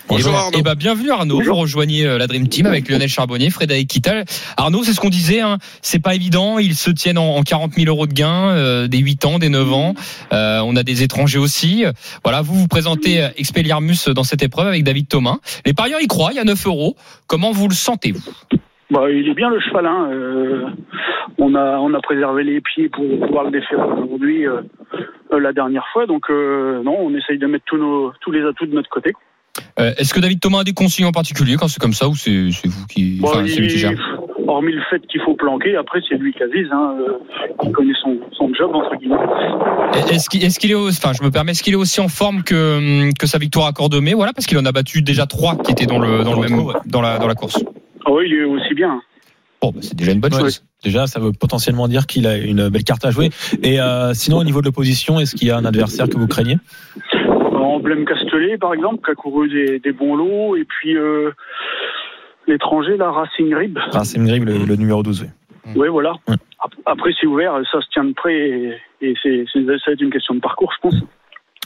Bonjour, 0.09 0.31
et 0.31 0.35
bah, 0.35 0.41
Arnaud. 0.41 0.59
et 0.59 0.63
bah, 0.63 0.75
bienvenue 0.75 1.11
Arnaud. 1.11 1.41
Vous 1.41 1.55
rejoignez 1.55 2.05
euh, 2.05 2.19
la 2.19 2.27
Dream 2.27 2.49
Team 2.49 2.67
avec 2.67 2.89
Lionel 2.89 3.09
Charbonnier, 3.09 3.49
Frédéric 3.49 3.89
Kittal. 3.89 4.27
Arnaud, 4.59 4.85
c'est 4.85 4.93
ce 4.93 5.01
qu'on 5.01 5.09
disait. 5.09 5.41
Hein, 5.41 5.59
c'est 5.81 6.01
pas 6.01 6.15
évident. 6.15 6.59
Ils 6.59 6.77
se 6.77 6.91
tiennent 6.91 7.17
en, 7.17 7.37
en 7.37 7.43
40 7.43 7.73
000 7.75 7.89
euros 7.89 8.07
de 8.07 8.13
gains, 8.13 8.51
euh, 8.51 8.87
des 8.87 8.99
8 8.99 9.25
ans, 9.25 9.39
des 9.39 9.49
9 9.49 9.73
ans. 9.73 9.95
Euh, 10.33 10.61
on 10.65 10.77
a 10.77 10.83
des 10.83 11.03
étrangers 11.03 11.39
aussi. 11.39 11.85
Voilà, 12.23 12.43
vous 12.43 12.55
vous 12.55 12.69
présentez 12.69 13.27
Expelliarmus 13.37 14.09
dans 14.09 14.25
cette 14.25 14.43
épreuve 14.43 14.69
avec 14.69 14.85
David 14.85 15.09
Thomas. 15.09 15.39
Les 15.65 15.73
parieurs 15.73 16.01
y 16.03 16.07
croient. 16.07 16.31
Il 16.33 16.37
y 16.37 16.41
a 16.41 16.45
9 16.45 16.67
euros. 16.67 16.97
Comment 17.27 17.53
vous 17.53 17.69
le 17.69 17.75
sentez 17.75 18.13
vous 18.13 18.23
Bah, 18.91 19.11
il 19.11 19.29
est 19.29 19.35
bien 19.35 19.51
le 19.51 19.61
cheval. 19.61 19.87
Hein. 19.87 20.09
euh, 20.13 20.67
on 21.39 21.55
a 21.55 21.79
on 21.79 21.93
a 21.95 22.01
préservé 22.01 22.45
les 22.45 22.61
pieds 22.61 22.89
pour 22.89 23.05
pouvoir 23.21 23.45
le 23.45 23.51
défaire 23.51 23.79
aujourd'hui 23.99 24.47
euh, 24.47 24.61
la 25.39 25.53
dernière 25.53 25.87
fois. 25.93 26.07
Donc 26.07 26.31
euh, 26.31 26.83
non, 26.83 26.97
on 27.01 27.15
essaye 27.15 27.39
de 27.39 27.47
mettre 27.47 27.65
tous 27.67 27.79
nos 27.79 28.13
tous 28.21 28.31
les 28.31 28.43
atouts 28.45 28.67
de 28.67 28.75
notre 28.75 28.91
côté. 28.91 29.13
Euh, 29.79 29.93
Est-ce 29.99 30.13
que 30.13 30.21
David 30.21 30.41
Thomas 30.41 30.61
a 30.61 30.65
des 30.65 30.73
consignes 30.75 31.07
en 31.07 31.13
particulier 31.13 31.57
quand 31.59 31.69
c'est 31.69 31.81
comme 31.81 31.93
ça 31.93 32.09
ou 32.09 32.15
c'est 32.15 32.51
c'est 32.53 32.69
vous 32.69 32.87
qui, 32.87 33.19
Bon, 33.21 33.29
enfin, 33.29 33.45
c'est 33.47 33.61
lui 33.61 33.69
qui 33.69 33.79
gère? 33.79 33.93
hormis 34.47 34.73
le 34.73 34.83
fait 34.91 35.01
qu'il 35.07 35.21
faut 35.23 35.35
planquer, 35.35 35.75
après 35.77 36.01
c'est 36.09 36.17
lui 36.17 36.33
qui 36.35 36.43
avise. 36.43 36.69
Hein, 36.71 36.97
euh, 37.01 37.19
il 37.65 37.73
connaît 37.73 37.95
son, 38.03 38.19
son 38.33 38.53
job 38.53 38.71
entre 38.75 38.95
guillemets. 38.97 39.17
Est-ce 40.13 40.29
qu'il 40.29 40.45
est, 40.45 40.57
qu'il 40.59 40.71
est, 40.71 40.75
au- 40.75 40.89
enfin, 40.89 41.13
je 41.19 41.23
me 41.25 41.31
permets, 41.31 41.53
est-ce 41.53 41.63
qu'il 41.63 41.73
est 41.73 41.77
aussi 41.77 42.01
en 42.01 42.09
forme 42.09 42.43
que, 42.43 43.11
que 43.19 43.27
sa 43.27 43.39
victoire 43.39 43.67
à 43.67 43.73
Cordemais? 43.73 44.13
Voilà, 44.13 44.33
parce 44.35 44.47
qu'il 44.47 44.59
en 44.59 44.67
a 44.67 44.73
battu 44.73 45.01
déjà 45.03 45.25
trois 45.27 45.57
qui 45.57 45.73
étaient 45.73 45.87
dans 45.87 45.99
le, 45.99 46.25
dans 46.25 46.35
le 46.41 46.49
même, 46.49 46.61
dans 46.87 47.01
la, 47.01 47.19
dans 47.19 47.27
la 47.27 47.35
course. 47.35 47.65
Ah 48.15 48.19
oui, 48.19 48.27
il 48.29 48.35
est 48.35 48.45
aussi 48.45 48.75
bien. 48.75 49.03
Bon, 49.61 49.71
bah, 49.73 49.79
c'est 49.83 49.97
déjà 49.97 50.13
une 50.13 50.21
bonne 50.21 50.33
Ouais. 50.35 50.41
chose. 50.41 50.65
Déjà, 50.85 51.07
ça 51.07 51.19
veut 51.19 51.33
potentiellement 51.33 51.89
dire 51.89 52.07
qu'il 52.07 52.27
a 52.27 52.37
une 52.39 52.69
belle 52.69 52.85
carte 52.85 53.05
à 53.05 53.11
jouer. 53.11 53.31
Et 53.63 53.81
euh, 53.81 54.13
sinon, 54.15 54.39
au 54.39 54.45
niveau 54.45 54.61
de 54.61 54.67
l'opposition, 54.67 55.19
est-ce 55.19 55.35
qu'il 55.35 55.49
y 55.49 55.51
a 55.51 55.57
un 55.57 55.65
adversaire 55.65 56.09
que 56.09 56.17
vous 56.19 56.27
craignez? 56.29 56.57
Emblème 57.55 58.05
Castellet, 58.05 58.59
par 58.59 58.75
exemple, 58.75 59.05
qui 59.05 59.11
a 59.11 59.15
couru 59.15 59.49
des, 59.49 59.79
des 59.81 59.93
bons 59.93 60.15
lots, 60.15 60.55
et 60.57 60.65
puis 60.65 60.97
euh, 60.97 61.31
l'étranger, 62.47 62.97
la 62.97 63.11
Racing 63.11 63.55
Rib. 63.55 63.79
C'est 64.05 64.19
Grive, 64.23 64.45
le, 64.45 64.59
le 64.65 64.77
numéro 64.77 65.03
12. 65.03 65.23
oui. 65.23 65.29
Oui, 65.77 65.89
voilà. 65.89 66.13
Ouais. 66.29 66.37
Ap- 66.63 66.75
Après, 66.87 67.11
c'est 67.19 67.27
ouvert, 67.27 67.55
ça 67.73 67.81
se 67.81 67.89
tient 67.91 68.05
de 68.05 68.13
près, 68.13 68.35
et, 68.37 68.75
et 69.01 69.15
c'est, 69.23 69.45
c'est- 69.53 69.65
ça 69.65 69.73
va 69.87 69.93
être 69.93 70.01
une 70.03 70.11
question 70.13 70.35
de 70.35 70.41
parcours, 70.41 70.71
je 70.77 70.81
pense. 70.89 70.95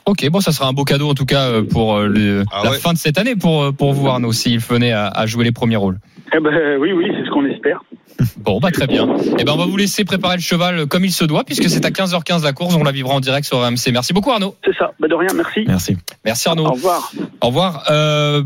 Ok, 0.08 0.26
bon, 0.30 0.40
ça 0.40 0.52
sera 0.52 0.68
un 0.68 0.72
beau 0.72 0.84
cadeau 0.84 1.08
en 1.10 1.14
tout 1.14 1.26
cas 1.26 1.48
euh, 1.48 1.62
pour 1.62 1.96
euh, 1.96 2.06
le- 2.06 2.44
Ah 2.50 2.62
la 2.64 2.70
ouais. 2.70 2.78
fin 2.78 2.92
de 2.92 2.98
cette 2.98 3.18
année 3.18 3.36
pour, 3.36 3.62
euh, 3.62 3.72
pour 3.72 3.92
vous, 3.92 4.08
Arnaud, 4.08 4.32
s'il 4.32 4.58
venait 4.58 4.92
à, 4.92 5.08
à 5.08 5.26
jouer 5.26 5.44
les 5.44 5.52
premiers 5.52 5.76
rôles. 5.76 5.98
Eh 6.34 6.40
ben 6.40 6.50
oui, 6.80 6.92
oui, 6.92 7.04
c'est 7.14 7.24
ce 7.26 7.30
qu'on 7.30 7.44
espère. 7.46 7.80
Bon, 8.38 8.58
bah 8.58 8.70
très 8.72 8.86
bien. 8.86 9.06
Et 9.38 9.44
ben, 9.44 9.52
on 9.52 9.56
va 9.56 9.66
vous 9.66 9.76
laisser 9.76 10.04
préparer 10.04 10.36
le 10.36 10.42
cheval 10.42 10.86
comme 10.86 11.04
il 11.04 11.12
se 11.12 11.24
doit, 11.24 11.44
puisque 11.44 11.68
c'est 11.70 11.84
à 11.84 11.90
15h15 11.90 12.42
la 12.42 12.52
course. 12.52 12.74
On 12.74 12.82
la 12.82 12.90
vivra 12.90 13.14
en 13.14 13.20
direct 13.20 13.46
sur 13.46 13.58
RMC. 13.64 13.92
Merci 13.92 14.12
beaucoup, 14.12 14.30
Arnaud. 14.32 14.56
C'est 14.64 14.74
ça. 14.76 14.90
Bah, 14.98 15.06
de 15.08 15.14
rien, 15.14 15.28
merci. 15.36 15.60
Merci. 15.66 15.96
Merci, 16.24 16.48
Au 16.48 16.52
Arnaud. 16.52 16.70
revoir. 16.72 17.12
Au 17.42 17.46
revoir. 17.48 17.84
Euh, 17.90 18.42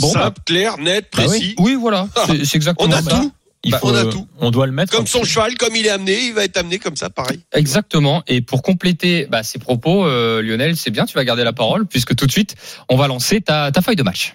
bon, 0.00 0.12
bah, 0.14 0.22
Simple, 0.24 0.40
clair, 0.46 0.78
net, 0.78 1.08
bah 1.14 1.24
oui. 1.24 1.28
précis. 1.28 1.54
Oui, 1.58 1.76
voilà. 1.78 2.06
C'est 2.26 2.44
c'est 2.46 2.56
exactement 2.56 2.88
On 2.88 2.92
a 2.96 3.02
ça. 3.02 3.10
tout. 3.10 3.32
Il 3.64 3.72
Bah, 3.72 3.78
faut, 3.78 3.88
on 3.90 3.94
a 3.94 4.04
tout. 4.06 4.26
on 4.38 4.50
doit 4.50 4.66
le 4.66 4.72
mettre. 4.72 4.92
Comme 4.94 5.06
son 5.06 5.24
cheval, 5.24 5.56
comme 5.56 5.76
il 5.76 5.86
est 5.86 5.90
amené, 5.90 6.18
il 6.26 6.32
va 6.34 6.44
être 6.44 6.56
amené 6.56 6.78
comme 6.78 6.96
ça, 6.96 7.10
pareil. 7.10 7.40
Exactement. 7.52 8.22
Et 8.26 8.40
pour 8.40 8.62
compléter 8.62 9.26
bah, 9.30 9.42
ces 9.42 9.58
propos, 9.58 10.06
euh, 10.06 10.42
Lionel, 10.42 10.76
c'est 10.76 10.90
bien, 10.90 11.04
tu 11.06 11.14
vas 11.14 11.24
garder 11.24 11.44
la 11.44 11.52
parole, 11.52 11.86
puisque 11.86 12.14
tout 12.14 12.26
de 12.26 12.32
suite, 12.32 12.54
on 12.88 12.96
va 12.96 13.06
lancer 13.08 13.40
ta, 13.40 13.70
ta 13.72 13.82
feuille 13.82 13.96
de 13.96 14.02
match. 14.02 14.34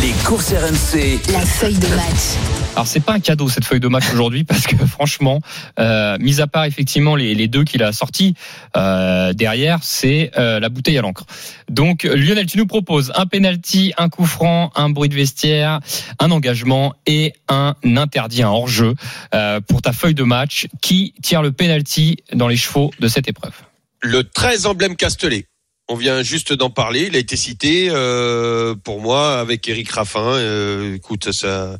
Les 0.00 0.12
courses 0.24 0.52
RMC. 0.52 1.20
La 1.32 1.40
feuille 1.46 1.78
de 1.78 1.88
match. 1.88 2.61
Alors 2.74 2.86
c'est 2.86 3.00
pas 3.00 3.12
un 3.12 3.20
cadeau 3.20 3.50
cette 3.50 3.66
feuille 3.66 3.80
de 3.80 3.88
match 3.88 4.04
aujourd'hui 4.12 4.44
parce 4.44 4.66
que 4.66 4.76
franchement, 4.86 5.40
euh, 5.78 6.16
mis 6.18 6.40
à 6.40 6.46
part 6.46 6.64
effectivement 6.64 7.16
les, 7.16 7.34
les 7.34 7.46
deux 7.46 7.64
qu'il 7.64 7.82
a 7.82 7.92
sortis 7.92 8.34
euh, 8.76 9.34
derrière, 9.34 9.80
c'est 9.82 10.30
euh, 10.38 10.58
la 10.58 10.68
bouteille 10.70 10.96
à 10.96 11.02
l'encre. 11.02 11.26
Donc 11.68 12.04
Lionel, 12.04 12.46
tu 12.46 12.56
nous 12.56 12.66
proposes 12.66 13.12
un 13.14 13.26
penalty, 13.26 13.92
un 13.98 14.08
coup 14.08 14.24
franc, 14.24 14.72
un 14.74 14.88
bruit 14.88 15.10
de 15.10 15.14
vestiaire, 15.14 15.80
un 16.18 16.30
engagement 16.30 16.94
et 17.06 17.34
un 17.48 17.74
interdit, 17.84 18.42
un 18.42 18.48
hors-jeu 18.48 18.94
euh, 19.34 19.60
pour 19.60 19.82
ta 19.82 19.92
feuille 19.92 20.14
de 20.14 20.24
match. 20.24 20.66
Qui 20.80 21.14
tire 21.22 21.42
le 21.42 21.52
penalty 21.52 22.16
dans 22.32 22.48
les 22.48 22.56
chevaux 22.56 22.90
de 22.98 23.08
cette 23.08 23.28
épreuve? 23.28 23.54
Le 24.00 24.24
13 24.24 24.66
emblème 24.66 24.96
Castellet. 24.96 25.46
On 25.88 25.96
vient 25.96 26.22
juste 26.22 26.52
d'en 26.52 26.70
parler. 26.70 27.06
Il 27.08 27.16
a 27.16 27.18
été 27.18 27.36
cité 27.36 27.88
euh, 27.90 28.74
pour 28.74 29.00
moi 29.00 29.40
avec 29.40 29.68
Eric 29.68 29.90
Raffin. 29.90 30.20
Euh, 30.22 30.94
écoute, 30.94 31.32
ça, 31.32 31.76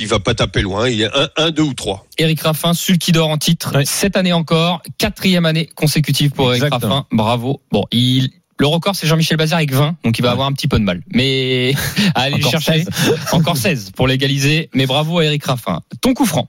il 0.00 0.06
va 0.06 0.20
pas 0.20 0.34
taper 0.34 0.62
loin. 0.62 0.88
Il 0.88 1.02
est 1.02 1.10
1, 1.12 1.28
1 1.36 1.50
2 1.50 1.62
ou 1.62 1.74
3. 1.74 2.06
Eric 2.18 2.40
Raffin, 2.42 2.72
celui 2.72 2.98
qui 2.98 3.12
dort 3.12 3.28
en 3.28 3.36
titre, 3.36 3.76
Ouais. 3.76 3.84
cette 3.84 4.16
année 4.16 4.32
encore, 4.32 4.80
quatrième 4.98 5.44
année 5.44 5.66
consécutive 5.74 6.30
pour 6.30 6.54
Eric. 6.54 6.72
Raffin. 6.72 7.04
Bravo. 7.12 7.60
Bon, 7.72 7.84
il 7.90 8.30
le 8.58 8.66
record, 8.68 8.96
c'est 8.96 9.06
Jean-Michel 9.06 9.36
Bazir 9.36 9.58
avec 9.58 9.70
20, 9.70 9.96
donc 10.02 10.18
il 10.18 10.22
va 10.22 10.28
Ouais. 10.28 10.32
avoir 10.32 10.48
un 10.48 10.52
petit 10.54 10.66
peu 10.68 10.78
de 10.78 10.84
mal. 10.84 11.02
Mais 11.12 11.74
à 12.14 12.22
aller 12.22 12.38
le 12.38 12.46
Encore 12.46 12.52
chercher, 12.62 12.84
16. 12.84 13.16
encore 13.32 13.56
16 13.58 13.90
pour 13.94 14.08
l'égaliser. 14.08 14.70
Mais 14.72 14.86
bravo 14.86 15.18
à 15.18 15.24
Eric 15.26 15.44
Raffin. 15.44 15.82
Ton 16.00 16.14
coup 16.14 16.24
franc. 16.24 16.48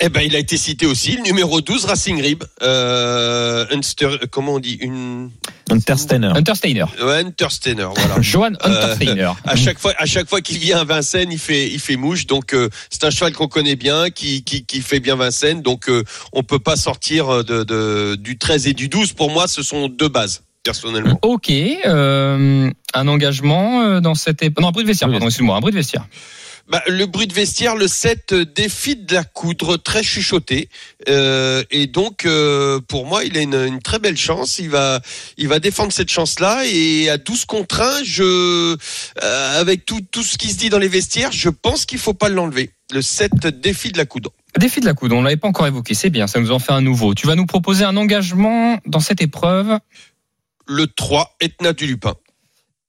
Eh 0.00 0.08
ben, 0.08 0.22
il 0.22 0.34
a 0.34 0.40
été 0.40 0.56
cité 0.56 0.86
aussi. 0.86 1.16
Le 1.16 1.22
numéro 1.22 1.60
12, 1.60 1.84
Racing 1.84 2.20
Rib. 2.20 2.42
Euh, 2.62 3.64
Unster- 3.70 4.18
comment 4.30 4.54
on 4.54 4.58
dit 4.58 4.76
une 4.80 5.30
Untersteiner. 5.70 6.26
Untersteiner. 6.34 6.82
ouais, 7.00 7.24
Untersteiner, 7.24 7.86
voilà. 7.94 8.16
Johan 8.20 8.50
Euh, 8.64 8.68
Untersteiner. 8.68 9.30
À 9.44 9.54
chaque 9.54 9.78
fois, 9.78 9.92
à 9.96 10.04
chaque 10.04 10.28
fois 10.28 10.40
qu'il 10.40 10.58
vient 10.58 10.78
à 10.78 10.84
Vincennes, 10.84 11.30
il 11.30 11.38
fait, 11.38 11.70
il 11.70 11.78
fait 11.78 11.94
mouche. 11.96 12.26
Donc 12.26 12.54
euh, 12.54 12.68
c'est 12.90 13.04
un 13.04 13.10
cheval 13.10 13.32
qu'on 13.34 13.46
connaît 13.46 13.76
bien, 13.76 14.10
qui, 14.10 14.42
qui, 14.42 14.64
qui 14.66 14.80
fait 14.80 14.98
bien 15.00 15.14
Vincennes. 15.14 15.62
Donc 15.62 15.88
euh, 15.88 16.02
on 16.32 16.42
peut 16.42 16.58
pas 16.58 16.74
sortir 16.76 17.44
de, 17.44 17.62
de, 17.62 18.16
du 18.16 18.36
13 18.36 18.66
et 18.66 18.72
du 18.74 18.88
12. 18.88 19.12
Pour 19.12 19.30
moi, 19.30 19.46
ce 19.46 19.62
sont 19.62 19.86
deux 19.88 20.08
bases 20.08 20.42
personnellement. 20.64 21.18
Ok, 21.22 21.50
euh, 21.50 22.70
un 22.94 23.08
engagement 23.08 23.82
euh, 23.82 24.00
dans 24.00 24.14
cette 24.16 24.42
épreuve. 24.42 24.62
Non, 24.62 24.68
un 24.68 24.72
bruit 24.72 24.82
de 24.84 24.88
vestiaire, 24.88 25.08
Oui, 25.08 25.14
pardon, 25.14 25.26
excuse-moi, 25.28 25.56
un 25.56 25.60
bruit 25.60 25.72
de 25.72 25.76
vestiaire. 25.76 26.04
Bah, 26.66 26.82
le 26.88 27.04
bruit 27.04 27.26
de 27.26 27.34
vestiaire, 27.34 27.76
le 27.76 27.86
7 27.86 28.32
euh, 28.32 28.44
défie 28.46 28.96
de 28.96 29.12
la 29.14 29.22
coudre, 29.22 29.76
très 29.76 30.02
chuchoté. 30.02 30.70
Euh, 31.10 31.62
et 31.70 31.86
donc, 31.86 32.24
euh, 32.24 32.80
pour 32.88 33.04
moi, 33.04 33.22
il 33.24 33.36
a 33.36 33.42
une, 33.42 33.54
une 33.54 33.82
très 33.82 33.98
belle 33.98 34.16
chance. 34.16 34.58
Il 34.58 34.70
va, 34.70 35.00
il 35.36 35.46
va 35.48 35.58
défendre 35.58 35.92
cette 35.92 36.10
chance-là. 36.10 36.64
Et 36.66 37.10
à 37.10 37.18
12 37.18 37.44
contre 37.44 37.82
1, 37.82 38.04
je, 38.04 38.76
euh, 39.22 39.60
avec 39.60 39.84
tout, 39.84 40.00
tout 40.10 40.22
ce 40.22 40.38
qui 40.38 40.50
se 40.50 40.56
dit 40.56 40.70
dans 40.70 40.78
les 40.78 40.88
vestiaires, 40.88 41.32
je 41.32 41.50
pense 41.50 41.84
qu'il 41.84 41.98
faut 41.98 42.14
pas 42.14 42.30
l'enlever. 42.30 42.70
Le 42.92 43.02
7 43.02 43.46
défie 43.60 43.92
de 43.92 43.98
la 43.98 44.06
coudre. 44.06 44.30
Défi 44.58 44.80
de 44.80 44.86
la 44.86 44.94
coude, 44.94 45.12
on 45.12 45.20
l'avait 45.22 45.36
pas 45.36 45.48
encore 45.48 45.66
évoqué, 45.66 45.94
c'est 45.94 46.10
bien, 46.10 46.28
ça 46.28 46.38
nous 46.38 46.52
en 46.52 46.60
fait 46.60 46.72
un 46.72 46.80
nouveau. 46.80 47.12
Tu 47.14 47.26
vas 47.26 47.34
nous 47.34 47.44
proposer 47.46 47.84
un 47.84 47.96
engagement 47.96 48.78
dans 48.86 49.00
cette 49.00 49.20
épreuve? 49.20 49.78
Le 50.66 50.86
3, 50.86 51.34
Etna 51.40 51.72
du 51.72 51.86
Lupin. 51.88 52.14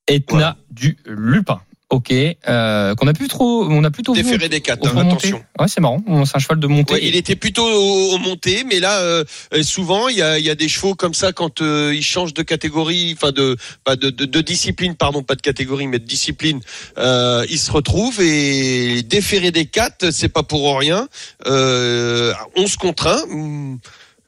Etna 0.06 0.24
Voilà. 0.30 0.56
du 0.70 0.96
Lupin. 1.06 1.60
Ok, 1.88 2.12
euh, 2.12 2.94
qu'on 2.96 3.06
a 3.06 3.12
plus 3.12 3.28
trop, 3.28 3.64
on 3.64 3.84
a 3.84 3.92
plutôt 3.92 4.12
Déféré 4.12 4.48
des 4.48 4.60
4, 4.60 4.82
au 4.82 4.88
fond 4.88 4.94
montée. 4.94 5.08
attention. 5.08 5.44
Ouais, 5.60 5.68
c'est 5.68 5.80
marrant. 5.80 6.02
C'est 6.24 6.34
un 6.36 6.40
cheval 6.40 6.58
de 6.58 6.66
montée. 6.66 6.94
Ouais, 6.94 7.00
il 7.00 7.14
était 7.14 7.36
plutôt 7.36 7.62
au, 7.64 8.14
au 8.14 8.18
monté, 8.18 8.64
mais 8.64 8.80
là, 8.80 8.98
euh, 9.02 9.22
euh, 9.54 9.62
souvent, 9.62 10.08
il 10.08 10.16
y 10.16 10.22
a, 10.22 10.36
y 10.40 10.50
a 10.50 10.56
des 10.56 10.66
chevaux 10.68 10.96
comme 10.96 11.14
ça 11.14 11.30
quand 11.30 11.60
euh, 11.60 11.92
ils 11.94 12.02
changent 12.02 12.34
de 12.34 12.42
catégorie, 12.42 13.14
enfin 13.16 13.30
de, 13.30 13.56
pas 13.84 13.94
de, 13.94 14.10
de, 14.10 14.24
de 14.24 14.40
discipline, 14.40 14.96
pardon, 14.96 15.22
pas 15.22 15.36
de 15.36 15.42
catégorie, 15.42 15.86
mais 15.86 16.00
de 16.00 16.04
discipline. 16.04 16.60
Euh, 16.98 17.46
ils 17.50 17.58
se 17.58 17.70
retrouvent 17.70 18.20
et 18.20 19.02
déférer 19.04 19.52
des 19.52 19.66
quatre, 19.66 20.10
c'est 20.10 20.28
pas 20.28 20.42
pour 20.42 20.76
rien. 20.80 21.08
Euh, 21.46 22.32
11 22.56 22.76
contre 22.78 23.06
1, 23.06 23.26
hmm, 23.32 23.78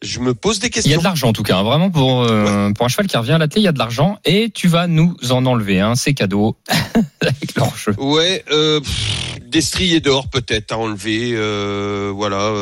je 0.02 0.20
me 0.20 0.34
pose 0.34 0.58
des 0.60 0.68
Il 0.68 0.70
y 0.70 0.78
a 0.78 0.82
questions. 0.82 0.98
de 0.98 1.04
l'argent 1.04 1.28
en 1.28 1.32
tout 1.32 1.42
cas, 1.42 1.58
hein. 1.58 1.62
vraiment 1.62 1.90
pour 1.90 2.22
euh, 2.22 2.70
pour 2.72 2.86
un 2.86 2.88
cheval 2.88 3.06
qui 3.06 3.16
revient 3.16 3.32
à 3.32 3.38
la 3.38 3.48
télé, 3.48 3.62
il 3.62 3.64
y 3.64 3.68
a 3.68 3.72
de 3.72 3.78
l'argent 3.78 4.18
et 4.24 4.50
tu 4.50 4.68
vas 4.68 4.86
nous 4.86 5.16
en 5.30 5.44
enlever, 5.46 5.80
hein, 5.80 5.94
c'est 5.96 6.14
cadeau 6.14 6.56
avec 7.20 7.54
l'enjeu. 7.56 7.94
Ouais, 7.98 8.44
euh, 8.50 8.80
pff, 8.80 9.38
destrier 9.46 10.00
d'or 10.00 10.28
peut-être 10.28 10.72
à 10.72 10.78
enlever, 10.78 11.32
euh, 11.34 12.12
voilà. 12.14 12.52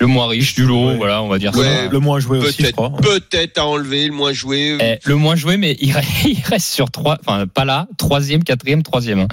Le 0.00 0.06
moins 0.06 0.28
riche 0.28 0.54
du 0.54 0.64
lot, 0.64 0.88
Ouais. 0.90 0.96
voilà, 0.96 1.22
on 1.22 1.28
va 1.28 1.38
dire 1.38 1.52
Ouais. 1.56 1.64
ça. 1.64 1.88
Le 1.90 1.98
moins 1.98 2.20
joué 2.20 2.38
aussi, 2.38 2.52
je 2.58 2.62
peut-être, 2.62 2.76
crois. 2.76 2.92
peut-être 3.02 3.58
à 3.58 3.66
enlever, 3.66 4.06
le 4.06 4.12
moins 4.12 4.32
joué. 4.32 4.76
Eh, 4.80 4.98
le 5.04 5.16
moins 5.16 5.34
joué, 5.34 5.56
mais 5.56 5.76
il 5.80 5.92
reste, 6.44 6.68
sur 6.72 6.90
trois, 6.90 7.18
enfin 7.26 7.46
pas 7.46 7.64
là, 7.64 7.88
troisième, 7.98 8.44
quatrième, 8.44 8.82
troisième. 8.84 9.20
hein. 9.20 9.28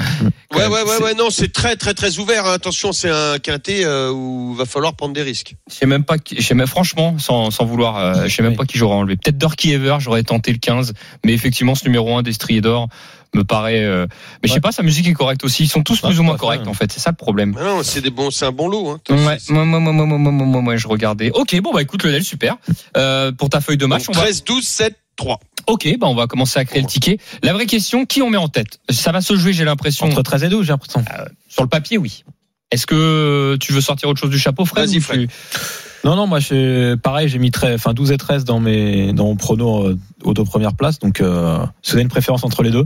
Ouais, 0.55 0.65
ouais, 0.65 0.67
ouais, 0.67 0.79
C'est- 0.97 1.03
ouais, 1.03 1.13
non, 1.13 1.29
c'est 1.29 1.51
très, 1.53 1.75
très, 1.75 1.93
très 1.93 2.17
ouvert. 2.17 2.45
hein. 2.47 2.53
Attention, 2.53 2.93
c'est 2.93 3.09
un 3.09 3.37
quintet 3.37 3.83
euh, 3.85 4.11
où 4.11 4.53
il 4.53 4.57
va 4.57 4.65
falloir 4.65 4.95
prendre 4.95 5.13
des 5.13 5.21
risques. 5.21 5.55
Je 5.69 5.75
sais 5.75 5.85
même 5.85 6.03
pas, 6.03 6.17
qui- 6.17 6.35
je 6.37 6.41
sais 6.41 6.55
même, 6.55 6.65
franchement, 6.67 7.17
sans, 7.19 7.51
sans 7.51 7.65
vouloir, 7.65 7.97
euh, 7.97 8.23
je 8.27 8.33
sais 8.35 8.41
même 8.43 8.55
pas 8.55 8.65
qui 8.65 8.77
j'aurais 8.79 8.95
enlevé. 8.95 9.17
Peut-être 9.17 9.37
Dorky 9.37 9.71
Ever, 9.73 9.97
j'aurais 9.99 10.23
tenté 10.23 10.51
le 10.51 10.57
15, 10.57 10.93
mais 11.23 11.33
effectivement, 11.33 11.75
ce 11.75 11.85
numéro 11.85 12.17
1 12.17 12.23
des 12.23 12.33
Striés 12.33 12.61
d'or 12.61 12.87
me 13.35 13.43
paraît. 13.43 13.83
Euh... 13.83 14.07
Mais 14.41 14.49
je 14.49 14.53
sais 14.53 14.59
pas, 14.59 14.71
sa 14.71 14.83
musique 14.83 15.07
est 15.07 15.13
correcte 15.13 15.43
aussi. 15.43 15.63
Ils 15.63 15.69
sont 15.69 15.83
tous 15.83 16.01
plus 16.01 16.19
ou 16.19 16.23
moins 16.23 16.37
corrects 16.37 16.67
en 16.67 16.73
fait. 16.73 16.91
C'est 16.91 16.99
ça 16.99 17.11
le 17.11 17.15
problème. 17.15 17.55
Non, 17.59 17.83
c'est 17.83 18.01
des 18.01 18.09
bons, 18.09 18.31
c'est 18.31 18.45
un 18.45 18.51
bon 18.51 18.67
lot. 18.67 18.89
Hein, 18.89 18.99
ouais, 19.09 19.37
moi, 19.49 19.65
moi, 19.65 19.79
moi, 19.79 19.93
moi, 19.93 20.05
moi, 20.17 20.31
moi, 20.31 20.61
moi, 20.61 20.75
je 20.77 20.87
regardais. 20.87 21.31
Ok, 21.31 21.59
bon 21.61 21.73
bah 21.73 21.81
écoute 21.81 22.03
Lionel, 22.03 22.23
super. 22.23 22.57
Euh, 22.97 23.31
pour 23.31 23.49
ta 23.49 23.61
feuille 23.61 23.77
de 23.77 23.85
match, 23.85 24.05
Donc, 24.05 24.15
on 24.15 24.19
13, 24.19 24.39
va... 24.39 24.45
12, 24.45 24.63
7, 24.65 24.95
3. 25.15 25.39
Ok, 25.67 25.87
bah 25.99 26.07
on 26.07 26.15
va 26.15 26.27
commencer 26.27 26.59
à 26.59 26.65
créer 26.65 26.81
le 26.81 26.87
ticket. 26.87 27.17
La 27.43 27.53
vraie 27.53 27.65
question, 27.65 28.05
qui 28.05 28.21
on 28.21 28.29
met 28.29 28.37
en 28.37 28.47
tête? 28.47 28.79
Ça 28.89 29.11
va 29.11 29.21
se 29.21 29.35
jouer, 29.35 29.53
j'ai 29.53 29.65
l'impression. 29.65 30.05
Entre 30.05 30.21
13 30.21 30.43
et 30.43 30.49
12, 30.49 30.65
j'ai 30.65 30.71
l'impression. 30.71 31.03
Euh, 31.17 31.25
sur 31.49 31.63
le 31.63 31.69
papier, 31.69 31.97
oui. 31.97 32.23
Est-ce 32.71 32.87
que 32.87 33.57
tu 33.59 33.71
veux 33.71 33.81
sortir 33.81 34.09
autre 34.09 34.19
chose 34.19 34.31
du 34.31 34.39
chapeau, 34.39 34.65
Fred 34.65 34.87
Vas-y, 34.87 34.99
Fred. 34.99 35.29
Non, 36.05 36.15
non, 36.15 36.27
moi, 36.27 36.39
j'ai- 36.39 36.95
pareil, 36.97 37.27
j'ai 37.27 37.39
mis 37.39 37.49
13, 37.51 37.75
enfin, 37.75 37.93
12 37.93 38.11
et 38.11 38.17
13 38.17 38.45
dans 38.45 38.59
mes, 38.59 39.11
dans 39.11 39.25
mon 39.25 39.35
prono 39.35 39.87
euh, 39.87 39.97
aux 40.23 40.33
deux 40.35 40.43
premières 40.43 40.73
places. 40.75 40.99
Donc, 40.99 41.19
euh, 41.19 41.57
si 41.81 41.91
vous 41.91 41.95
avez 41.97 42.03
une 42.03 42.09
préférence 42.09 42.43
entre 42.43 42.61
les 42.63 42.69
deux, 42.71 42.85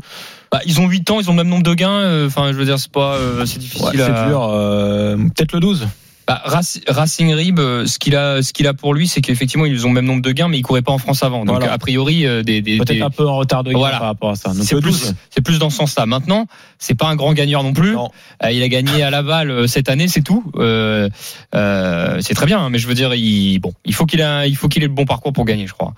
Bah, 0.52 0.62
ils 0.66 0.80
ont 0.80 0.88
8 0.88 1.12
ans, 1.12 1.20
ils 1.20 1.28
ont 1.30 1.34
le 1.34 1.38
même 1.38 1.50
nombre 1.50 1.64
de 1.64 1.74
gains. 1.74 1.90
euh, 1.92 2.28
Enfin, 2.28 2.52
je 2.52 2.58
veux 2.58 2.66
dire, 2.66 2.80
c'est 2.80 2.92
pas, 2.92 3.16
euh, 3.16 3.46
c'est 3.46 3.60
difficile 3.60 4.00
ouais, 4.00 4.02
à. 4.02 4.24
c'est 4.24 4.30
dur. 4.30 4.48
euh, 4.52 5.18
Peut-être 5.36 5.52
le 5.52 5.60
12. 5.60 5.86
Bah, 6.30 6.44
Rac- 6.46 6.84
Racing 6.88 7.34
Rib, 7.34 7.58
euh, 7.60 7.88
ce 7.88 7.98
qu'il 7.98 8.16
a, 8.16 8.44
ce 8.44 8.54
qu'il 8.54 8.68
a 8.68 8.76
pour 8.76 8.94
lui, 8.94 9.08
c'est 9.08 9.20
qu'effectivement, 9.20 9.66
ils 9.66 9.84
ont 9.88 9.90
le 9.90 9.96
même 9.96 10.06
nombre 10.06 10.22
de 10.22 10.32
gains, 10.32 10.48
mais 10.48 10.60
ils 10.60 10.62
couraient 10.62 10.84
pas 10.84 10.92
en 10.92 11.00
France 11.00 11.24
avant. 11.24 11.44
Donc, 11.44 11.58
Voilà. 11.58 11.74
a 11.74 11.78
priori, 11.80 12.28
euh, 12.28 12.44
des, 12.44 12.62
des, 12.62 12.78
Peut-être 12.78 12.94
des- 12.94 13.02
un 13.02 13.10
peu 13.10 13.28
en 13.28 13.36
retard 13.38 13.64
de 13.64 13.72
gain 13.72 13.80
Voilà. 13.80 13.98
par 13.98 14.08
rapport 14.10 14.30
à 14.30 14.36
ça. 14.36 14.54
Donc, 14.54 14.64
c'est 14.64 14.76
plus, 14.80 14.92
12. 14.92 15.16
c'est 15.32 15.42
plus 15.42 15.58
dans 15.58 15.72
ce 15.72 15.78
sens-là. 15.78 16.06
Maintenant, 16.06 16.46
c'est 16.78 16.94
pas 16.94 17.08
un 17.08 17.16
grand 17.16 17.34
gagneur 17.34 17.64
non 17.64 17.74
plus. 17.74 17.94
Non. 17.94 18.12
Euh, 18.44 18.52
il 18.52 18.62
a 18.62 18.68
gagné 18.68 19.02
à 19.02 19.10
Laval 19.10 19.68
cette 19.68 19.90
année, 19.90 20.08
c'est 20.08 20.22
tout. 20.22 20.44
Euh, 20.58 21.10
euh, 21.56 22.20
c'est 22.22 22.36
très 22.36 22.46
bien, 22.46 22.60
hein, 22.60 22.70
mais 22.70 22.78
je 22.78 22.88
veux 22.88 22.94
dire, 22.94 23.14
il, 23.16 23.58
bon, 23.58 23.74
il 23.84 23.96
faut 23.96 24.06
qu'il 24.06 24.22
a, 24.22 24.46
il 24.46 24.56
faut 24.56 24.68
qu'il 24.68 24.84
ait 24.84 24.88
le 24.88 24.94
bon 24.94 25.06
parcours 25.06 25.34
pour 25.34 25.46
gagner, 25.46 25.66
je 25.66 25.74
crois. 25.74 25.94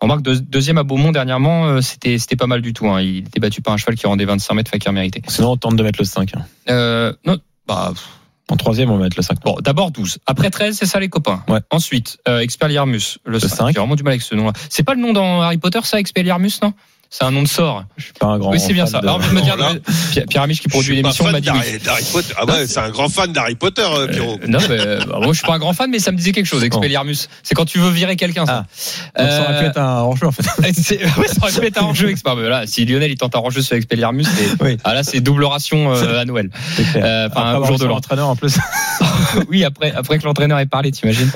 On 0.00 0.06
remarque 0.06 0.22
deux- 0.22 0.40
deuxième 0.40 0.78
à 0.78 0.82
Beaumont 0.82 1.12
dernièrement, 1.12 1.66
euh, 1.66 1.80
c'était, 1.80 2.18
c'était 2.18 2.34
pas 2.36 2.46
mal 2.48 2.60
du 2.62 2.72
tout. 2.72 2.88
Hein. 2.88 3.02
Il 3.02 3.18
était 3.18 3.38
battu 3.38 3.62
par 3.62 3.74
un 3.74 3.76
cheval 3.76 3.94
qui 3.94 4.06
rendait 4.08 4.24
25 4.24 4.54
mètres, 4.54 4.70
Fakir 4.70 4.92
mérité. 4.92 5.22
Sinon, 5.28 5.52
on 5.52 5.56
tente 5.56 5.76
de 5.76 5.82
mettre 5.84 6.00
le 6.00 6.06
5. 6.06 6.30
hein. 6.36 6.40
Euh, 6.70 7.12
non, 7.24 7.38
bah, 7.68 7.92
En 8.50 8.56
troisième, 8.56 8.90
on 8.90 8.96
va 8.96 9.04
mettre 9.04 9.16
le 9.16 9.22
5. 9.22 9.40
Bon, 9.42 9.56
d'abord 9.62 9.90
12. 9.90 10.18
Après 10.26 10.50
13, 10.50 10.76
c'est 10.76 10.86
ça 10.86 10.98
les 10.98 11.08
copains. 11.08 11.42
Ouais. 11.48 11.60
Ensuite, 11.70 12.18
euh, 12.28 12.40
Expelliarmus, 12.40 13.18
le, 13.24 13.38
5. 13.38 13.48
5. 13.48 13.66
J'ai 13.68 13.78
vraiment 13.78 13.94
du 13.94 14.02
mal 14.02 14.12
avec 14.12 14.22
ce 14.22 14.34
nom-là. 14.34 14.52
C'est 14.68 14.82
pas 14.82 14.94
le 14.94 15.00
nom 15.00 15.12
dans 15.12 15.42
Harry 15.42 15.58
Potter, 15.58 15.80
ça, 15.84 16.00
Expelliarmus, 16.00 16.60
non? 16.62 16.72
C'est 17.12 17.24
un 17.24 17.32
nom 17.32 17.42
de 17.42 17.48
sort. 17.48 17.84
Je 17.96 18.04
suis 18.04 18.12
pas 18.12 18.26
un 18.26 18.38
grand. 18.38 18.52
oui, 18.52 18.60
c'est 18.60 18.72
bien 18.72 18.84
fan 18.86 18.92
ça. 18.92 19.00
de- 19.00 19.06
Alors, 19.08 19.18
me 19.18 19.40
dire, 19.40 19.56
Pierre, 20.12 20.26
Pierre 20.28 20.42
Amiche 20.44 20.60
qui 20.60 20.68
produit 20.68 20.94
l'émission 20.94 21.28
m'a 21.28 21.40
dit 21.40 21.50
oui. 21.50 21.58
Potter. 22.12 22.34
Ah 22.38 22.44
ouais, 22.46 22.68
c'est 22.68 22.78
un 22.78 22.90
grand 22.90 23.08
fan 23.08 23.32
d'Harry 23.32 23.56
Potter, 23.56 23.82
euh, 23.84 24.06
Pierrot. 24.06 24.38
Euh, 24.40 24.46
non, 24.46 24.60
mais, 24.68 24.78
euh, 24.80 25.00
moi 25.06 25.26
je 25.28 25.38
suis 25.38 25.46
pas 25.46 25.54
un 25.54 25.58
grand 25.58 25.72
fan, 25.72 25.90
mais 25.90 25.98
ça 25.98 26.12
me 26.12 26.16
disait 26.16 26.30
quelque 26.30 26.46
chose. 26.46 26.62
Expelliarmus, 26.62 27.28
c'est 27.42 27.56
quand 27.56 27.64
tu 27.64 27.78
veux 27.80 27.90
virer 27.90 28.14
quelqu'un. 28.14 28.46
Ça. 28.46 28.64
Donc, 29.18 29.28
ça 29.28 29.42
aurait 29.42 29.58
pu 29.60 29.64
être 29.66 29.78
un 29.78 30.02
hors-jeu, 30.02 30.26
en 30.28 30.30
fait. 30.30 30.42
ça 30.72 30.94
aurait 31.42 31.52
pu 31.60 31.66
être 31.66 31.78
un 31.82 31.86
enjeu. 31.86 32.14
Mais 32.36 32.48
Là, 32.48 32.66
si 32.68 32.84
Lionel 32.84 33.10
il 33.10 33.16
tente 33.18 33.34
un 33.34 33.40
enjeu 33.40 33.60
sur 33.62 33.76
Expelliarmus, 33.76 34.26
Oui. 34.60 34.76
ah, 34.84 34.94
là 34.94 35.02
c'est 35.02 35.18
double 35.20 35.44
ration 35.46 35.92
euh, 35.92 36.20
à 36.20 36.24
Noël. 36.24 36.48
Euh, 36.94 37.28
Enfin, 37.28 37.56
au 37.58 37.64
jour 37.64 37.76
de 37.76 37.82
son 37.82 37.88
l'an. 37.88 37.96
entraîneur, 37.96 38.28
en 38.28 38.36
plus. 38.36 38.56
oui, 39.48 39.64
après, 39.64 39.92
après 39.92 40.18
que 40.20 40.24
l'entraîneur 40.24 40.58
ait 40.60 40.66
parlé, 40.66 40.92
t'imagines. 40.92 41.30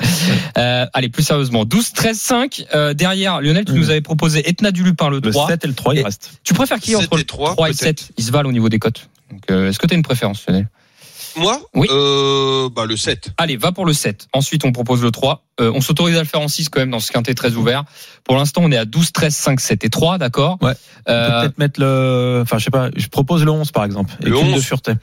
Euh, 0.57 0.85
allez, 0.93 1.09
plus 1.09 1.23
sérieusement. 1.23 1.65
12, 1.65 1.91
13, 1.93 2.17
5. 2.17 2.65
Euh, 2.73 2.93
derrière, 2.93 3.41
Lionel, 3.41 3.65
tu 3.65 3.73
Mhm. 3.73 3.77
nous 3.79 3.89
avais 3.89 4.01
proposé 4.01 4.47
Etna 4.49 4.71
du 4.71 4.83
Lupin, 4.83 5.09
le 5.09 5.19
Le 5.19 5.31
3. 5.31 5.47
7 5.65 5.67
et 5.67 5.67
le 5.67 5.73
3, 5.75 5.93
il 5.95 5.99
Et- 5.99 6.03
reste. 6.03 6.31
Tu 6.43 6.53
préfères 6.53 6.79
qui 6.79 6.91
7 6.91 6.99
entre 6.99 7.13
et 7.13 7.17
le 7.17 7.23
3, 7.25 7.51
3 7.53 7.67
et 7.69 7.71
peut-être. 7.73 7.99
7 7.99 8.11
Ils 8.17 8.23
se 8.23 8.31
valent 8.31 8.49
au 8.49 8.53
niveau 8.53 8.69
des 8.69 8.79
cotes. 8.79 9.09
Euh, 9.51 9.69
Est-ce 9.69 9.79
que 9.79 9.87
tu 9.87 9.93
as 9.93 9.97
une 9.97 10.03
préférence, 10.03 10.43
Lionel 10.47 10.67
Moi? 11.37 11.59
Oui. 11.73 11.87
euh, 11.91 12.69
bah, 12.69 12.85
Le 12.85 12.95
7. 12.95 13.31
Allez, 13.37 13.57
va 13.57 13.71
pour 13.71 13.85
le 13.85 13.93
7. 13.93 14.27
Ensuite, 14.33 14.63
on 14.65 14.71
propose 14.71 15.01
le 15.03 15.11
3. 15.11 15.43
Euh, 15.59 15.71
on 15.73 15.81
s'autorise 15.81 16.15
à 16.15 16.19
le 16.19 16.25
faire 16.25 16.41
en 16.41 16.47
6 16.47 16.69
quand 16.69 16.79
même 16.79 16.91
dans 16.91 16.99
ce 16.99 17.11
quintet 17.11 17.33
très 17.33 17.53
ouvert. 17.55 17.83
Pour 18.23 18.35
l'instant, 18.37 18.61
on 18.63 18.71
est 18.71 18.77
à 18.77 18.85
12, 18.85 19.11
13, 19.11 19.35
5, 19.35 19.59
7 19.59 19.83
et 19.83 19.89
3, 19.89 20.17
d'accord? 20.17 20.57
Ouais. 20.61 20.71
On 20.71 21.03
peut 21.05 21.11
Euh, 21.11 21.41
peut-être 21.41 21.57
mettre 21.57 21.79
le, 21.81 22.39
enfin, 22.43 22.57
je 22.57 22.63
sais 22.65 22.71
pas, 22.71 22.89
je 22.95 23.07
propose 23.07 23.43
le 23.43 23.51
11, 23.51 23.71
par 23.71 23.83
exemple. 23.83 24.13
Et 24.21 24.25
Le 24.25 24.31
de 24.31 24.35
11. 24.35 24.63
sûreté. 24.63 24.93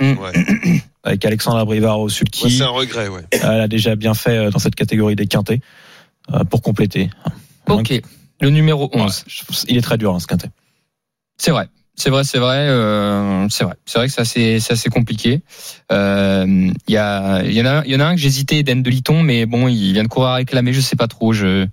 Ouais. 0.00 0.14
avec 1.04 1.24
Alexandra 1.24 1.64
Brivard 1.64 1.98
au 2.00 2.04
Ouais, 2.04 2.10
sulky. 2.10 2.50
c'est 2.50 2.62
un 2.62 2.68
regret, 2.68 3.08
ouais. 3.08 3.22
Elle 3.32 3.42
a 3.60 3.68
déjà 3.68 3.96
bien 3.96 4.14
fait 4.14 4.36
euh, 4.36 4.50
dans 4.50 4.58
cette 4.58 4.74
catégorie 4.76 5.16
des 5.16 5.26
quintés 5.26 5.60
euh, 6.32 6.44
pour 6.44 6.62
compléter. 6.62 7.10
Ok. 7.68 8.00
Le 8.40 8.50
numéro 8.50 8.88
11. 8.92 9.24
Ouais, 9.26 9.32
je- 9.50 9.64
il 9.68 9.76
est 9.76 9.82
très 9.82 9.98
dur 9.98 10.14
hein, 10.14 10.20
ce 10.20 10.26
quintet. 10.26 10.50
C'est 11.38 11.50
vrai. 11.50 11.68
C'est 11.94 12.10
vrai, 12.10 12.22
c'est 12.22 12.38
vrai, 12.38 12.68
euh, 12.68 13.48
c'est 13.48 13.64
vrai. 13.64 13.74
C'est 13.84 13.98
vrai 13.98 14.06
que 14.06 14.12
c'est 14.12 14.20
assez, 14.20 14.60
c'est 14.60 14.74
assez 14.74 14.88
compliqué. 14.88 15.42
Euh, 15.90 16.44
Il 16.86 16.92
y 16.94 16.96
a, 16.96 17.42
y 17.44 17.60
en 17.62 17.66
a, 17.66 17.86
y 17.86 17.96
en 17.96 18.00
a 18.00 18.04
un 18.04 18.14
que 18.14 18.20
j'hésitais, 18.20 18.58
Eden 18.58 18.82
de 18.82 18.90
Liton, 18.90 19.22
mais 19.22 19.46
bon, 19.46 19.68
il 19.68 19.92
vient 19.92 20.02
de 20.02 20.08
courir 20.08 20.28
à 20.30 20.34
réclamer, 20.36 20.72
je 20.72 20.80
sais 20.80 20.96
pas 20.96 21.06
trop. 21.08 21.32
Je, 21.32 21.66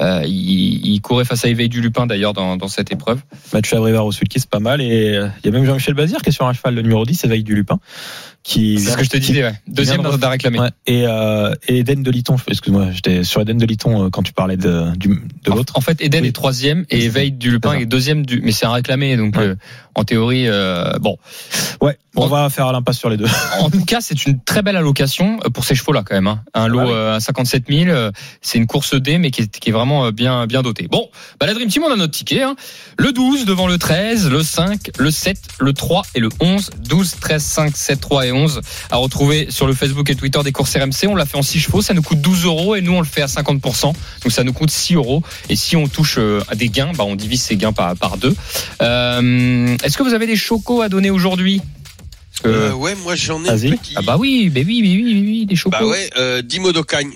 euh, 0.00 0.22
il, 0.26 0.86
il 0.94 1.00
courait 1.00 1.24
face 1.24 1.44
à 1.44 1.48
Éveil 1.48 1.68
du 1.68 1.80
Lupin 1.80 2.06
d'ailleurs 2.06 2.32
dans, 2.34 2.56
dans 2.56 2.68
cette 2.68 2.92
épreuve. 2.92 3.20
Mathieu 3.52 3.76
Abrivard 3.76 4.06
au 4.06 4.12
sulky, 4.12 4.38
c'est 4.40 4.50
pas 4.50 4.60
mal. 4.60 4.80
Et 4.80 5.16
euh, 5.16 5.28
il 5.42 5.46
y 5.46 5.48
a 5.48 5.52
même 5.52 5.64
Jean-Michel 5.64 5.94
Bazir 5.94 6.18
qui 6.22 6.28
est 6.30 6.32
sur 6.32 6.46
un 6.46 6.52
cheval, 6.52 6.74
le 6.74 6.82
numéro 6.82 7.04
10, 7.04 7.24
Éveil 7.24 7.42
du 7.42 7.54
Lupin. 7.54 7.78
Qui 8.42 8.78
C'est 8.78 8.90
ce 8.90 8.96
que 8.98 9.04
je 9.04 9.08
te 9.08 9.16
qui- 9.16 9.28
disais. 9.28 9.42
Ouais. 9.44 9.54
Deuxième 9.66 10.02
de 10.02 10.16
dans 10.18 10.26
à 10.26 10.30
réclamer. 10.30 10.60
Ouais, 10.60 10.68
et, 10.86 11.04
euh, 11.06 11.54
et 11.66 11.78
Eden 11.78 12.02
de 12.02 12.10
Liton, 12.10 12.36
excuse-moi, 12.46 12.88
j'étais 12.92 13.24
sur 13.24 13.40
Eden 13.40 13.56
de 13.56 13.64
Liton 13.64 14.04
euh, 14.04 14.10
quand 14.10 14.22
tu 14.22 14.34
parlais 14.34 14.58
de, 14.58 14.84
de 14.98 15.50
l'autre. 15.50 15.78
En 15.78 15.80
fait, 15.80 16.02
Eden 16.02 16.20
Oui. 16.22 16.28
est 16.28 16.32
troisième 16.32 16.84
et. 16.90 17.04
Éveil 17.04 17.32
du 17.32 17.50
Lupin 17.50 17.72
est 17.78 17.86
deuxième 17.86 18.26
du, 18.26 18.42
mais 18.42 18.52
c'est 18.52 18.66
un 18.66 18.72
réclamé, 18.72 19.16
donc 19.16 19.36
Ouais. 19.36 19.44
euh, 19.44 19.54
en 19.94 20.04
théorie, 20.04 20.46
euh, 20.48 20.92
bon. 21.00 21.16
Ouais, 21.80 21.98
on 22.16 22.22
En- 22.22 22.26
va 22.28 22.48
faire 22.50 22.70
l'impasse 22.72 22.98
sur 22.98 23.08
les 23.10 23.16
deux. 23.16 23.26
En 23.60 23.70
tout 23.70 23.84
cas, 23.84 24.00
c'est 24.00 24.26
une 24.26 24.40
très 24.42 24.62
belle 24.62 24.76
allocation 24.76 25.38
euh, 25.44 25.48
pour 25.50 25.64
ces 25.64 25.74
chevaux-là 25.74 26.02
quand 26.04 26.14
même. 26.14 26.26
hein. 26.26 26.40
Un 26.54 26.68
lot 26.68 26.80
Ah 26.80 26.84
oui. 26.86 26.90
euh, 26.92 27.16
à 27.16 27.20
57 27.20 27.64
000, 27.68 27.90
euh, 27.90 28.10
c'est 28.42 28.58
une 28.58 28.66
course 28.66 28.94
D, 28.94 29.18
mais 29.18 29.30
qui 29.30 29.42
est, 29.42 29.58
qui 29.58 29.70
est 29.70 29.72
vraiment 29.72 30.10
bien 30.12 30.46
bien 30.46 30.62
dotée. 30.62 30.88
Bon, 30.88 31.08
bah 31.40 31.46
la 31.46 31.54
Dream 31.54 31.68
Team, 31.68 31.82
on 31.86 31.92
a 31.92 31.96
notre 31.96 32.12
ticket. 32.12 32.42
Hein. 32.42 32.56
Le 32.98 33.12
12 33.12 33.44
devant 33.44 33.66
le 33.68 33.78
13, 33.78 34.28
le 34.30 34.42
5, 34.42 34.90
le 34.98 35.10
7, 35.10 35.38
le 35.60 35.72
3 35.72 36.02
et 36.14 36.20
le 36.20 36.28
11. 36.40 36.70
12, 36.80 37.14
13, 37.20 37.42
5, 37.42 37.76
7, 37.76 38.00
3 38.00 38.26
et 38.26 38.32
11 38.32 38.60
à 38.90 38.96
retrouver 38.96 39.46
sur 39.50 39.66
le 39.66 39.74
Facebook 39.74 40.08
et 40.10 40.14
Twitter 40.16 40.40
des 40.44 40.52
courses 40.52 40.76
RMC. 40.76 41.08
On 41.08 41.14
l'a 41.16 41.26
fait 41.26 41.38
en 41.38 41.42
6 41.42 41.60
chevaux, 41.60 41.82
ça 41.82 41.94
nous 41.94 42.02
coûte 42.02 42.20
12 42.20 42.44
euros 42.44 42.74
et 42.76 42.80
nous 42.80 42.92
on 42.92 43.00
le 43.00 43.06
fait 43.06 43.22
à 43.22 43.26
50%. 43.26 43.82
Donc 43.92 43.94
ça 44.30 44.44
nous 44.44 44.52
coûte 44.52 44.70
6 44.70 44.94
euros. 44.94 45.22
Et 45.48 45.56
si 45.56 45.76
on 45.76 45.86
touche 45.88 46.18
à 46.48 46.54
des 46.54 46.68
gains, 46.68 46.92
bah 46.96 47.04
on 47.06 47.16
divise 47.16 47.42
ces 47.42 47.56
gains 47.56 47.72
par, 47.72 47.94
par 47.96 48.16
deux. 48.18 48.34
Euh, 48.82 49.76
Est-ce 49.84 49.98
que 49.98 50.02
vous 50.02 50.14
avez 50.14 50.26
des 50.26 50.36
chocos 50.36 50.80
à 50.82 50.88
donner 50.88 51.10
aujourd'hui? 51.10 51.60
Euh, 52.46 52.72
ouais, 52.72 52.94
moi 52.96 53.14
j'en 53.14 53.44
ai 53.44 53.48
un 53.48 53.54
Vas-y. 53.56 53.76
petit. 53.76 53.92
ah 53.96 54.02
bah 54.02 54.16
oui, 54.18 54.50
bah 54.50 54.60
oui, 54.66 54.80
oui, 54.82 55.02
oui, 55.04 55.12
oui, 55.14 55.20
oui, 55.26 55.46
des 55.46 55.56
chocos. 55.56 55.76
Bah 55.78 55.86
ouais, 55.86 56.10
euh, 56.16 56.42
Dimo 56.42 56.72
Docagne. 56.72 57.12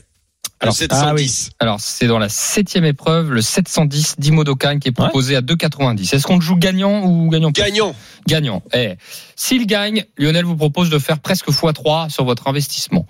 Alors, 0.60 0.74
le 0.74 0.78
710. 0.78 1.50
Alors 1.60 1.80
c'est 1.80 2.06
dans 2.08 2.18
la 2.18 2.28
septième 2.28 2.84
épreuve, 2.84 3.30
le 3.32 3.42
710 3.42 4.16
d'Imo 4.18 4.42
Dokan 4.44 4.78
qui 4.80 4.88
est 4.88 4.92
proposé 4.92 5.36
à 5.36 5.40
2,90. 5.40 6.14
Est-ce 6.14 6.26
qu'on 6.26 6.36
le 6.36 6.40
joue 6.40 6.56
gagnant 6.56 7.04
ou 7.04 7.28
gagnant 7.30 7.50
Gagnant. 7.50 7.94
Gagnant. 8.26 8.62
Eh, 8.74 8.94
s'il 9.36 9.66
gagne, 9.66 10.04
Lionel 10.16 10.44
vous 10.44 10.56
propose 10.56 10.90
de 10.90 10.98
faire 10.98 11.20
presque 11.20 11.48
x3 11.48 12.10
sur 12.10 12.24
votre 12.24 12.48
investissement. 12.48 13.06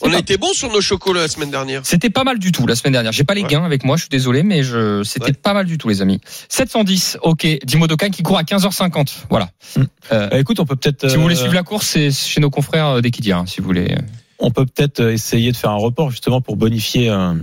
On 0.00 0.10
pas- 0.10 0.16
a 0.16 0.18
été 0.20 0.36
bon 0.36 0.52
sur 0.52 0.72
nos 0.72 0.80
chocolats 0.80 1.20
la 1.22 1.28
semaine 1.28 1.50
dernière. 1.50 1.82
C'était 1.84 2.08
pas 2.10 2.24
mal 2.24 2.38
du 2.38 2.50
tout 2.52 2.66
la 2.66 2.74
semaine 2.76 2.92
dernière. 2.92 3.12
J'ai 3.12 3.24
pas 3.24 3.34
les 3.34 3.42
Ouais. 3.42 3.48
gains 3.48 3.64
avec 3.64 3.84
moi, 3.84 3.96
je 3.96 4.02
suis 4.02 4.08
désolé, 4.08 4.42
mais 4.44 4.62
je 4.62 5.02
c'était 5.04 5.26
Ouais. 5.26 5.32
pas 5.32 5.54
mal 5.54 5.66
du 5.66 5.78
tout 5.78 5.88
les 5.88 6.02
amis. 6.02 6.20
710, 6.48 7.18
ok. 7.22 7.46
Dimo 7.64 7.86
Dokan 7.88 8.10
qui 8.10 8.22
court 8.22 8.38
à 8.38 8.44
15h50. 8.44 9.24
Voilà. 9.28 9.50
Hmm. 9.76 9.82
Euh, 10.12 10.28
Bah, 10.28 10.38
écoute, 10.38 10.60
on 10.60 10.64
peut 10.66 10.76
peut-être. 10.76 11.08
si 11.08 11.16
vous 11.16 11.22
voulez 11.22 11.34
euh, 11.36 11.38
suivre 11.38 11.54
la 11.54 11.62
course, 11.64 11.86
c'est 11.88 12.10
chez 12.12 12.40
nos 12.40 12.50
confrères 12.50 12.86
euh, 12.86 13.00
d'Equidia, 13.00 13.38
hein, 13.38 13.44
si 13.46 13.60
vous 13.60 13.66
voulez. 13.66 13.96
On 14.42 14.50
peut 14.50 14.66
peut-être 14.66 15.00
essayer 15.00 15.52
de 15.52 15.56
faire 15.56 15.70
un 15.70 15.76
report 15.76 16.10
justement 16.10 16.40
pour 16.40 16.56
bonifier 16.56 17.08
euh, 17.08 17.34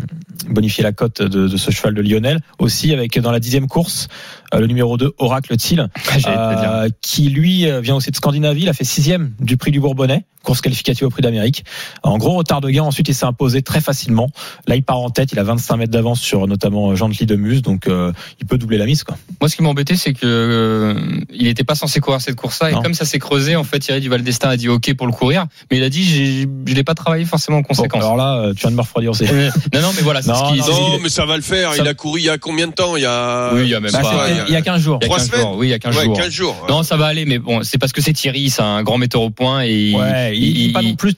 bonifier 0.48 0.84
la 0.84 0.92
cote 0.92 1.22
de, 1.22 1.48
de 1.48 1.58
ce 1.58 1.72
cheval 1.72 1.94
de 1.94 2.02
Lionel. 2.02 2.42
Aussi 2.60 2.94
avec 2.94 3.18
dans 3.20 3.32
la 3.32 3.40
dixième 3.40 3.68
course 3.68 4.10
le 4.58 4.66
numéro 4.68 4.98
2 4.98 5.14
Oracle 5.20 5.56
Thiel, 5.58 5.90
euh, 6.28 6.90
qui 7.02 7.30
lui 7.30 7.70
euh, 7.70 7.82
vient 7.82 7.96
aussi 7.96 8.12
de 8.12 8.16
Scandinavie. 8.16 8.62
Il 8.64 8.70
a 8.70 8.74
fait 8.74 8.84
sixième 8.84 9.34
du 9.40 9.58
prix 9.58 9.72
du 9.72 9.80
Bourbonnais, 9.80 10.26
course 10.44 10.62
qualificative 10.62 11.06
au 11.06 11.10
prix 11.10 11.22
d'Amérique. 11.22 11.66
En 12.04 12.18
gros 12.18 12.32
retard 12.36 12.62
de 12.62 12.70
gain. 12.70 12.84
Ensuite 12.84 13.08
il 13.10 13.14
s'est 13.16 13.26
imposé 13.26 13.62
très 13.62 13.82
facilement. 13.82 14.30
Là 14.68 14.76
il 14.76 14.84
part 14.84 15.00
en 15.00 15.10
tête. 15.10 15.32
Il 15.34 15.40
a 15.40 15.44
25 15.44 15.78
mètres 15.78 15.92
d'avance 15.92 16.20
sur 16.22 16.48
notamment 16.48 16.96
Gently 16.96 17.26
de 17.26 17.36
Muse, 17.36 17.62
donc 17.62 17.88
euh, 17.88 18.12
il 18.40 18.48
peut 18.48 18.58
doubler 18.58 18.78
la 18.78 18.86
mise 18.86 19.04
quoi. 19.04 19.18
Moi, 19.42 19.50
ce 19.50 19.56
qui 19.56 19.62
m'a 19.64 19.70
embêté, 19.70 19.96
c'est 19.96 20.14
que 20.14 20.20
euh, 20.26 21.00
il 21.34 21.44
n'était 21.46 21.64
pas 21.64 21.76
censé 21.76 22.00
courir 22.00 22.20
cette 22.22 22.36
course-là, 22.36 22.72
et 22.72 22.74
Non. 22.74 22.82
comme 22.82 22.94
ça 22.94 23.06
s'est 23.06 23.20
creusé, 23.20 23.56
en 23.56 23.64
fait, 23.64 23.80
Thierry 23.80 24.02
Duval 24.02 24.22
d'Estaing 24.24 24.50
a 24.50 24.58
dit 24.58 24.68
OK 24.68 24.94
pour 24.96 25.08
le 25.08 25.14
courir, 25.14 25.46
mais 25.72 25.78
il 25.78 25.84
a 25.84 25.90
dit 25.90 26.04
j'ai- 26.04 26.48
je 26.66 26.74
l'ai 26.74 26.84
pas 26.84 26.96
travaillé 26.96 27.26
forcément 27.26 27.58
en 27.58 27.62
Bon, 27.62 27.68
conséquence. 27.68 28.02
alors 28.04 28.18
là 28.18 28.38
euh, 28.38 28.54
tu 28.54 28.62
viens 28.62 28.72
de 28.72 28.76
me 28.76 28.82
refroidir 28.82 29.12
aussi. 29.12 29.26
Euh, 29.32 29.50
non, 29.74 29.82
non, 29.82 29.90
mais 29.96 30.02
voilà, 30.02 30.22
c'est 30.22 30.30
Non, 30.32 30.48
ce 30.50 30.54
qui. 30.54 30.60
non, 30.60 30.66
c'est 30.98 31.04
mais 31.04 31.10
ça 31.10 31.26
va 31.26 31.36
le 31.38 31.42
faire. 31.44 31.74
Ça- 31.74 31.84
Il 31.84 31.88
a 31.88 31.94
couru 31.94 32.20
il 32.20 32.26
y 32.26 32.30
a 32.30 32.38
combien 32.38 32.68
de 32.68 32.74
temps? 32.74 32.96
Il 32.98 33.04
y 33.04 33.06
a. 33.06 33.52
Oui, 33.54 33.62
il 33.64 33.70
y 33.70 33.76
a 33.76 33.80
même 33.80 33.92
Bah, 33.92 34.02
pas. 34.02 34.28
Il 34.48 34.54
y 34.54 34.56
a 34.58 34.62
15 34.62 34.82
jours. 34.82 35.00
Il 35.02 35.04
y 35.04 35.06
a 35.06 35.08
Trois 35.08 35.18
15 35.20 35.28
semaines 35.28 35.42
jours. 35.42 35.58
Oui, 35.58 35.68
il 35.68 35.70
y 35.70 35.74
a 35.74 35.80
15 35.80 35.98
ouais, 35.98 36.04
jours. 36.06 36.18
15 36.18 36.30
jours. 36.32 36.66
Non, 36.70 36.84
ça 36.84 36.98
va 36.98 37.06
aller, 37.08 37.26
mais 37.26 37.40
bon, 37.40 37.64
c'est 37.64 37.78
parce 37.78 37.92
que 37.94 38.02
c'est 38.02 38.14
Thierry, 38.14 38.50
c'est 38.50 38.62
un 38.62 38.84
grand 38.84 38.98
metteur 38.98 39.22
au 39.22 39.30
point 39.30 39.62
et. 39.62 39.94
Ouais, 39.96 40.38
il, 40.38 40.58
il 40.58 40.70
est 40.70 40.74
pas 40.74 40.82
non 40.82 40.96
plus 40.96 41.14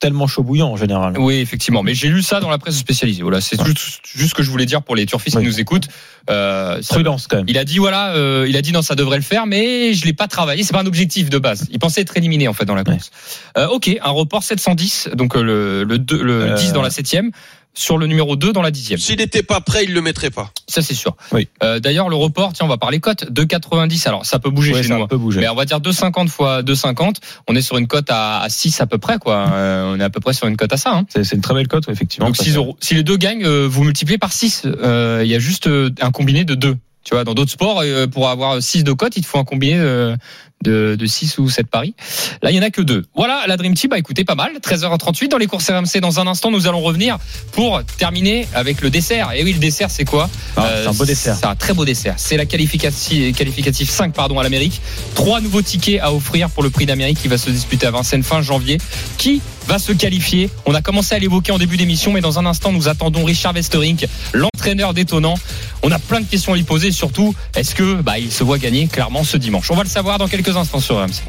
tellement 0.00 0.26
chaud 0.26 0.42
bouillant 0.42 0.68
en 0.70 0.76
général. 0.76 1.14
Oui, 1.18 1.36
effectivement. 1.36 1.82
Mais 1.82 1.94
j'ai 1.94 2.08
lu 2.08 2.22
ça 2.22 2.40
dans 2.40 2.50
la 2.50 2.58
presse 2.58 2.76
spécialisée. 2.76 3.22
Voilà, 3.22 3.40
c'est 3.40 3.58
Ouais. 3.60 3.66
juste, 3.66 4.00
juste 4.14 4.30
ce 4.30 4.34
que 4.34 4.42
je 4.42 4.50
voulais 4.50 4.66
dire 4.66 4.82
pour 4.82 4.96
les 4.96 5.06
turfistes 5.06 5.38
qui 5.38 5.44
nous 5.44 5.60
écoutent. 5.60 5.88
Euh, 6.30 6.80
Prudence 6.88 7.26
quand 7.26 7.36
même. 7.38 7.46
Il 7.48 7.56
a 7.58 7.64
dit 7.64 7.78
voilà, 7.78 8.14
euh, 8.14 8.46
il 8.48 8.56
a 8.56 8.62
dit 8.62 8.72
non, 8.72 8.82
ça 8.82 8.94
devrait 8.94 9.16
le 9.16 9.22
faire, 9.22 9.46
mais 9.46 9.94
je 9.94 10.04
l'ai 10.04 10.12
pas 10.12 10.26
travaillé. 10.28 10.62
C'est 10.62 10.72
pas 10.72 10.80
un 10.82 10.86
objectif 10.86 11.30
de 11.30 11.38
base. 11.38 11.66
Il 11.70 11.78
pensait 11.78 12.00
être 12.02 12.16
éliminé 12.16 12.48
en 12.48 12.52
fait 12.52 12.64
dans 12.64 12.74
la 12.74 12.84
course. 12.84 13.10
Euh, 13.56 13.66
ok, 13.68 13.90
un 14.02 14.10
report 14.10 14.42
710, 14.42 15.10
donc 15.14 15.36
euh, 15.36 15.42
le 15.42 15.84
le, 15.84 16.22
le 16.22 16.42
Euh. 16.52 16.54
10 16.56 16.72
dans 16.72 16.82
la 16.82 16.90
septième 16.90 17.30
sur 17.74 17.98
le 17.98 18.06
numéro 18.06 18.36
2 18.36 18.52
dans 18.52 18.62
la 18.62 18.70
dixième. 18.70 18.98
S'il 18.98 19.16
n'était 19.18 19.42
pas 19.42 19.60
prêt, 19.60 19.84
il 19.84 19.92
le 19.92 20.00
mettrait 20.00 20.30
pas. 20.30 20.50
Ça 20.68 20.80
c'est 20.82 20.94
sûr. 20.94 21.16
Oui. 21.32 21.48
Euh, 21.62 21.80
D'ailleurs 21.80 22.08
le 22.08 22.16
report, 22.16 22.52
tiens, 22.52 22.66
on 22.66 22.68
va 22.68 22.76
parler 22.78 23.00
cote 23.00 23.24
2,90. 23.30 24.08
Alors 24.08 24.24
ça 24.24 24.38
peut 24.38 24.50
bouger 24.50 24.72
Ouais, 24.72 24.82
chez 24.82 24.88
ça 24.88 24.96
nous. 24.96 25.02
hein. 25.02 25.06
peut 25.08 25.16
bouger. 25.16 25.40
Mais 25.40 25.48
on 25.48 25.54
va 25.54 25.64
dire 25.64 25.80
2,50 25.80 26.28
fois 26.28 26.62
2,50. 26.62 27.16
On 27.48 27.54
est 27.56 27.62
sur 27.62 27.76
une 27.78 27.86
cote 27.86 28.10
à, 28.10 28.40
à 28.40 28.48
6 28.48 28.80
à 28.80 28.86
peu 28.86 28.98
près 28.98 29.18
quoi. 29.18 29.48
Euh, 29.52 29.94
on 29.94 30.00
est 30.00 30.04
à 30.04 30.10
peu 30.10 30.20
près 30.20 30.32
sur 30.32 30.46
une 30.46 30.56
cote 30.56 30.72
à 30.72 30.76
ça. 30.76 30.94
Hein. 30.94 31.04
C'est 31.10 31.32
une 31.32 31.40
très 31.42 31.54
belle 31.54 31.68
cote, 31.68 31.88
effectivement. 31.88 32.26
Donc 32.26 32.36
Ça 32.36 32.44
6 32.44 32.50
fait- 32.52 32.56
euros. 32.56 32.76
Si 32.80 32.94
les 32.94 33.02
deux 33.02 33.16
gagnent, 33.16 33.44
euh, 33.44 33.66
vous 33.68 33.84
multipliez 33.84 34.18
par 34.18 34.32
6. 34.32 34.62
Euh, 34.66 35.22
Il 35.24 35.30
y 35.30 35.34
a 35.34 35.38
juste 35.38 35.66
euh, 35.66 35.90
un 36.00 36.10
combiné 36.10 36.44
de 36.44 36.54
2. 36.54 36.76
Tu 37.04 37.14
vois, 37.14 37.24
dans 37.24 37.34
d'autres 37.34 37.50
sports, 37.52 37.80
euh, 37.84 38.06
pour 38.06 38.28
avoir 38.28 38.62
6 38.62 38.82
de 38.84 38.92
cote, 38.92 39.16
il 39.16 39.22
te 39.22 39.26
faut 39.26 39.38
un 39.38 39.44
combiné 39.44 39.76
de, 39.76 40.16
de, 40.64 40.96
de 40.98 41.06
6 41.06 41.36
ou 41.38 41.50
7 41.50 41.66
paris. 41.66 41.94
Là, 42.42 42.50
il 42.50 42.56
y 42.56 42.58
en 42.58 42.62
a 42.62 42.70
que 42.70 42.80
2. 42.80 43.04
Voilà, 43.14 43.44
la 43.46 43.56
Dream 43.58 43.74
Team, 43.74 43.90
bah 43.90 43.98
écoutez, 43.98 44.24
pas 44.24 44.34
mal. 44.34 44.52
13h38 44.62 45.28
dans 45.28 45.36
les 45.36 45.46
courses 45.46 45.68
RMC. 45.70 46.00
Dans 46.00 46.18
un 46.18 46.26
instant, 46.26 46.50
nous 46.50 46.66
allons 46.66 46.80
revenir 46.80 47.18
pour 47.52 47.82
terminer 47.98 48.48
avec 48.54 48.80
le 48.80 48.88
dessert. 48.88 49.32
Et 49.32 49.44
oui, 49.44 49.52
le 49.52 49.58
dessert, 49.58 49.90
c'est 49.90 50.04
quoi? 50.06 50.30
Ah, 50.56 50.64
Euh, 50.64 50.82
c'est 50.84 50.88
un 50.88 50.92
beau 50.94 51.04
dessert. 51.04 51.36
C'est 51.38 51.46
un 51.46 51.54
très 51.56 51.74
beau 51.74 51.84
dessert. 51.84 52.14
C'est 52.16 52.38
la 52.38 52.46
qualificative, 52.46 53.34
qualificative 53.34 53.90
5 53.90 54.14
pardon, 54.14 54.38
à 54.38 54.42
l'Amérique. 54.42 54.80
Trois 55.14 55.40
nouveaux 55.42 55.62
tickets 55.62 56.00
à 56.00 56.12
offrir 56.12 56.48
pour 56.48 56.62
le 56.62 56.70
prix 56.70 56.86
d'Amérique 56.86 57.18
qui 57.20 57.28
va 57.28 57.36
se 57.36 57.50
disputer 57.50 57.86
à 57.86 57.90
Vincennes 57.90 58.22
fin 58.22 58.40
janvier. 58.40 58.78
Qui 59.18 59.42
va 59.66 59.78
se 59.78 59.92
qualifier 59.92 60.50
On 60.66 60.74
a 60.74 60.82
commencé 60.82 61.14
à 61.14 61.18
l'évoquer 61.18 61.52
en 61.52 61.58
début 61.58 61.76
d'émission, 61.76 62.12
mais 62.12 62.20
dans 62.20 62.38
un 62.38 62.46
instant, 62.46 62.72
nous 62.72 62.88
attendons 62.88 63.24
Richard 63.24 63.54
Westerink, 63.54 64.06
l'entraîneur 64.32 64.94
détonnant. 64.94 65.34
On 65.82 65.90
a 65.90 65.98
plein 65.98 66.20
de 66.20 66.26
questions 66.26 66.52
à 66.52 66.56
lui 66.56 66.62
poser. 66.62 66.92
Surtout, 66.92 67.34
est-ce 67.54 67.74
que 67.74 68.02
bah, 68.02 68.18
il 68.18 68.32
se 68.32 68.44
voit 68.44 68.58
gagner 68.58 68.86
clairement 68.86 69.24
ce 69.24 69.36
dimanche? 69.36 69.70
On 69.70 69.76
va 69.76 69.82
le 69.82 69.88
savoir 69.88 70.18
dans 70.18 70.28
quelques 70.28 70.56
instants 70.56 70.80
sur 70.80 70.96
RMC. 70.96 71.22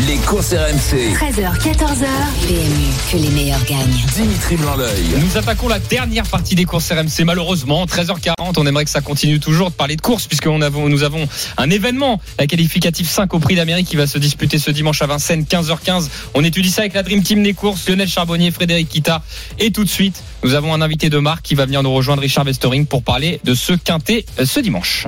Les 0.00 0.16
courses 0.16 0.52
RMC. 0.52 1.14
13h, 1.14 1.56
14h. 1.60 2.06
PMU, 2.48 2.90
que 3.12 3.16
les 3.16 3.30
meilleurs 3.30 3.64
gagnent. 3.64 4.04
Dimitri 4.12 4.56
Blanc-L'œil. 4.56 5.04
Nous 5.20 5.38
attaquons 5.38 5.68
la 5.68 5.78
dernière 5.78 6.26
partie 6.26 6.56
des 6.56 6.64
courses 6.64 6.90
RMC. 6.90 7.24
Malheureusement, 7.24 7.86
13h40, 7.86 8.54
on 8.56 8.66
aimerait 8.66 8.84
que 8.84 8.90
ça 8.90 9.02
continue 9.02 9.38
toujours 9.38 9.70
de 9.70 9.74
parler 9.76 9.94
de 9.94 10.00
courses 10.00 10.26
puisque 10.26 10.48
nous 10.48 10.60
avons, 10.64 10.88
nous 10.88 11.04
avons 11.04 11.28
un 11.56 11.70
événement, 11.70 12.20
la 12.40 12.48
qualificative 12.48 13.06
5 13.06 13.32
au 13.34 13.38
prix 13.38 13.54
d'Amérique 13.54 13.86
qui 13.86 13.94
va 13.94 14.08
se 14.08 14.18
disputer 14.18 14.58
ce 14.58 14.72
dimanche 14.72 15.00
à 15.00 15.06
Vincennes, 15.06 15.44
15h15. 15.48 16.08
On 16.34 16.42
étudie 16.42 16.70
ça 16.70 16.80
avec 16.80 16.94
la 16.94 17.04
Dream 17.04 17.22
Team 17.22 17.44
des 17.44 17.54
courses, 17.54 17.88
Lionel 17.88 18.08
Charbonnier, 18.08 18.50
Frédéric 18.50 18.88
Kita. 18.88 19.22
Et 19.60 19.70
tout 19.70 19.84
de 19.84 19.90
suite, 19.90 20.24
nous 20.42 20.54
avons 20.54 20.74
un 20.74 20.82
invité 20.82 21.08
de 21.08 21.18
marque 21.18 21.42
qui 21.42 21.54
va 21.54 21.66
venir 21.66 21.84
nous 21.84 21.94
rejoindre, 21.94 22.22
Richard 22.22 22.44
Westering, 22.44 22.86
pour 22.86 23.04
parler 23.04 23.40
de 23.44 23.54
ce 23.54 23.72
quintet 23.72 24.26
euh, 24.40 24.44
ce 24.44 24.58
dimanche. 24.58 25.06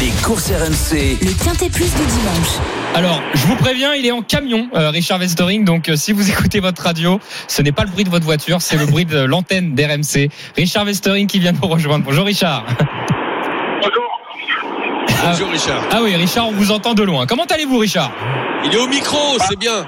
Les 0.00 0.10
courses 0.24 0.50
RMC. 0.50 1.18
Le 1.20 1.44
quintet 1.44 1.68
plus 1.68 1.94
du 1.94 2.06
dimanche. 2.06 2.58
Alors, 2.94 3.20
je 3.34 3.46
vous 3.46 3.56
préviens, 3.56 3.94
il 3.94 4.06
est 4.06 4.10
en 4.10 4.22
camion, 4.22 4.68
euh, 4.74 4.90
Richard 4.90 5.18
Westering. 5.18 5.64
Donc, 5.64 5.88
euh, 5.88 5.96
si 5.96 6.12
vous 6.12 6.30
écoutez 6.30 6.60
votre 6.60 6.82
radio, 6.82 7.20
ce 7.48 7.62
n'est 7.62 7.72
pas 7.72 7.84
le 7.84 7.90
bruit 7.90 8.04
de 8.04 8.10
votre 8.10 8.24
voiture, 8.24 8.62
c'est 8.62 8.76
le 8.76 8.86
bruit 8.86 9.04
de 9.04 9.20
l'antenne 9.20 9.74
d'RMC. 9.74 10.30
Richard 10.56 10.84
Westering 10.86 11.26
qui 11.26 11.38
vient 11.38 11.52
nous 11.52 11.68
rejoindre. 11.68 12.04
Bonjour 12.04 12.24
Richard. 12.24 12.64
Ah, 15.24 15.30
Bonjour 15.30 15.50
Richard. 15.50 15.82
ah 15.92 16.00
oui, 16.02 16.16
Richard, 16.16 16.48
on 16.48 16.52
vous 16.52 16.72
entend 16.72 16.94
de 16.94 17.02
loin. 17.04 17.26
Comment 17.26 17.44
allez-vous, 17.44 17.78
Richard? 17.78 18.10
Il 18.64 18.74
est 18.74 18.78
au 18.78 18.88
micro, 18.88 19.38
c'est 19.48 19.58
bien. 19.58 19.76
Ouais, 19.76 19.84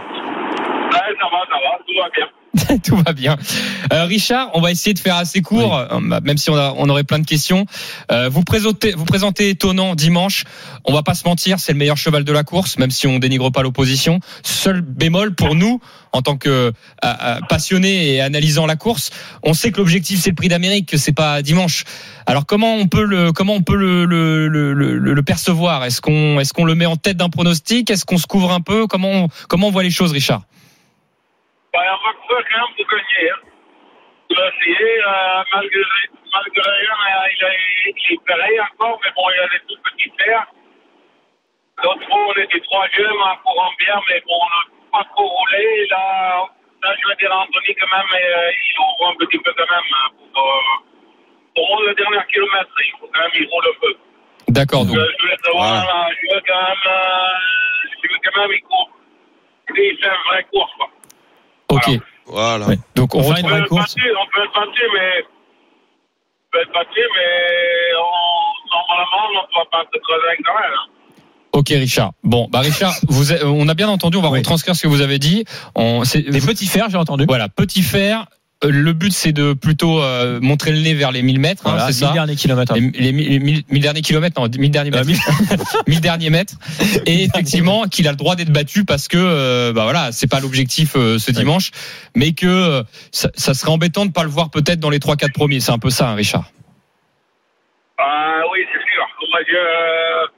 ça 0.92 1.26
va, 1.32 1.40
ça 1.50 1.58
va, 1.58 1.78
tout 1.86 1.94
va 2.00 2.08
bien. 2.14 2.26
Tout 2.84 2.96
va 2.96 3.12
bien. 3.12 3.36
Euh, 3.92 4.04
Richard, 4.04 4.50
on 4.54 4.60
va 4.60 4.70
essayer 4.70 4.94
de 4.94 4.98
faire 5.00 5.16
assez 5.16 5.42
court, 5.42 5.76
euh, 5.76 5.98
bah, 6.02 6.20
même 6.22 6.38
si 6.38 6.50
on, 6.50 6.56
a- 6.56 6.72
on 6.76 6.88
aurait 6.88 7.02
plein 7.04 7.18
de 7.18 7.26
questions. 7.26 7.66
Euh, 8.12 8.28
vous 8.28 8.44
présentez, 8.44 8.92
vous 8.92 9.04
présentez 9.04 9.50
étonnant 9.50 9.94
dimanche. 9.96 10.44
On 10.84 10.92
va 10.92 11.02
pas 11.02 11.14
se 11.14 11.26
mentir, 11.26 11.58
c'est 11.58 11.72
le 11.72 11.78
meilleur 11.78 11.96
cheval 11.96 12.22
de 12.22 12.32
la 12.32 12.44
course, 12.44 12.78
même 12.78 12.90
si 12.92 13.06
on 13.08 13.18
dénigre 13.18 13.50
pas 13.50 13.62
l'opposition. 13.62 14.20
Seul 14.44 14.82
bémol 14.82 15.34
pour 15.34 15.56
nous, 15.56 15.80
en 16.12 16.22
tant 16.22 16.36
que 16.36 16.48
euh, 16.48 16.72
euh, 17.04 17.40
passionnés 17.48 18.14
et 18.14 18.20
analysant 18.20 18.66
la 18.66 18.76
course, 18.76 19.10
on 19.42 19.52
sait 19.52 19.72
que 19.72 19.78
l'objectif 19.78 20.20
c'est 20.20 20.30
le 20.30 20.36
Prix 20.36 20.48
d'Amérique, 20.48 20.88
que 20.88 20.96
c'est 20.96 21.12
pas 21.12 21.42
dimanche. 21.42 21.84
Alors 22.26 22.46
comment 22.46 22.74
on 22.76 22.86
peut 22.86 23.04
le, 23.04 23.32
comment 23.32 23.54
on 23.54 23.62
peut 23.62 23.76
le, 23.76 24.04
le, 24.04 24.46
le, 24.48 24.72
le- 24.74 24.98
le 24.98 25.22
percevoir? 25.22 25.84
Est-ce 25.84 26.00
qu'on, 26.00 26.38
est-ce 26.38 26.52
qu'on 26.52 26.64
le 26.64 26.74
met 26.76 26.86
en 26.86 26.96
tête 26.96 27.16
d'un 27.16 27.30
pronostic? 27.30 27.90
Est-ce 27.90 28.04
qu'on 28.04 28.18
se 28.18 28.26
couvre 28.26 28.52
un 28.52 28.60
peu? 28.60 28.86
Comment, 28.86 29.10
on, 29.10 29.28
comment 29.48 29.68
on 29.68 29.70
voit 29.72 29.82
les 29.82 29.90
choses, 29.90 30.12
Richard? 30.12 30.42
Bah, 31.74 31.80
on 31.90 32.06
va 32.06 32.12
faire 32.28 32.44
quand 32.50 32.58
même 32.66 32.76
pour 32.76 32.86
gagner. 32.86 33.30
Hein. 33.30 33.40
Il 34.30 34.38
a 34.40 34.48
essayé, 34.48 34.90
euh, 35.02 35.42
malgré, 35.52 35.82
malgré 36.32 36.70
rien, 36.70 36.94
euh, 36.94 37.28
il, 37.36 37.44
a, 37.44 37.50
il 37.86 38.14
est 38.14 38.24
pareil 38.26 38.60
encore, 38.60 39.00
mais 39.04 39.10
bon, 39.16 39.22
il 39.34 39.40
a 39.40 39.48
des 39.48 39.60
tout 39.66 39.82
petits 39.82 40.12
fers. 40.18 40.46
L'autre 41.82 42.06
fois, 42.06 42.18
on 42.28 42.40
était 42.40 42.60
troisième 42.60 43.20
en 43.20 43.36
courant 43.44 43.70
bien, 43.78 44.00
mais 44.08 44.22
bon, 44.24 44.38
on 44.40 44.46
n'a 44.46 45.02
pas 45.02 45.04
trop 45.10 45.26
roulé. 45.26 45.86
Là, 45.90 46.46
là, 46.84 46.94
je 47.02 47.08
vais 47.08 47.16
dire 47.16 47.32
à 47.32 47.42
Anthony 47.42 47.74
quand 47.74 47.96
même, 47.96 48.06
euh, 48.22 48.50
il 48.54 48.78
ouvre 48.78 49.10
un 49.10 49.16
petit 49.26 49.38
peu 49.38 49.52
quand 49.52 49.70
même 49.70 49.90
hein, 49.92 50.08
pour, 50.32 50.46
euh, 50.46 50.60
pour 51.56 51.82
le 51.82 51.94
dernier 51.94 52.24
kilomètre. 52.32 52.70
Il 52.86 52.92
faut 53.00 53.10
quand 53.12 53.20
même, 53.20 53.30
il 53.34 53.48
roule 53.50 53.64
un 53.68 53.80
peu. 53.80 53.94
D'accord. 54.48 54.84
Donc, 54.86 54.94
Je, 54.94 55.22
voulais 55.22 55.36
savoir, 55.44 55.84
Voilà. 55.84 56.08
là, 56.08 56.08
je 56.14 56.34
veux 56.34 56.42
quand 56.46 56.62
même, 56.62 56.86
euh, 56.86 57.90
je 58.02 58.08
veux 58.08 58.18
quand 58.24 58.40
même, 58.40 58.52
il 58.52 58.62
court. 58.62 58.90
Il 59.70 59.74
fait 59.74 59.90
une 59.90 60.22
vraie 60.30 60.44
course, 60.44 60.72
quoi. 60.78 60.88
Ok. 61.76 62.00
Voilà. 62.26 62.66
Ouais. 62.66 62.78
Donc 62.94 63.14
on 63.14 63.18
retrouve. 63.18 63.36
On 63.38 63.42
peut 63.42 63.48
vraie 63.50 63.60
le 63.60 63.68
course. 63.68 63.94
battre, 63.94 64.06
on 64.20 64.26
peut 64.32 64.40
le 64.42 64.48
battre, 64.48 64.72
mais. 64.94 65.24
On 65.24 66.50
peut 66.52 66.58
le 66.66 66.72
battre, 66.72 66.90
mais 66.94 67.94
on, 68.00 68.76
normalement, 68.76 69.28
on 69.28 69.46
ne 69.48 69.54
doit 69.54 69.70
pas 69.70 69.84
se 69.92 69.98
creuser 70.00 70.26
avec 70.28 70.40
Noël. 70.46 70.72
Hein. 70.72 70.90
Ok, 71.52 71.68
Richard. 71.68 72.12
Bon, 72.24 72.48
bah 72.50 72.60
Richard, 72.60 72.94
vous, 73.08 73.32
a- 73.32 73.44
on 73.44 73.68
a 73.68 73.74
bien 73.74 73.88
entendu. 73.88 74.16
On 74.16 74.22
va 74.22 74.30
Oui. 74.30 74.38
retranscrire 74.38 74.74
ce 74.74 74.82
que 74.82 74.88
vous 74.88 75.02
avez 75.02 75.18
dit. 75.18 75.44
On, 75.74 76.04
c'est- 76.04 76.22
Des 76.22 76.40
petits 76.40 76.66
fers, 76.66 76.88
j'ai 76.90 76.96
entendu. 76.96 77.24
Voilà, 77.28 77.48
petit 77.48 77.82
fer. 77.82 78.26
Euh, 78.62 78.70
Le 78.70 78.92
but, 78.92 79.12
c'est 79.12 79.32
de 79.32 79.52
plutôt 79.52 80.00
euh, 80.02 80.38
montrer 80.40 80.70
le 80.72 80.78
nez 80.80 80.94
vers 80.94 81.10
les 81.12 81.22
1000 81.22 81.40
mètres, 81.40 81.62
hein, 81.66 81.70
Voilà, 81.70 81.86
c'est 81.88 81.92
ça 81.94 82.06
mille 82.06 82.14
derniers 82.14 82.36
kilomètres. 82.36 82.74
les, 82.74 82.80
les 82.92 83.12
1000 83.12 83.40
1000 83.42 83.62
1000 83.68 83.82
derniers 83.82 84.00
kilomètres, 84.02 84.40
non, 84.40 84.48
1000 84.48 84.70
derniers 84.70 84.94
Euh, 84.96 85.04
mètres. 85.04 85.20
1000 85.88 86.00
derniers 86.00 86.30
mètres. 86.30 86.54
Et 87.06 87.24
effectivement, 87.24 87.84
qu'il 87.84 88.06
a 88.06 88.10
le 88.12 88.16
droit 88.16 88.36
d'être 88.36 88.52
battu 88.52 88.84
parce 88.84 89.08
que, 89.08 89.16
euh, 89.18 89.72
bah 89.72 89.82
voilà, 89.82 90.12
c'est 90.12 90.28
pas 90.28 90.40
l'objectif 90.40 90.92
euh, 90.96 91.18
ce 91.18 91.30
dimanche, 91.32 91.72
mais 92.14 92.32
que 92.32 92.46
euh, 92.46 92.82
ça, 93.12 93.28
ça 93.34 93.54
serait 93.54 93.72
embêtant 93.72 94.06
de 94.06 94.12
pas 94.12 94.22
le 94.22 94.30
voir 94.30 94.50
peut-être 94.50 94.78
dans 94.80 94.90
les 94.90 94.98
3-4 95.00 95.32
premiers. 95.32 95.60
C'est 95.60 95.72
un 95.72 95.78
peu 95.78 95.90
ça, 95.90 96.10
hein, 96.10 96.14
Richard. 96.14 96.44
Ah 97.98 98.40
oui, 98.52 98.60
c'est 98.72 98.78
sûr. 98.78 99.04
Moi, 99.30 99.40
je. 99.48 100.28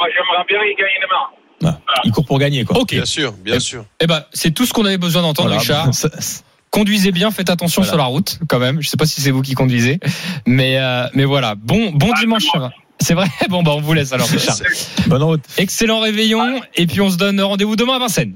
Moi, 0.00 0.08
j'aimerais 0.14 0.44
bien 0.48 0.58
qu'il 0.68 0.76
gagne 0.76 1.00
demain. 1.02 1.80
Ah, 1.88 2.00
Il 2.04 2.12
court 2.12 2.26
pour 2.26 2.38
gagner, 2.38 2.64
quoi. 2.64 2.78
Ok. 2.78 2.90
Bien 2.90 3.04
sûr, 3.04 3.32
bien 3.32 3.58
sûr. 3.60 3.84
Eh 4.00 4.06
ben, 4.06 4.22
c'est 4.32 4.50
tout 4.52 4.66
ce 4.66 4.72
qu'on 4.72 4.84
avait 4.84 4.98
besoin 4.98 5.22
d'entendre, 5.22 5.48
Voilà. 5.48 5.60
Richard. 5.60 5.94
Ça- 5.94 6.10
Conduisez 6.74 7.12
bien, 7.12 7.30
faites 7.30 7.50
attention 7.50 7.82
Voilà. 7.82 7.92
sur 7.92 7.98
la 7.98 8.04
route, 8.06 8.40
quand 8.48 8.58
même. 8.58 8.82
Je 8.82 8.88
sais 8.88 8.96
pas 8.96 9.06
si 9.06 9.20
c'est 9.20 9.30
vous 9.30 9.42
qui 9.42 9.54
conduisez, 9.54 10.00
mais 10.44 10.76
euh, 10.78 11.06
mais 11.14 11.24
voilà. 11.24 11.54
Bon 11.54 11.92
bon 11.92 12.10
Ah, 12.12 12.18
dimanche. 12.18 12.46
C'est 12.98 13.14
vrai? 13.14 13.28
Bon 13.48 13.62
bah 13.62 13.70
on 13.76 13.80
vous 13.80 13.92
laisse 13.92 14.12
alors, 14.12 14.26
Richard. 14.26 14.56
Bonne 15.06 15.22
route. 15.22 15.42
Excellent 15.56 16.00
réveillon 16.00 16.60
et 16.74 16.88
puis 16.88 17.00
on 17.00 17.10
se 17.10 17.16
donne 17.16 17.40
rendez-vous 17.40 17.76
demain 17.76 17.94
à 17.94 17.98
Vincennes. 18.00 18.34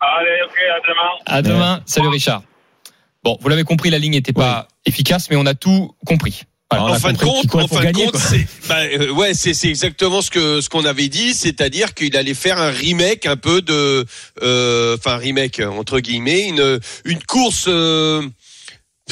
Allez, 0.00 0.42
ok, 0.44 0.56
à 0.74 0.80
demain. 0.88 1.10
À 1.26 1.42
demain. 1.42 1.80
Salut 1.86 2.08
Richard. 2.08 2.42
Bon, 3.22 3.38
vous 3.40 3.48
l'avez 3.48 3.62
compris, 3.62 3.88
la 3.90 3.98
ligne 3.98 4.12
n'était 4.14 4.32
pas 4.32 4.66
efficace, 4.84 5.30
mais 5.30 5.36
on 5.36 5.46
a 5.46 5.54
tout 5.54 5.94
compris. 6.06 6.42
A 6.70 6.82
en 6.82 6.94
fin 6.94 7.12
de 7.12 7.18
compte, 7.18 7.54
en 7.54 7.68
fin 7.68 7.84
de 7.84 7.92
compte, 7.92 8.16
c'est 8.16 8.46
bah, 8.68 8.80
euh, 8.80 9.10
ouais, 9.10 9.34
c'est 9.34 9.52
c'est 9.52 9.68
exactement 9.68 10.22
ce 10.22 10.30
que 10.30 10.60
ce 10.60 10.68
qu'on 10.68 10.84
avait 10.84 11.08
dit, 11.08 11.34
c'est-à-dire 11.34 11.92
qu'il 11.94 12.16
allait 12.16 12.34
faire 12.34 12.58
un 12.58 12.70
remake 12.70 13.26
un 13.26 13.36
peu 13.36 13.60
de, 13.60 14.04
euh, 14.42 14.96
enfin 14.96 15.16
remake 15.16 15.60
entre 15.60 16.00
guillemets, 16.00 16.48
une 16.48 16.80
une 17.04 17.22
course. 17.22 17.66
Euh, 17.68 18.22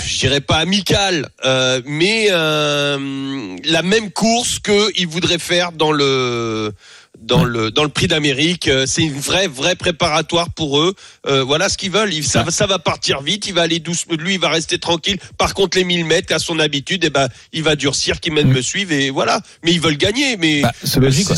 je 0.02 0.18
dirais 0.20 0.40
pas 0.40 0.56
amicale, 0.56 1.28
euh, 1.44 1.82
mais 1.84 2.28
euh, 2.30 3.56
la 3.64 3.82
même 3.82 4.10
course 4.10 4.58
que 4.58 4.90
il 4.96 5.06
voudrait 5.06 5.38
faire 5.38 5.72
dans 5.72 5.92
le 5.92 6.72
dans 7.22 7.44
le 7.44 7.70
dans 7.70 7.82
le 7.84 7.88
Prix 7.88 8.08
d'Amérique. 8.08 8.68
Euh, 8.68 8.84
C'est 8.86 9.02
une 9.02 9.12
vraie 9.18 9.46
vraie 9.48 9.74
préparatoire 9.76 10.50
pour 10.50 10.80
eux. 10.80 10.94
Euh, 11.26 11.42
voilà 11.44 11.68
ce 11.68 11.78
qu'ils 11.78 11.90
veulent. 11.90 12.12
Ils- 12.12 12.24
ça, 12.24 12.42
va- 12.42 12.50
ça 12.50 12.66
va 12.66 12.78
partir 12.78 13.22
vite. 13.22 13.46
Il 13.46 13.54
va 13.54 13.62
aller 13.62 13.78
doucement. 13.78 14.14
Lui, 14.18 14.34
il 14.34 14.40
va 14.40 14.48
rester 14.50 14.78
tranquille. 14.78 15.18
Par 15.38 15.54
contre, 15.54 15.78
les 15.78 15.84
1000 15.84 16.04
mètres, 16.04 16.34
à 16.34 16.38
son 16.38 16.58
habitude, 16.58 17.04
eh 17.04 17.10
ben, 17.10 17.28
il 17.52 17.62
va 17.62 17.76
durcir, 17.76 18.20
qu'il 18.20 18.32
mène 18.32 18.48
me 18.48 18.60
suivre 18.62 18.92
et 18.92 19.10
voilà. 19.10 19.40
Mais 19.64 19.72
ils 19.72 19.80
veulent 19.80 19.96
gagner. 19.96 20.36
Mais 20.36 20.62
Bah, 20.62 20.72
c'est 20.82 21.00
logique, 21.00 21.28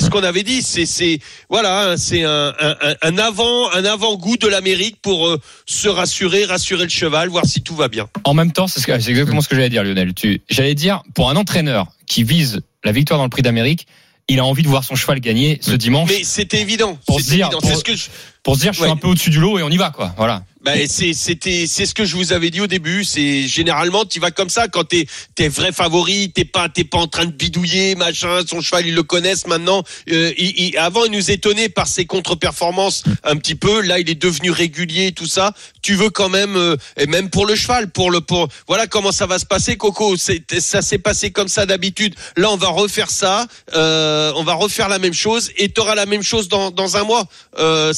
ce 0.00 0.10
qu'on 0.10 0.22
avait 0.24 0.42
dit. 0.42 0.62
C'est 0.62 0.86
c'est 0.86 1.18
voilà, 1.48 1.90
hein, 1.92 1.96
c'est 1.96 2.24
un, 2.24 2.52
un, 2.60 2.76
un- 3.02 3.18
avant 3.18 3.70
un 3.72 3.84
avant 3.84 4.16
goût 4.16 4.36
de 4.36 4.48
l'Amérique 4.48 4.96
pour 5.00 5.28
euh, 5.28 5.40
se 5.66 5.88
rassurer, 5.88 6.44
rassurer 6.44 6.84
le 6.84 6.88
cheval, 6.90 7.28
voir 7.28 7.46
si 7.46 7.62
tout 7.62 7.74
va 7.76 7.88
bien. 7.88 8.08
En 8.24 8.34
même 8.34 8.52
temps, 8.52 8.66
c'est 8.68 8.80
ce 8.80 8.90
exactement 8.90 9.40
ce 9.40 9.48
que 9.48 9.54
j'allais 9.54 9.68
dire, 9.70 9.84
Lionel. 9.84 10.12
Tu, 10.14 10.42
j'allais 10.50 10.74
dire, 10.74 11.02
pour 11.14 11.30
un 11.30 11.36
entraîneur 11.36 11.86
qui 12.06 12.22
vise 12.24 12.60
la 12.84 12.92
victoire 12.92 13.18
dans 13.18 13.24
le 13.24 13.30
Prix 13.30 13.42
d'Amérique, 13.42 13.86
il 14.28 14.38
a 14.38 14.44
envie 14.44 14.62
de 14.62 14.68
voir 14.68 14.84
son 14.84 14.94
cheval 14.94 15.20
gagner 15.20 15.58
ce 15.60 15.72
dimanche 15.72 16.10
Mais 16.10 16.22
évident. 16.54 16.98
Évident. 17.18 17.50
C'est 17.62 17.74
ce 17.74 17.84
que 17.84 17.94
je, 17.94 18.06
pour 18.44 18.54
se 18.54 18.60
dire, 18.60 18.72
je 18.72 18.76
suis 18.78 18.84
Ouais. 18.84 18.90
un 18.92 18.96
peu 18.96 19.08
au-dessus 19.08 19.30
du 19.30 19.40
lot 19.40 19.58
et 19.58 19.62
on 19.64 19.70
y 19.70 19.76
va, 19.76 19.90
quoi. 19.90 20.14
Voilà. 20.16 20.44
Bah, 20.62 20.72
c'est 20.88 21.12
c'était 21.12 21.66
c'est 21.66 21.84
ce 21.84 21.92
que 21.92 22.06
je 22.06 22.16
vous 22.16 22.32
avais 22.32 22.48
dit 22.48 22.62
au 22.62 22.66
début. 22.66 23.04
C'est 23.04 23.46
généralement 23.46 24.06
tu 24.06 24.18
vas 24.18 24.30
comme 24.30 24.48
ça 24.48 24.66
quand 24.66 24.84
t'es 24.84 25.04
t'es 25.34 25.48
vrai 25.48 25.72
favori, 25.72 26.32
t'es 26.34 26.46
pas 26.46 26.70
t'es 26.70 26.84
pas 26.84 26.96
en 26.96 27.06
train 27.06 27.26
de 27.26 27.32
bidouiller 27.32 27.96
machin. 27.96 28.40
Son 28.48 28.62
cheval 28.62 28.86
ils 28.86 28.94
le 28.94 29.02
connaissent 29.02 29.46
maintenant. 29.46 29.82
Euh, 30.10 30.32
il- 30.38 30.54
il- 30.68 30.78
avant 30.78 31.04
il 31.04 31.10
nous 31.12 31.30
étonnait 31.30 31.68
par 31.68 31.86
ses 31.86 32.06
contre-performances 32.06 33.04
un 33.24 33.36
petit 33.36 33.56
peu. 33.56 33.82
Là 33.82 33.98
il 33.98 34.08
est 34.08 34.14
devenu 34.14 34.50
régulier 34.50 35.12
tout 35.12 35.26
ça. 35.26 35.52
Tu 35.82 35.96
veux 35.96 36.08
quand 36.08 36.30
même 36.30 36.56
euh, 36.56 36.76
et 36.98 37.06
même 37.06 37.28
pour 37.28 37.44
le 37.44 37.56
cheval 37.56 37.90
pour 37.90 38.10
le 38.10 38.22
pour 38.22 38.48
voilà 38.66 38.86
comment 38.86 39.12
ça 39.12 39.26
va 39.26 39.38
se 39.38 39.44
passer 39.44 39.76
Coco. 39.76 40.16
C'est 40.16 40.42
ça 40.62 40.80
s'est 40.80 40.96
passé 40.96 41.30
comme 41.30 41.48
ça 41.48 41.66
d'habitude. 41.66 42.14
Là 42.38 42.50
on 42.50 42.56
va 42.56 42.68
refaire 42.68 43.10
ça. 43.10 43.46
Euh, 43.74 44.32
on 44.36 44.44
va 44.44 44.54
refaire 44.54 44.88
la 44.88 44.98
même 44.98 45.12
chose 45.12 45.50
et 45.58 45.68
t'auras 45.68 45.94
la 45.94 46.06
même 46.06 46.22
chose 46.22 46.48
dans 46.48 46.70
dans 46.70 46.96
un 46.96 47.04
mois. 47.04 47.26
Euh, 47.58 47.92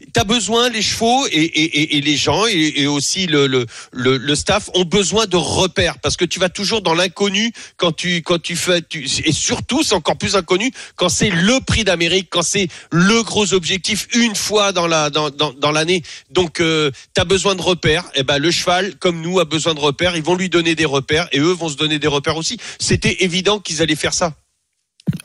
c'est- 0.00 0.12
T'as 0.12 0.24
besoin 0.24 0.68
les 0.70 0.82
chevaux 0.82 1.26
et, 1.30 1.36
et, 1.42 1.96
et, 1.96 2.00
les 2.00 2.16
gens 2.16 2.46
et, 2.46 2.72
et 2.76 2.86
aussi 2.86 3.26
le, 3.26 3.46
le, 3.46 3.66
le, 3.92 4.16
le 4.16 4.34
staff 4.34 4.70
ont 4.74 4.84
besoin 4.84 5.26
de 5.26 5.36
repères 5.36 5.98
parce 6.00 6.16
que 6.16 6.24
tu 6.24 6.40
vas 6.40 6.48
toujours 6.48 6.82
dans 6.82 6.94
l'inconnu 6.94 7.52
quand 7.76 7.92
tu 7.92 8.22
quand 8.22 8.40
tu 8.42 8.56
fais 8.56 8.82
tu, 8.82 9.04
et 9.24 9.32
surtout 9.32 9.82
c'est 9.82 9.94
encore 9.94 10.16
plus 10.18 10.34
inconnu 10.36 10.72
quand 10.96 11.08
c'est 11.08 11.30
le 11.30 11.60
prix 11.60 11.84
d'Amérique 11.84 12.28
quand 12.30 12.42
c'est 12.42 12.68
le 12.90 13.22
gros 13.22 13.52
objectif 13.54 14.08
une 14.14 14.34
fois 14.34 14.72
dans 14.72 14.86
la 14.86 15.10
dans 15.10 15.30
dans, 15.30 15.52
dans 15.52 15.70
l'année. 15.72 16.02
Donc 16.30 16.60
euh, 16.60 16.90
tu 17.14 17.20
as 17.20 17.24
besoin 17.24 17.54
de 17.54 17.62
repères. 17.62 18.04
Et 18.14 18.22
ben 18.22 18.38
le 18.38 18.50
cheval 18.50 18.96
comme 18.96 19.20
nous 19.20 19.40
a 19.40 19.44
besoin 19.44 19.74
de 19.74 19.80
repères. 19.80 20.16
Ils 20.16 20.22
vont 20.22 20.34
lui 20.34 20.48
donner 20.48 20.74
des 20.74 20.84
repères 20.84 21.28
et 21.32 21.38
eux 21.38 21.52
vont 21.52 21.68
se 21.68 21.76
donner 21.76 21.98
des 21.98 22.08
repères 22.08 22.36
aussi. 22.36 22.58
C'était 22.80 23.24
évident 23.24 23.60
qu'ils 23.60 23.82
allaient 23.82 23.94
faire 23.96 24.14
ça 24.14 24.34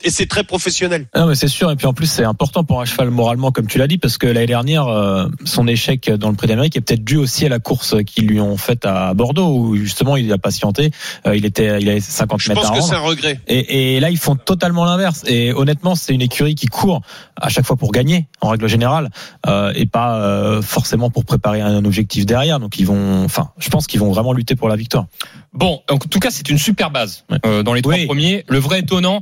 et 0.04 0.10
c'est 0.10 0.26
très 0.26 0.44
professionnel 0.44 1.08
Non, 1.16 1.28
mais 1.28 1.36
c'est 1.36 1.48
sûr. 1.48 1.72
Et 1.72 1.76
puis 1.76 1.88
en 1.88 1.94
plus, 1.94 2.08
c'est 2.08 2.24
important 2.24 2.64
pour 2.64 2.82
un 2.82 2.86
cheval 2.86 3.10
moralement, 3.10 3.52
comme 3.52 3.68
tu 3.68 3.78
l'as 3.78 3.88
dit, 3.88 3.98
parce 3.98 4.18
que 4.18 4.28
l'année 4.28 4.46
dernière, 4.46 4.88
euh, 4.88 5.28
son 5.46 5.68
échec 5.68 6.12
dans 6.12 6.30
le 6.30 6.36
Prix 6.36 6.48
d'Amérique 6.48 6.76
est 6.76 6.82
peut-être 6.82 7.04
dû 7.04 7.18
aussi 7.18 7.46
à 7.46 7.50
la 7.50 7.60
course 7.60 7.96
qu'ils 8.06 8.28
lui 8.28 8.40
ont 8.40 8.58
faite 8.58 8.86
à 8.86 9.14
Bordeaux, 9.14 9.56
où 9.56 9.76
justement 9.76 10.18
il 10.18 10.32
a 10.32 10.38
patienté. 10.38 10.92
Euh, 11.26 11.36
il 11.36 11.46
était, 11.46 11.82
il 11.82 11.90
avait 11.90 12.00
50 12.00 12.40
je 12.42 12.50
mètres 12.50 12.62
pense 12.62 12.72
à 12.72 12.76
que 12.76 12.82
c'est 12.82 12.96
un 12.96 13.00
regret 13.00 13.40
Et, 13.48 13.96
et 13.96 14.00
là, 14.00 14.10
ils 14.10 14.18
font 14.18 14.36
totalement 14.36 14.86
l'inverse. 14.86 15.24
Et 15.28 15.54
honnêtement, 15.54 15.96
c'est 15.96 16.14
une 16.14 16.22
écurie 16.22 16.56
qui 16.56 16.68
court 16.68 17.02
à 17.40 17.50
chaque 17.50 17.66
fois 17.66 17.76
pour 17.76 17.92
gagner, 17.92 18.28
en 18.42 18.50
règle 18.50 18.68
générale, 18.68 19.10
euh, 19.48 19.74
et 19.76 19.86
pas 19.86 20.18
euh, 20.18 20.62
forcément 20.62 21.10
pour 21.10 21.26
préparer 21.26 21.62
un 21.62 21.84
objectif 21.86 22.26
derrière. 22.26 22.60
Donc 22.60 22.80
ils 22.80 22.86
vont, 22.86 23.24
enfin, 23.24 23.52
je 23.58 23.70
pense 23.70 23.88
qu'ils 23.88 24.00
vont 24.00 24.12
vraiment 24.12 24.34
lutter 24.34 24.56
pour 24.56 24.70
la 24.70 24.76
victoire. 24.76 25.06
Bon, 25.54 25.82
en 25.90 25.98
tout 25.98 26.20
cas, 26.20 26.30
c'est 26.32 26.50
une 26.50 26.58
super 26.58 26.90
base 26.90 27.26
euh, 27.46 27.62
dans 27.64 27.74
les 27.74 27.82
trois 27.84 27.94
Oui. 27.94 28.06
premiers. 28.08 28.44
Le 28.48 28.58
vrai 28.58 28.80
étonnant, 28.80 29.22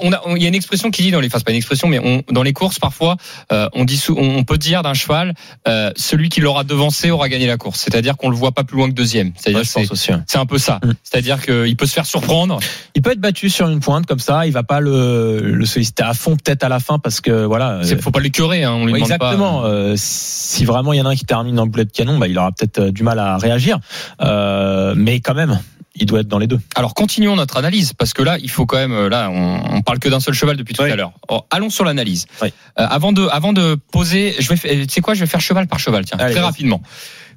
on 0.00 0.12
a, 0.12 0.20
on- 0.26 0.36
il 0.36 0.42
y 0.42 0.44
a 0.44 0.48
une 0.48 0.54
expression 0.54 0.90
qui 0.90 1.02
dit 1.02 1.10
dans 1.10 1.20
les, 1.20 1.26
enfin 1.26 1.38
c'est 1.38 1.44
pas 1.44 1.50
une 1.50 1.56
expression, 1.56 1.88
mais 1.88 1.98
on, 1.98 2.22
dans 2.32 2.42
les 2.44 2.52
courses 2.52 2.78
parfois, 2.78 3.16
euh, 3.52 3.68
on 3.74 3.84
dit, 3.84 4.00
on, 4.10 4.14
on 4.38 4.44
peut 4.44 4.58
dire 4.58 4.82
d'un 4.82 4.94
cheval, 4.94 5.34
euh, 5.66 5.90
celui 5.96 6.28
qui 6.28 6.40
l'aura 6.40 6.62
devancé 6.64 7.10
aura 7.10 7.28
gagné 7.28 7.46
la 7.46 7.56
course. 7.56 7.80
C'est-à-dire 7.80 8.16
qu'on 8.16 8.30
le 8.30 8.36
voit 8.36 8.52
pas 8.52 8.62
plus 8.64 8.76
loin 8.76 8.88
que 8.88 8.94
deuxième. 8.94 9.32
C'est-à-dire 9.36 9.60
Ouais, 9.60 9.86
c'est, 10.26 10.38
un 10.38 10.46
peu 10.46 10.58
ça. 10.58 10.78
Mm. 10.84 10.92
C'est-à-dire 11.02 11.42
qu'il 11.44 11.76
peut 11.76 11.86
se 11.86 11.92
faire 11.94 12.06
surprendre. 12.06 12.60
Il 12.94 13.02
peut 13.02 13.10
être 13.12 13.20
battu 13.20 13.50
sur 13.50 13.68
une 13.68 13.80
pointe 13.80 14.06
comme 14.06 14.20
ça. 14.20 14.46
Il 14.46 14.52
va 14.52 14.62
pas 14.62 14.80
le, 14.80 15.40
le 15.40 15.66
solliciter 15.66 16.04
à 16.04 16.14
fond 16.14 16.36
peut-être 16.36 16.62
à 16.64 16.68
la 16.68 16.78
fin 16.78 16.98
parce 17.00 17.20
que 17.20 17.44
voilà. 17.44 17.80
Il 17.82 17.92
euh, 17.94 17.98
faut 18.00 18.10
pas 18.12 18.20
l'écœurer, 18.20 18.62
hein, 18.64 18.72
on 18.72 18.86
lui 18.86 18.92
Ouais, 18.92 19.00
demande 19.00 19.10
exactement. 19.12 19.62
pas. 19.62 19.68
Euh, 19.68 19.94
si 19.96 20.64
vraiment 20.64 20.92
il 20.92 20.98
y 20.98 21.02
en 21.02 21.06
a 21.06 21.10
un 21.10 21.16
qui 21.16 21.24
termine 21.24 21.54
dans 21.56 21.64
le 21.64 21.70
boulet 21.70 21.84
de 21.84 21.90
canon, 21.90 22.18
bah, 22.18 22.28
il 22.28 22.38
aura 22.38 22.52
peut-être 22.52 22.78
euh, 22.78 22.90
du 22.92 23.02
mal 23.02 23.18
à 23.18 23.36
réagir. 23.36 23.78
Euh, 24.20 24.94
mais 24.96 25.20
quand 25.20 25.34
même, 25.34 25.58
il 25.94 26.06
doit 26.06 26.20
être 26.20 26.28
dans 26.28 26.38
les 26.38 26.46
deux. 26.46 26.58
Alors 26.74 26.94
continuons 26.94 27.36
notre 27.36 27.56
analyse 27.56 27.92
parce 27.92 28.12
que 28.14 28.22
là, 28.22 28.38
il 28.38 28.50
faut 28.50 28.64
quand 28.66 28.78
même, 28.78 28.92
euh, 28.92 29.08
là, 29.08 29.30
on, 29.30 29.76
on 29.76 29.82
parle 29.82 29.98
que 29.98 30.08
d'un 30.08 30.20
seul 30.20 30.34
cheval 30.34 30.56
depuis 30.56 30.74
tout 30.74 30.82
Oui. 30.82 30.90
à 30.90 30.96
l'heure. 30.96 31.12
Alors, 31.28 31.46
allons 31.50 31.70
sur 31.70 31.84
l'analyse. 31.84 32.26
Oui. 32.40 32.48
Euh, 32.78 32.86
avant 32.88 33.12
de, 33.12 33.26
avant 33.26 33.52
de 33.52 33.74
poser, 33.92 34.34
je 34.38 34.48
vais, 34.52 34.86
tu 34.86 34.92
sais 34.92 35.00
quoi, 35.00 35.14
je 35.14 35.20
vais 35.20 35.26
faire 35.26 35.40
cheval 35.40 35.66
par 35.66 35.78
cheval, 35.78 36.04
tiens, 36.04 36.18
Allez, 36.20 36.32
très 36.34 36.42
rapidement. 36.42 36.82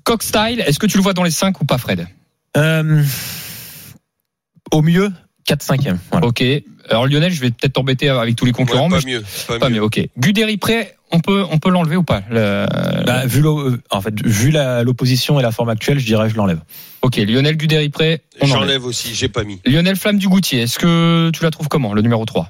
Coq 0.03 0.23
style, 0.23 0.63
est-ce 0.65 0.79
que 0.79 0.85
tu 0.87 0.97
le 0.97 1.03
vois 1.03 1.13
dans 1.13 1.23
les 1.23 1.31
5 1.31 1.59
ou 1.61 1.65
pas, 1.65 1.77
Fred? 1.77 2.07
Euh, 2.57 3.03
au 4.71 4.81
mieux, 4.81 5.11
4-5e. 5.47 5.97
Voilà. 6.11 6.27
Ok. 6.27 6.43
Alors 6.89 7.07
Lionel, 7.07 7.31
je 7.31 7.41
vais 7.41 7.49
peut-être 7.51 7.73
t'embêter 7.73 8.09
avec 8.09 8.35
tous 8.35 8.45
les 8.45 8.51
concurrents, 8.51 8.89
Ouais, 8.89 8.99
mais 9.05 9.13
pas 9.15 9.19
mieux 9.19 9.23
pas 9.47 9.59
pas 9.59 9.69
mieux. 9.69 9.75
mieux. 9.75 9.81
Ok. 9.83 9.99
Guderi 10.17 10.57
prêt, 10.57 10.94
on 11.11 11.19
peut, 11.19 11.43
on 11.51 11.57
peut 11.59 11.69
l'enlever 11.69 11.95
ou 11.95 12.03
pas 12.03 12.23
le- 12.29 12.65
Bah, 13.05 13.25
vu 13.25 13.45
euh, 13.45 13.77
en 13.91 14.01
fait, 14.01 14.13
vu 14.25 14.51
la- 14.51 14.83
l'opposition 14.83 15.39
et 15.39 15.43
la 15.43 15.51
forme 15.51 15.69
actuelle, 15.69 15.99
je 15.99 16.05
dirais 16.05 16.29
je 16.29 16.35
l'enlève. 16.35 16.59
Ok. 17.01 17.17
Lionel 17.17 17.55
Guderi 17.57 17.89
prêt, 17.89 18.21
on 18.41 18.45
enlève. 18.45 18.55
J'enlève 18.59 18.85
aussi, 18.85 19.13
j'ai 19.13 19.29
pas 19.29 19.43
mis. 19.43 19.61
Lionel 19.65 19.95
Flamme 19.95 20.17
du 20.17 20.27
Goutier, 20.27 20.61
est-ce 20.63 20.79
que 20.79 21.29
tu 21.33 21.43
la 21.43 21.51
trouves 21.51 21.67
comment, 21.67 21.93
le 21.93 22.01
numéro 22.01 22.25
3 22.25 22.49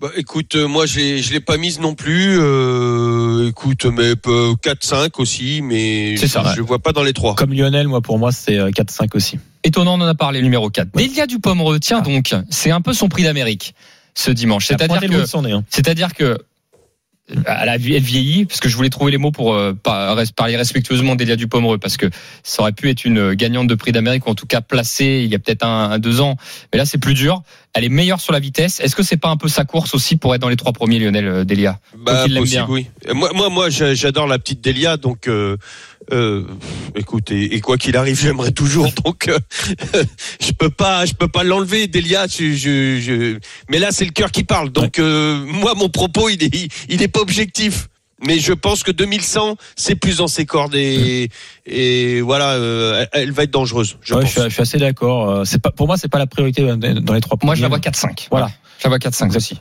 Bah, 0.00 0.10
écoute, 0.16 0.54
euh, 0.54 0.68
moi 0.68 0.86
je 0.86 1.32
l'ai 1.32 1.40
pas 1.40 1.56
mise 1.56 1.80
non 1.80 1.94
plus. 1.96 2.38
Euh, 2.38 3.48
écoute, 3.48 3.84
mais 3.86 4.12
4-5 4.12 5.18
aussi, 5.20 5.60
mais 5.60 6.16
C'est 6.16 6.28
ça, 6.28 6.42
je, 6.42 6.48
ouais. 6.48 6.54
je 6.56 6.62
vois 6.62 6.78
pas 6.78 6.92
dans 6.92 7.02
les 7.02 7.12
trois. 7.12 7.34
Comme 7.34 7.52
Lionel, 7.52 7.88
moi 7.88 8.00
pour 8.00 8.18
moi 8.18 8.30
c'est 8.30 8.56
euh, 8.58 8.70
4-5 8.70 9.16
aussi. 9.16 9.38
Étonnant, 9.64 9.98
on 9.98 10.00
en 10.02 10.06
a 10.06 10.14
parlé, 10.14 10.40
numéro 10.40 10.70
4. 10.70 10.90
Delia 10.94 11.26
Dupommereux, 11.26 11.80
tiens 11.80 12.00
donc, 12.00 12.32
c'est 12.48 12.70
un 12.70 12.80
peu 12.80 12.92
son 12.92 13.08
prix 13.08 13.24
d'Amérique 13.24 13.74
ce 14.14 14.30
dimanche. 14.30 14.66
C'est-à-dire 14.66 15.00
que 15.00 15.52
hein. 15.52 15.64
C'est-à-dire 15.68 16.14
que 16.14 16.38
elle, 17.30 17.68
a, 17.68 17.74
elle 17.76 17.80
vieillit, 17.80 18.44
parce 18.46 18.60
que 18.60 18.68
je 18.68 18.76
voulais 18.76 18.88
trouver 18.90 19.10
les 19.12 19.18
mots 19.18 19.30
pour 19.30 19.54
euh, 19.54 19.74
parler 19.82 20.56
respectueusement 20.56 21.14
d'Elia 21.16 21.36
Dupomereux, 21.36 21.78
parce 21.78 21.96
que 21.96 22.06
ça 22.42 22.62
aurait 22.62 22.72
pu 22.72 22.88
être 22.90 23.04
une 23.04 23.34
gagnante 23.34 23.66
de 23.66 23.74
prix 23.74 23.92
d'Amérique, 23.92 24.26
ou 24.26 24.30
en 24.30 24.34
tout 24.34 24.46
cas 24.46 24.60
placée 24.60 25.22
il 25.24 25.30
y 25.30 25.34
a 25.34 25.38
peut-être 25.38 25.64
un, 25.64 25.90
un, 25.90 25.98
deux 25.98 26.20
ans. 26.20 26.36
Mais 26.72 26.78
là, 26.78 26.84
c'est 26.86 26.98
plus 26.98 27.14
dur. 27.14 27.42
Elle 27.74 27.84
est 27.84 27.90
meilleure 27.90 28.20
sur 28.20 28.32
la 28.32 28.40
vitesse. 28.40 28.80
Est-ce 28.80 28.96
que 28.96 29.02
c'est 29.02 29.18
pas 29.18 29.28
un 29.28 29.36
peu 29.36 29.48
sa 29.48 29.64
course 29.64 29.94
aussi 29.94 30.16
pour 30.16 30.34
être 30.34 30.40
dans 30.40 30.48
les 30.48 30.56
trois 30.56 30.72
premiers, 30.72 30.98
Lionel 30.98 31.26
euh, 31.28 31.44
Delia? 31.44 31.78
Bah, 31.96 32.22
possible, 32.24 32.44
bien. 32.44 32.66
oui. 32.68 32.86
Euh, 33.08 33.14
Moi, 33.14 33.30
moi, 33.34 33.50
moi, 33.50 33.68
j'a- 33.70 33.94
j'adore 33.94 34.26
la 34.26 34.38
petite 34.38 34.62
Delia, 34.64 34.96
donc, 34.96 35.28
euh, 35.28 35.56
euh, 36.12 36.44
écoute, 36.94 37.30
et, 37.30 37.54
et 37.54 37.60
quoi 37.60 37.76
qu'il 37.76 37.96
arrive, 37.96 38.18
j'aimerais 38.20 38.50
toujours, 38.52 38.90
donc, 39.04 39.28
euh, 39.28 39.38
je 40.40 40.52
peux 40.52 40.70
pas, 40.70 41.04
je 41.06 41.12
peux 41.14 41.28
pas 41.28 41.44
l'enlever, 41.44 41.86
Delia. 41.86 42.26
Je, 42.26 42.52
je, 42.54 43.00
je- 43.00 43.38
Mais 43.70 43.78
là, 43.78 43.88
c'est 43.92 44.04
le 44.04 44.10
cœur 44.12 44.30
qui 44.32 44.44
parle, 44.44 44.70
donc, 44.70 44.98
euh, 44.98 45.44
moi, 45.46 45.74
mon 45.74 45.88
propos, 45.88 46.28
il 46.28 46.42
est, 46.42 46.68
il, 46.88 47.02
est 47.02 47.08
pas 47.08 47.20
objectif. 47.20 47.88
Mais 48.26 48.40
je 48.40 48.52
pense 48.52 48.82
que 48.82 48.90
2100, 48.90 49.56
c'est 49.76 49.94
plus 49.94 50.16
dans 50.16 50.26
ses 50.26 50.44
cordes 50.44 50.74
et, 50.74 51.28
et 51.66 52.20
voilà, 52.20 52.54
euh, 52.54 53.06
elle, 53.12 53.30
va 53.30 53.44
être 53.44 53.52
dangereuse. 53.52 53.96
Je 54.02 54.14
Ouais, 54.14 54.22
je, 54.26 54.26
pense. 54.26 54.32
suis, 54.32 54.42
je 54.42 54.48
suis 54.54 54.62
assez 54.62 54.78
d'accord. 54.78 55.30
Euh, 55.30 55.44
C'est 55.44 55.60
pas, 55.62 55.70
pour 55.70 55.86
moi, 55.86 55.96
c'est 55.96 56.08
pas 56.08 56.18
la 56.18 56.26
priorité 56.26 56.62
dans 56.62 57.14
les 57.14 57.20
trois 57.20 57.38
Moi, 57.44 57.54
je 57.54 57.62
la 57.62 57.68
vois 57.68 57.78
premiers. 57.78 57.94
4-5. 57.94 58.26
Voilà. 58.32 58.50
Je 58.80 58.84
la 58.84 58.88
vois 58.88 58.98
4-5 58.98 59.36
aussi. 59.36 59.60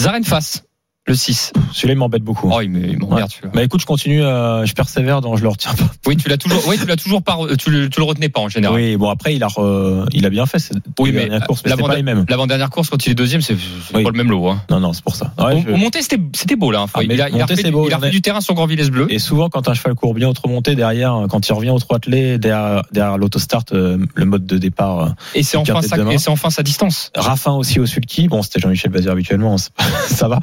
Zaren 0.00 0.24
Face, 0.24 0.64
le 1.06 1.14
6. 1.16 1.52
Celui-là, 1.72 1.94
il 1.94 1.98
m'embête 1.98 2.22
beaucoup. 2.22 2.48
Oh, 2.52 2.60
il 2.60 2.70
me- 2.70 2.86
il 2.86 2.96
m'emmerde, 2.98 3.28
celui-là. 3.30 3.50
Bah 3.52 3.64
écoute, 3.64 3.80
je 3.80 3.86
continue, 3.86 4.22
euh, 4.22 4.64
je 4.64 4.72
persévère, 4.72 5.20
donc 5.20 5.36
je 5.36 5.42
le 5.42 5.48
retiens 5.48 5.74
pas. 5.74 5.90
Oui, 6.06 6.16
tu 6.16 6.28
l'as 6.28 6.36
toujours, 6.36 6.62
oui, 6.68 6.76
tu 6.78 6.86
l'as 6.86 6.94
toujours 6.96 7.22
pas, 7.24 7.36
tu 7.58 7.70
le, 7.70 7.88
tu 7.90 7.98
le 7.98 8.04
retenais 8.06 8.28
pas 8.28 8.40
en 8.40 8.48
général. 8.48 8.76
Oui, 8.76 8.96
bon 8.96 9.10
après 9.10 9.34
il 9.34 9.42
a, 9.42 9.48
re- 9.48 10.06
il 10.12 10.24
a 10.26 10.30
bien 10.30 10.46
fait. 10.46 10.60
cette 10.60 10.78
Oui, 11.00 11.10
mais 11.12 11.22
dernière 11.26 11.46
course, 11.46 11.62
mais 11.66 11.74
pas 11.76 11.96
les 11.96 12.04
mêmes. 12.04 12.24
L'avant-dernière 12.28 12.70
course, 12.70 12.88
quand 12.88 13.04
il 13.04 13.10
est 13.10 13.14
deuxième, 13.14 13.42
c'est 13.42 13.56
Oui. 13.94 14.04
pas 14.04 14.10
le 14.10 14.16
même 14.16 14.30
lot. 14.30 14.48
Hein. 14.48 14.62
Non, 14.70 14.78
non, 14.78 14.92
c'est 14.92 15.02
pour 15.02 15.16
ça. 15.16 15.32
Ouais, 15.38 15.54
Au, 15.54 15.62
je- 15.62 15.70
monté, 15.74 16.02
c'était 16.02 16.20
c'était 16.34 16.54
beau 16.54 16.70
là. 16.70 16.82
Enfin, 16.82 17.00
Ah, 17.00 17.04
il 17.04 17.20
a, 17.20 17.28
il 17.30 17.44
c'est 17.48 17.64
du- 17.64 17.70
beau, 17.72 17.88
il 17.88 17.92
a 17.92 17.96
on 17.96 17.98
refait 17.98 18.08
est- 18.08 18.10
du 18.12 18.22
terrain 18.22 18.40
sur 18.40 18.54
Grand 18.54 18.66
Villesse 18.66 18.90
Bleu. 18.90 19.06
Et 19.10 19.18
souvent, 19.18 19.48
quand 19.48 19.68
un 19.68 19.74
cheval 19.74 19.94
court 19.96 20.14
bien 20.14 20.28
au 20.28 20.32
trop 20.34 20.48
monté 20.48 20.76
derrière, 20.76 21.26
quand 21.28 21.48
il 21.48 21.52
revient 21.52 21.70
au 21.70 21.80
trop 21.80 21.96
attelé, 21.96 22.38
derrière, 22.38 22.82
derrière 22.92 23.18
l'autostart, 23.18 23.64
euh, 23.72 23.98
le 24.14 24.24
mode 24.24 24.46
de 24.46 24.56
départ. 24.56 25.00
euh, 25.00 25.08
Et 25.34 25.42
c'est 25.42 25.56
enfin, 25.56 25.82
sa, 25.82 25.96
et 26.12 26.18
c'est 26.18 26.30
enfin 26.30 26.50
sa 26.50 26.62
distance. 26.62 27.10
Raffin 27.16 27.52
aussi 27.52 27.80
au 27.80 27.86
sulky. 27.86 28.28
Bon, 28.28 28.42
c'était 28.42 28.60
Jean-Michel 28.60 28.92
Bazir 28.92 29.10
habituellement, 29.12 29.56
pas- 29.76 29.84
ça 30.08 30.28
va. 30.28 30.38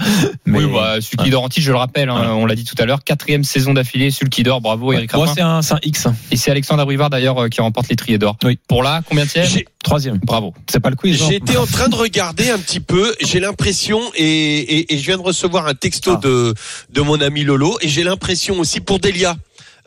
Mais 0.49 0.59
oui, 0.63 0.71
bah, 0.73 0.99
Sulky 1.01 1.29
d'or 1.29 1.43
anti, 1.43 1.61
je 1.61 1.71
le 1.71 1.77
rappelle, 1.77 2.09
hein, 2.09 2.33
on 2.33 2.45
l'a 2.45 2.55
dit 2.55 2.65
tout 2.65 2.75
à 2.77 2.85
l'heure, 2.85 3.03
quatrième 3.03 3.43
saison 3.43 3.73
d'affilée, 3.73 4.11
Sulky 4.11 4.43
d'or, 4.43 4.61
bravo 4.61 4.91
Eric 4.93 5.13
moi 5.13 5.27
c'est 5.33 5.41
un, 5.41 5.61
c'est 5.61 5.73
un 5.75 5.79
X. 5.83 6.07
Et 6.31 6.37
c'est 6.37 6.51
Alexandre 6.51 6.81
Abrivard 6.81 7.09
d'ailleurs 7.09 7.37
euh, 7.43 7.47
qui 7.49 7.61
remporte 7.61 7.89
les 7.89 7.95
triers 7.95 8.17
d'or. 8.17 8.37
Oui. 8.43 8.59
Pour 8.67 8.83
là, 8.83 9.01
combien 9.07 9.25
de 9.25 9.29
Troisième. 9.83 10.17
Bravo. 10.17 10.53
C'est 10.69 10.81
pas 10.81 10.89
le 10.89 10.95
quiz. 10.97 11.21
hein. 11.21 11.25
J'ai 11.29 11.35
été 11.37 11.55
en 11.55 11.65
train 11.65 11.87
de 11.87 11.95
regarder 11.95 12.49
un 12.49 12.59
petit 12.59 12.81
peu. 12.81 13.15
J'ai 13.21 13.39
l'impression 13.39 14.01
et, 14.15 14.25
et, 14.25 14.93
et 14.93 14.97
je 14.97 15.05
viens 15.05 15.17
de 15.17 15.21
recevoir 15.23 15.67
un 15.67 15.73
texto 15.73 16.13
Ah. 16.15 16.19
de 16.21 16.53
de 16.91 17.01
mon 17.01 17.21
ami 17.21 17.43
Lolo 17.43 17.77
et 17.81 17.87
j'ai 17.87 18.03
l'impression 18.03 18.59
aussi 18.59 18.81
pour 18.81 18.99
Delia. 18.99 19.37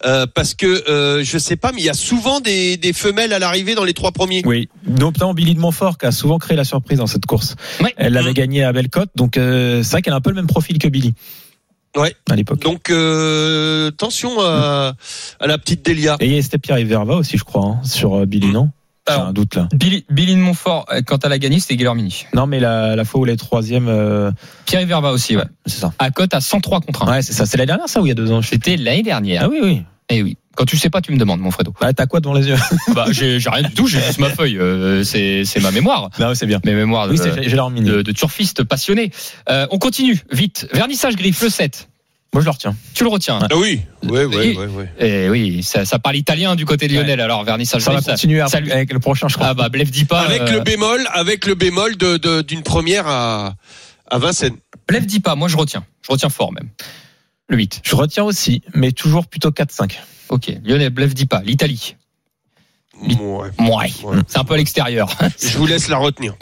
Euh, 0.04 0.26
parce 0.26 0.54
que 0.54 0.66
euh, 0.90 1.22
je 1.22 1.38
sais 1.38 1.56
pas, 1.56 1.70
mais 1.72 1.80
il 1.80 1.84
y 1.84 1.88
a 1.90 1.94
souvent 1.94 2.40
des, 2.40 2.76
des 2.76 2.92
femelles 2.92 3.32
à 3.32 3.38
l'arrivée 3.38 3.74
dans 3.74 3.84
les 3.84 3.94
trois 3.94 4.10
premiers. 4.12 4.42
Oui, 4.44 4.68
notamment 4.84 5.32
Billy 5.32 5.54
de 5.54 5.60
Montfort 5.60 5.96
qui 5.98 6.06
a 6.06 6.12
souvent 6.12 6.38
créé 6.38 6.56
la 6.56 6.64
surprise 6.64 6.98
dans 6.98 7.06
cette 7.06 7.24
course. 7.26 7.54
Ouais. 7.80 7.94
Elle 7.96 8.12
l'avait 8.14 8.28
Mhm. 8.30 8.34
gagné 8.34 8.64
à 8.64 8.72
Bellecote, 8.72 9.10
donc 9.14 9.36
euh, 9.36 9.82
c'est 9.84 9.90
vrai 9.92 10.02
qu'elle 10.02 10.12
a 10.12 10.16
un 10.16 10.20
peu 10.20 10.30
le 10.30 10.36
même 10.36 10.46
profil 10.48 10.78
que 10.78 10.88
Billy. 10.88 11.14
Ouais. 11.96 12.16
À 12.30 12.34
l'époque. 12.36 12.60
Donc 12.62 12.90
euh, 12.90 13.88
attention 13.88 14.40
à, 14.40 14.94
à 15.40 15.46
la 15.46 15.58
petite 15.58 15.84
Delia. 15.84 16.16
Et 16.20 16.40
c'était 16.42 16.58
Pierre 16.58 16.84
Verva 16.86 17.14
aussi, 17.16 17.36
je 17.38 17.44
crois, 17.44 17.64
hein, 17.66 17.80
sur 17.84 18.14
euh, 18.16 18.26
Billy, 18.26 18.48
non? 18.50 18.70
J'ai 18.72 18.81
Alors, 19.06 19.26
un 19.26 19.32
doute 19.32 19.56
là. 19.56 19.68
Billy, 19.74 20.04
Billy 20.10 20.34
de 20.36 20.40
Montfort, 20.40 20.86
euh, 20.92 21.00
quand 21.04 21.24
elle 21.24 21.32
a 21.32 21.38
gagné, 21.38 21.58
c'était 21.58 21.76
Guillermini. 21.76 22.26
Non, 22.34 22.46
mais 22.46 22.60
la, 22.60 22.94
la 22.94 23.04
fois 23.04 23.20
où 23.20 23.24
les 23.24 23.36
troisième, 23.36 23.88
euh, 23.88 24.30
Pierre 24.64 24.86
Verba 24.86 25.10
aussi, 25.10 25.36
ouais. 25.36 25.44
c'est 25.66 25.80
ça. 25.80 25.92
À 25.98 26.10
cote 26.10 26.34
à 26.34 26.40
103 26.40 26.80
contre 26.82 27.08
1. 27.08 27.10
Ouais, 27.12 27.22
c'est 27.22 27.32
ça. 27.32 27.44
C'est 27.46 27.56
la 27.58 27.66
dernière, 27.66 27.88
ça, 27.88 28.00
ou 28.00 28.06
il 28.06 28.10
y 28.10 28.12
a 28.12 28.14
deux 28.14 28.30
ans 28.30 28.42
C'était 28.42 28.76
l'année 28.76 29.02
dernière. 29.02 29.42
Ah 29.44 29.48
oui, 29.48 29.58
oui. 29.62 29.82
Eh 30.08 30.22
oui. 30.22 30.36
Quand 30.54 30.66
tu 30.66 30.76
sais 30.76 30.90
pas, 30.90 31.00
tu 31.00 31.10
me 31.12 31.16
demandes, 31.16 31.40
mon 31.40 31.50
Fredo. 31.50 31.72
Bah, 31.80 31.92
t'as 31.94 32.04
quoi 32.06 32.20
devant 32.20 32.34
les 32.34 32.46
yeux? 32.46 32.56
Bah, 32.94 33.06
j'ai 33.10 33.40
j'ai 33.40 33.48
rien 33.48 33.66
du 33.66 33.72
tout, 33.74 33.86
j'ai 33.88 34.00
juste 34.02 34.18
ma 34.18 34.28
feuille. 34.28 34.58
euh, 34.58 35.02
c'est 35.02 35.44
c'est 35.46 35.60
ma 35.60 35.70
mémoire. 35.70 36.10
Non, 36.18 36.34
c'est 36.34 36.44
bien. 36.46 36.60
Mes 36.66 36.74
mémoires 36.74 37.06
de, 37.06 37.12
Oui, 37.12 37.18
c'est- 37.18 37.34
mini. 37.70 37.86
de, 37.88 38.02
de 38.02 38.12
turfiste 38.12 38.62
passionné. 38.62 39.10
Euh, 39.48 39.66
on 39.70 39.78
continue, 39.78 40.20
vite. 40.30 40.68
Vernissage 40.74 41.16
griffe, 41.16 41.40
le 41.42 41.48
7. 41.48 41.88
Moi, 42.32 42.40
je 42.40 42.46
le 42.46 42.50
retiens. 42.50 42.74
Tu 42.94 43.04
le 43.04 43.10
retiens. 43.10 43.38
Ah 43.42 43.56
oui, 43.56 43.82
ouais, 44.04 44.24
ouais, 44.24 44.48
Et- 44.48 44.56
ouais, 44.56 44.66
ouais. 44.66 44.88
Eh 44.98 45.28
oui, 45.28 45.62
ça, 45.62 45.84
ça 45.84 45.98
parle 45.98 46.16
italien 46.16 46.56
du 46.56 46.64
côté 46.64 46.88
de 46.88 46.94
Lionel, 46.94 47.20
alors 47.20 47.44
vernissage 47.44 47.82
Ça 47.82 47.92
va 47.92 48.00
continuer 48.00 48.42
ça 48.48 48.56
avec 48.58 48.90
le 48.90 48.98
prochain, 49.00 49.28
je 49.28 49.34
crois. 49.34 49.48
Ah 49.48 49.54
bah, 49.54 49.68
Blef 49.68 49.90
dit 49.90 50.06
pas. 50.06 50.20
Avec 50.22 50.40
euh, 50.42 50.52
le 50.52 50.60
bémol, 50.60 51.06
avec 51.12 51.44
le 51.46 51.54
bémol 51.54 51.96
de 51.98 52.16
de- 52.16 52.40
d'une 52.40 52.62
première 52.62 53.06
à 53.06 53.54
à 54.10 54.18
Vincennes. 54.18 54.56
Blef 54.88 55.06
dit 55.06 55.20
pas, 55.20 55.34
moi 55.34 55.48
je 55.48 55.56
retiens. 55.58 55.84
Je 56.06 56.10
retiens 56.10 56.30
fort 56.30 56.52
même. 56.52 56.68
Le 57.48 57.56
8. 57.58 57.82
Je 57.84 57.94
retiens 57.94 58.24
aussi, 58.24 58.62
mais 58.74 58.92
toujours 58.92 59.26
plutôt 59.26 59.50
4-5. 59.50 59.98
Ok. 60.30 60.50
Lionel, 60.64 60.88
Blef 60.90 61.12
dit 61.12 61.26
pas. 61.26 61.42
L'Italie. 61.44 61.96
Ouais. 63.02 63.50
Ouais. 63.58 63.90
C'est 64.28 64.38
un 64.38 64.44
peu 64.44 64.54
à 64.54 64.56
l'extérieur. 64.56 65.10
Je 65.42 65.58
vous 65.58 65.66
laisse 65.66 65.88
la 65.88 65.96
retenir. 65.98 66.34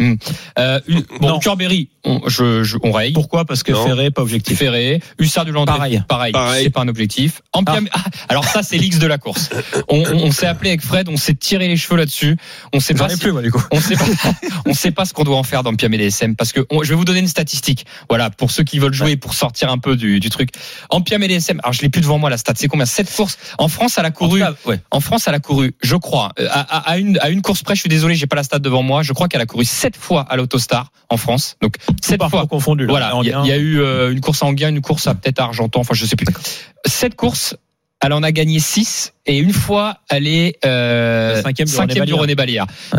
Euh, 0.58 0.80
une- 0.86 1.04
bon. 1.20 1.38
Curberry, 1.38 1.88
on, 2.04 2.20
je, 2.28 2.62
je, 2.62 2.76
on 2.82 2.92
raye. 2.92 3.12
Pourquoi? 3.12 3.44
Parce 3.44 3.62
que 3.62 3.72
Non. 3.72 3.84
Ferré, 3.86 4.11
pas 4.11 4.22
objectif. 4.22 4.58
Ferré, 4.58 5.02
Hussard 5.18 5.44
du 5.44 5.52
Landais, 5.52 5.72
Pareil. 5.72 6.02
pareil, 6.08 6.32
Pareil. 6.32 6.64
c'est 6.64 6.70
pas 6.70 6.80
un 6.82 6.88
objectif. 6.88 7.42
Ampia- 7.54 7.80
Ah, 7.92 8.00
alors 8.28 8.44
ça 8.44 8.62
c'est 8.62 8.76
l'X 8.78 8.98
de 8.98 9.06
la 9.06 9.18
course. 9.18 9.50
On, 9.88 9.98
on, 10.02 10.14
on 10.26 10.30
s'est 10.32 10.46
appelé 10.46 10.70
avec 10.70 10.82
Fred, 10.82 11.08
on 11.08 11.16
s'est 11.16 11.34
tiré 11.34 11.68
les 11.68 11.76
cheveux 11.76 11.96
là-dessus. 11.96 12.36
On 12.72 12.80
sait 12.80 12.94
pas 12.94 13.08
si- 13.08 13.18
plus, 13.18 13.32
moi, 13.32 13.42
du 13.42 13.50
coup. 13.52 13.62
on 13.70 13.80
sait 13.80 13.96
pas, 13.96 14.04
on 14.66 14.74
sait 14.74 14.90
pas 14.90 15.04
ce 15.04 15.12
qu'on 15.12 15.24
doit 15.24 15.36
en 15.36 15.42
faire 15.42 15.62
dans 15.62 15.74
Piam 15.74 15.92
et 15.94 15.98
DSM 15.98 16.36
parce 16.36 16.52
que 16.52 16.61
on- 16.70 16.82
je 16.82 16.90
vais 16.90 16.94
vous 16.94 17.04
donner 17.04 17.20
une 17.20 17.28
statistique. 17.28 17.86
Voilà, 18.08 18.30
pour 18.30 18.50
ceux 18.50 18.64
qui 18.64 18.78
veulent 18.78 18.94
jouer, 18.94 19.16
pour 19.16 19.34
sortir 19.34 19.70
un 19.70 19.78
peu 19.78 19.96
du, 19.96 20.20
du 20.20 20.30
truc. 20.30 20.50
En 20.90 21.00
Piam 21.00 21.22
et 21.22 21.28
DSM, 21.28 21.61
alors 21.62 21.72
je 21.72 21.82
l'ai 21.82 21.88
plus 21.88 22.00
devant 22.02 22.18
moi 22.18 22.30
la 22.30 22.38
stat, 22.38 22.52
c'est 22.56 22.68
combien? 22.68 22.86
Sept 22.86 23.14
courses. 23.14 23.38
En 23.58 23.68
France, 23.68 23.96
elle 23.98 24.04
a 24.04 24.08
En 24.08 24.12
couru. 24.12 24.40
cas, 24.40 24.54
ouais. 24.66 24.80
En 24.90 25.00
France, 25.00 25.26
elle 25.28 25.34
a 25.34 25.40
couru, 25.40 25.74
je 25.82 25.96
crois, 25.96 26.32
euh, 26.38 26.48
à, 26.53 26.90
à- 26.90 26.98
une, 26.98 27.18
à 27.20 27.30
une 27.30 27.42
course 27.42 27.62
près, 27.62 27.74
je 27.74 27.80
suis 27.80 27.88
désolé, 27.88 28.14
j'ai 28.14 28.26
pas 28.26 28.36
la 28.36 28.42
stat 28.42 28.59
devant 28.59 28.82
moi, 28.82 29.03
je 29.03 29.12
crois 29.12 29.28
qu'elle 29.28 29.40
a 29.40 29.46
couru 29.46 29.64
sept 29.64 29.96
fois 29.96 30.22
à 30.28 30.36
l'Autostar 30.36 30.92
en 31.09 31.16
France. 31.16 31.57
Donc, 31.62 31.74
sept 32.03 32.20
fois. 32.28 32.46
confondu. 32.46 32.84
là. 32.86 32.90
Voilà, 32.90 33.12
il 33.22 33.28
y, 33.28 33.32
a- 33.32 33.44
y 33.46 33.61
eu 33.61 33.80
euh, 33.80 34.12
une 34.12 34.20
course 34.20 34.42
à 34.42 34.46
Anguin, 34.46 34.68
une 34.70 34.80
course 34.80 35.07
à 35.07 35.14
peut-être 35.14 35.40
à 35.40 35.44
Argentan, 35.44 35.80
enfin 35.80 35.94
je 35.94 36.05
sais 36.07 36.16
plus. 36.16 36.26
Sept 36.86 37.14
courses, 37.14 37.57
elle 38.03 38.12
en 38.12 38.22
a 38.22 38.32
gagné 38.32 38.61
six 38.61 39.12
et 39.26 39.38
une 39.38 39.53
fois 39.53 39.98
elle 40.09 40.26
est 40.26 40.57
euh, 40.64 41.42
cinquième 41.42 41.68
du 41.68 41.74
René 41.76 41.94
cinquième. 41.94 42.16
René. 42.16 42.34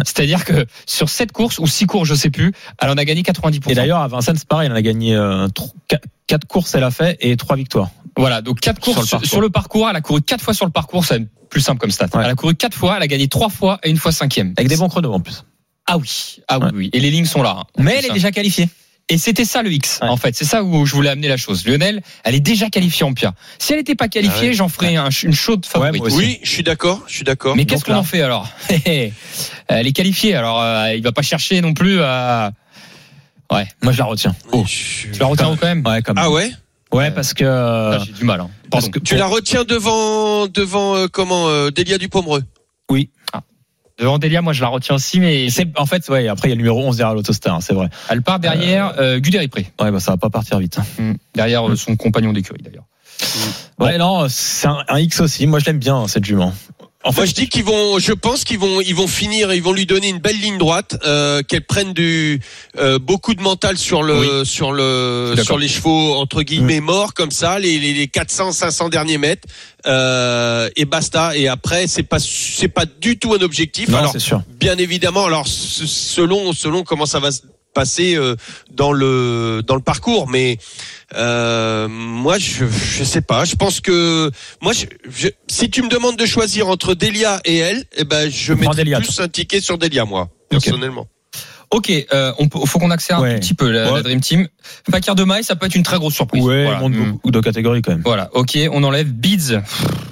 C'est-à-dire 0.04 0.45
que 0.45 0.66
sur 0.86 1.10
sept 1.10 1.32
courses 1.32 1.60
ou 1.60 1.68
six 1.68 1.86
courses, 1.88 2.08
je 2.08 2.16
sais 2.16 2.30
plus, 2.30 2.54
elle 2.80 2.89
en 2.89 2.93
a 2.97 3.06
gagné 3.06 3.22
90%. 3.24 3.72
Et 3.72 3.74
d'ailleurs, 3.76 3.99
à 3.99 4.08
Vincennes, 4.08 4.38
c'est 4.38 4.47
pareil, 4.47 4.70
elle 4.72 4.76
a 4.78 4.82
gagné 4.82 5.16
euh, 5.16 5.47
tro- 5.49 5.74
quatre- 5.88 6.08
quatre 6.28 6.45
courses, 6.47 6.76
elle 6.76 6.84
a 6.84 6.91
fait, 6.91 7.18
et 7.22 7.36
trois 7.38 7.56
victoires. 7.56 7.89
Voilà, 8.18 8.41
donc 8.41 8.60
quatre 8.60 8.84
Sur 8.84 8.93
courses 8.95 9.14
le 9.22 9.26
sur, 9.28 9.41
le 9.41 9.49
parcours. 9.49 9.89
Elle 9.89 9.95
a 9.95 10.02
couru 10.02 10.22
quatre 10.22 10.43
fois 10.43 10.54
sur 10.54 10.66
le 10.66 10.72
parcours, 10.72 11.06
c'est 11.06 11.22
plus 11.49 11.62
simple 11.62 11.80
comme 11.80 11.91
stat. 11.91 12.06
Ouais. 12.14 12.22
Elle 12.24 12.32
a 12.32 12.36
couru 12.36 12.56
quatre 12.56 12.76
fois, 12.78 12.95
elle 12.97 13.04
a 13.04 13.08
gagné 13.08 13.28
trois 13.28 13.49
fois 13.49 13.80
et 13.84 13.89
une 13.89 13.97
fois 13.97 14.12
cinquième. 14.12 14.54
Avec 14.58 14.68
des 14.70 14.78
bons 14.78 14.89
chronos 14.89 15.14
en 15.14 15.20
plus. 15.20 15.43
Ah 15.88 15.97
oui, 15.97 16.38
ah 16.47 16.60
oui, 16.60 16.66
Ouais. 16.66 16.72
oui. 16.76 16.89
Et 16.93 16.99
les 16.99 17.10
lignes 17.10 17.26
sont 17.26 17.41
là. 17.41 17.58
hein. 17.60 17.64
Mais 17.78 17.95
elle 17.97 18.06
est 18.06 18.14
déjà 18.14 18.32
qualifiée. 18.32 18.70
Et 19.14 19.18
c'était 19.18 19.43
ça 19.45 19.62
le 19.62 19.72
X, 19.72 19.99
Ouais. 20.01 20.07
en 20.07 20.16
fait. 20.18 20.36
C'est 20.36 20.45
ça 20.45 20.64
où 20.64 20.86
je 20.86 20.95
voulais 20.95 21.09
amener 21.09 21.28
la 21.28 21.36
chose. 21.38 21.66
Lionel, 21.68 22.01
elle 22.24 22.34
est 22.36 22.39
déjà 22.39 22.70
qualifiée 22.70 23.03
en 23.05 23.14
Pia. 23.14 23.34
Si 23.59 23.74
elle 23.74 23.80
n'était 23.80 23.95
pas 23.95 24.07
qualifiée, 24.07 24.39
Ah 24.41 24.45
ouais. 24.47 24.53
j'en 24.53 24.70
ferais 24.70 24.95
un- 24.95 25.09
une 25.09 25.34
chaude 25.34 25.66
favorite. 25.66 26.01
Oui, 26.12 26.39
je 26.43 26.49
suis 26.49 26.64
d'accord, 26.64 27.03
je 27.07 27.16
suis 27.16 27.24
d'accord. 27.26 27.55
Mais 27.55 27.66
qu'est-ce 27.66 27.84
qu'on 27.84 27.93
en 27.95 28.03
fait 28.03 28.22
alors 28.22 28.47
Elle 29.68 29.88
est 29.88 29.91
qualifiée, 29.93 30.34
alors 30.36 30.62
euh, 30.62 30.93
il 30.95 31.03
va 31.03 31.12
pas 31.12 31.22
chercher 31.22 31.59
non 31.62 31.74
plus 31.74 32.01
à. 32.01 32.51
Moi, 33.82 33.91
je 33.91 33.97
la 33.97 34.05
retiens. 34.05 34.34
Oh. 34.53 34.64
Je- 34.66 35.12
Tu 35.12 35.20
la 35.20 35.26
retiens 35.26 35.55
quand 35.59 35.68
même 35.68 35.86
Ouais. 35.86 36.01
Ah 36.16 36.32
ouais? 36.32 36.51
Ouais, 36.93 37.12
parce 37.12 37.34
que. 37.34 37.43
euh, 37.43 37.97
Ah, 37.99 38.03
J'ai 38.05 38.14
du 38.14 38.24
mal. 38.24 38.39
Hein. 38.39 38.49
parce 38.70 38.86
Pardon. 38.86 38.99
que 38.99 39.03
Tu 39.05 39.16
la 39.18 39.28
retiens 39.28 39.66
devant 39.66 40.47
devant 40.47 40.95
euh, 40.95 41.07
comment 41.12 41.49
euh, 41.49 41.70
Delia 41.70 41.97
Dupomereux? 41.97 42.43
Devant 42.89 43.07
Delia, 44.20 44.41
moi 44.41 44.54
je 44.54 44.62
la 44.62 44.68
retiens 44.68 44.95
aussi, 44.95 45.20
mais 45.20 45.49
c'est 45.49 45.68
en 45.78 45.86
fait, 45.86 46.08
ouais. 46.10 46.28
Après, 46.28 46.47
il 46.47 46.52
y 46.52 46.54
a 46.54 46.56
le 46.56 46.62
numéro 46.62 46.80
11 46.82 46.97
derrière 46.97 47.16
l'autostar, 47.16 47.56
hein, 47.56 47.62
c'est 47.62 47.74
vrai. 47.74 47.89
elle 48.10 48.22
part 48.22 48.39
derrière 48.39 48.93
euh, 48.99 49.20
Guderipré, 49.20 49.72
Ouais, 49.80 49.91
bah 49.91 49.99
ça 49.99 50.12
va 50.12 50.18
pas 50.18 50.30
partir 50.30 50.60
vite. 50.60 50.78
Mm. 50.99 51.14
derrière 51.36 51.70
euh, 51.70 51.76
son 51.76 51.95
compagnon 51.95 52.34
d'écurie 52.34 52.62
d'ailleurs. 52.64 52.86
Ouais, 53.80 53.97
non, 53.97 54.26
c'est 54.30 54.68
un, 54.68 54.84
un 54.88 54.99
X 54.99 55.20
aussi. 55.22 55.45
Moi, 55.47 55.60
je 55.60 55.66
l'aime 55.66 55.80
bien 55.80 56.08
cette 56.08 56.26
jument. 56.26 56.54
En 57.04 57.12
Moi, 57.14 57.26
je 57.26 57.34
dis 57.34 57.49
qu'ils 57.49 57.64
vont, 57.64 57.97
je 57.97 58.14
pense 58.14 58.43
qu'ils 58.43 58.60
vont, 58.60 58.80
ils 58.80 58.93
vont 58.93 59.08
finir, 59.08 59.52
ils 59.54 59.64
vont 59.64 59.74
lui 59.74 59.88
donner 59.88 60.10
une 60.10 60.20
belle 60.20 60.39
ligne 60.39 60.60
droite, 60.60 60.97
euh, 61.04 61.41
qu'elle 61.41 61.66
prenne 61.66 61.93
du 61.93 62.39
euh, 62.78 62.99
beaucoup 62.99 63.34
de 63.34 63.41
mental 63.41 63.78
sur 63.78 64.04
le, 64.04 64.45
sur 64.45 64.72
le, 64.72 65.34
sur 65.43 65.58
les 65.58 65.68
chevaux 65.68 66.14
entre 66.14 66.43
guillemets 66.43 66.80
morts 66.80 67.16
comme 67.16 67.32
ça, 67.32 67.58
les, 67.58 67.80
les, 67.80 67.93
les 67.93 68.08
400, 68.08 68.52
500 68.52 68.89
derniers 68.89 69.18
mètres, 69.18 69.47
euh, 69.88 70.70
et 70.76 70.86
basta. 70.86 71.36
Et 71.36 71.47
après, 71.47 71.88
c'est 71.88 72.04
pas, 72.04 72.20
c'est 72.20 72.68
pas 72.68 72.86
du 72.86 73.18
tout 73.18 73.34
un 73.34 73.41
objectif. 73.41 73.89
non, 73.89 73.97
alors, 73.97 74.20
sûr. 74.20 74.43
bien 74.47 74.78
évidemment, 74.78 75.26
alors 75.26 75.47
selon, 75.47 76.54
selon 76.54 76.84
comment 76.84 77.08
ça 77.08 77.20
va 77.20 77.32
se 77.32 77.41
passer 77.74 78.15
euh, 78.15 78.36
dans 78.72 78.91
le 78.91 79.61
dans 79.65 79.76
le 79.76 79.82
parcours. 79.82 80.28
Mais 80.30 80.57
euh, 81.15 81.88
moi, 81.88 82.38
je 82.38 82.65
je 82.67 83.03
sais 83.03 83.22
pas. 83.22 83.45
Je 83.45 83.55
pense 83.55 83.82
que 83.82 84.32
moi, 84.61 84.74
je, 84.74 84.86
je- 85.09 85.28
si 85.47 85.69
tu 85.69 85.82
me 85.82 85.89
demandes 85.89 86.17
de 86.17 86.26
choisir 86.26 86.67
entre 86.69 86.93
Delia 86.93 87.41
et 87.45 87.57
elle, 87.57 87.84
eh 87.97 88.03
ben 88.03 88.30
je 88.30 88.53
Delia, 88.53 88.99
plus 88.99 89.19
un 89.19 89.28
ticket 89.28 89.61
sur 89.61 89.78
Delia, 89.78 90.05
moi 90.05 90.30
personnellement. 90.49 91.07
Ok, 91.74 91.89
euh, 91.89 92.34
on 92.38 92.49
peut, 92.49 92.59
faut 92.65 92.80
qu'on 92.80 92.91
accélère 92.91 93.19
un 93.19 93.22
Ouais. 93.24 93.39
petit 93.39 93.53
peu 93.53 93.72
la, 93.72 93.88
Ouais. 93.88 93.99
la 93.99 94.03
Dream 94.03 94.19
Team. 94.19 94.45
Fakir 94.91 95.15
de 95.15 95.24
Maï, 95.24 95.41
ça 95.41 95.55
peut 95.55 95.65
être 95.67 95.76
une 95.76 95.84
très 95.84 95.97
grosse 95.97 96.13
surprise. 96.13 96.43
Ouais, 96.43 96.65
voilà. 96.65 96.80
monte 96.82 96.93
Mm. 96.93 97.11
beaucoup 97.13 97.32
de 97.32 97.39
catégories 97.39 97.82
quand 97.82 97.93
même. 97.93 98.01
Voilà, 98.03 98.30
ok, 98.34 98.57
on 98.74 98.84
enlève 98.84 99.07
Beads. 99.09 99.61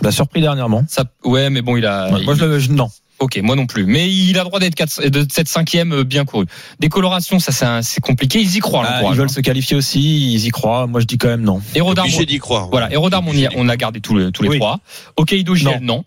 Bah, 0.02 0.12
surpris 0.14 0.40
dernièrement. 0.40 0.86
Ça, 0.88 1.04
ouais, 1.26 1.50
mais 1.50 1.62
bon, 1.62 1.76
il 1.76 1.86
a. 1.86 2.14
Ouais, 2.14 2.24
moi, 2.24 2.36
je 2.36 2.46
le, 2.46 2.60
je- 2.60 2.72
non. 2.72 2.90
Ok, 3.20 3.38
moi 3.44 3.56
non 3.56 3.66
plus. 3.66 3.86
Mais 3.86 4.10
il 4.10 4.38
a 4.38 4.44
le 4.44 4.48
droit 4.48 4.60
d'être 4.60 4.76
quatre- 4.76 5.06
de 5.06 5.26
cette 5.32 5.48
cinquième 5.50 5.92
euh, 5.92 6.04
bien 6.04 6.24
couru. 6.26 6.46
Décoloration, 6.80 7.40
ça 7.40 7.52
c'est 7.52 7.66
un- 7.66 7.82
c'est 7.82 8.00
compliqué. 8.02 8.40
Ils 8.40 8.56
y 8.56 8.60
croient. 8.60 8.86
Ah, 8.88 9.02
ils 9.04 9.16
veulent 9.16 9.26
hein. 9.26 9.28
se 9.28 9.42
qualifier 9.42 9.76
aussi, 9.76 10.34
ils 10.34 10.46
y 10.46 10.50
croient. 10.52 10.88
Moi, 10.88 11.02
je 11.02 11.06
dis 11.06 11.18
quand 11.18 11.28
même 11.28 11.42
non. 11.42 11.62
Hérodarme, 11.76 12.08
Obligé 12.08 12.26
d'y 12.26 12.40
croire. 12.40 12.70
voilà, 12.70 12.92
Hérodarme, 12.92 13.28
on, 13.28 13.34
y 13.34 13.46
a, 13.46 13.50
on 13.56 13.68
a 13.68 13.76
gardé 13.78 14.00
tous 14.00 14.16
les, 14.18 14.32
tous 14.32 14.44
les 14.44 14.50
Oui. 14.50 14.58
trois. 14.60 14.80
Ok, 15.18 15.34
Giel, 15.56 15.80
non. 15.82 16.04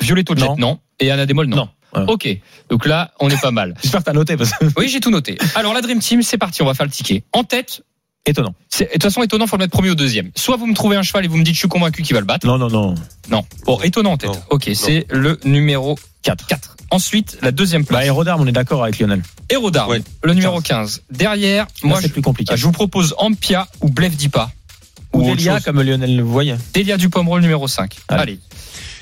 Violetto 0.00 0.34
Jet, 0.36 0.46
Non. 0.46 0.56
non. 0.56 0.78
Et 1.00 1.10
Anna 1.10 1.26
Demol, 1.26 1.46
non. 1.46 1.56
Non. 1.56 2.06
Ok, 2.08 2.26
donc 2.70 2.86
là, 2.86 3.12
on 3.20 3.28
est 3.28 3.40
pas 3.40 3.50
mal. 3.50 3.74
J'espère 3.82 4.00
que 4.00 4.04
t'as 4.06 4.12
noté 4.14 4.36
parce 4.36 4.52
que 4.52 4.64
Oui, 4.78 4.88
j'ai 4.88 5.00
tout 5.00 5.10
noté. 5.10 5.36
Alors, 5.56 5.74
la 5.74 5.80
Dream 5.82 5.98
Team, 5.98 6.22
c'est 6.22 6.38
parti, 6.38 6.62
on 6.62 6.66
va 6.66 6.72
faire 6.74 6.86
le 6.86 6.92
ticket. 6.92 7.22
En 7.32 7.44
tête, 7.44 7.82
étonnant. 8.24 8.54
c'est- 8.70 8.84
de 8.86 8.92
toute 8.92 9.02
façon, 9.02 9.22
étonnant, 9.22 9.46
faut 9.46 9.56
le 9.56 9.64
mettre 9.64 9.72
premier 9.72 9.90
ou 9.90 9.94
deuxième. 9.94 10.30
Soit 10.34 10.56
vous 10.56 10.66
me 10.66 10.74
trouvez 10.74 10.96
un 10.96 11.02
cheval 11.02 11.24
et 11.24 11.28
vous 11.28 11.36
me 11.36 11.42
dites, 11.44 11.54
je 11.54 11.58
suis 11.58 11.68
convaincu 11.68 12.02
qu'il 12.02 12.14
va 12.14 12.20
le 12.20 12.26
battre. 12.26 12.46
Non, 12.46 12.56
non, 12.56 12.68
non. 12.70 12.94
Non. 13.28 13.44
Bon, 13.66 13.78
étonnant 13.82 14.12
en 14.12 14.16
tête. 14.16 14.30
Non. 14.30 14.40
Ok, 14.50 14.70
c'est 14.74 15.06
le 15.10 15.38
numéro 15.44 15.98
4. 16.22 16.46
4. 16.46 16.76
Ensuite, 16.90 17.38
la 17.42 17.52
deuxième 17.52 17.84
place. 17.84 17.98
Bah, 18.00 18.02
Aérodarme, 18.04 18.42
on 18.42 18.46
est 18.46 18.52
d'accord 18.52 18.82
avec 18.82 18.98
Lionel. 18.98 19.22
Hérodarme, 19.48 19.90
Ouais. 19.90 20.02
le 20.22 20.34
numéro 20.34 20.60
15. 20.60 21.02
Derrière, 21.10 21.66
Moi, 21.82 21.92
moi, 21.94 22.00
c'est 22.00 22.08
je, 22.08 22.12
plus 22.12 22.22
compliqué. 22.22 22.54
je 22.56 22.64
vous 22.64 22.72
propose 22.72 23.14
Ampia 23.18 23.66
ou 23.80 23.88
Blef 23.88 24.16
Dipa. 24.16 24.50
Ou 25.12 25.22
Delia, 25.34 25.60
comme 25.60 25.80
Lionel 25.82 26.16
le 26.16 26.22
voyait. 26.22 26.56
Delia 26.74 26.96
Dupommerol 26.96 27.40
numéro 27.42 27.68
5. 27.68 27.96
Allez. 28.08 28.22
Allez. 28.22 28.40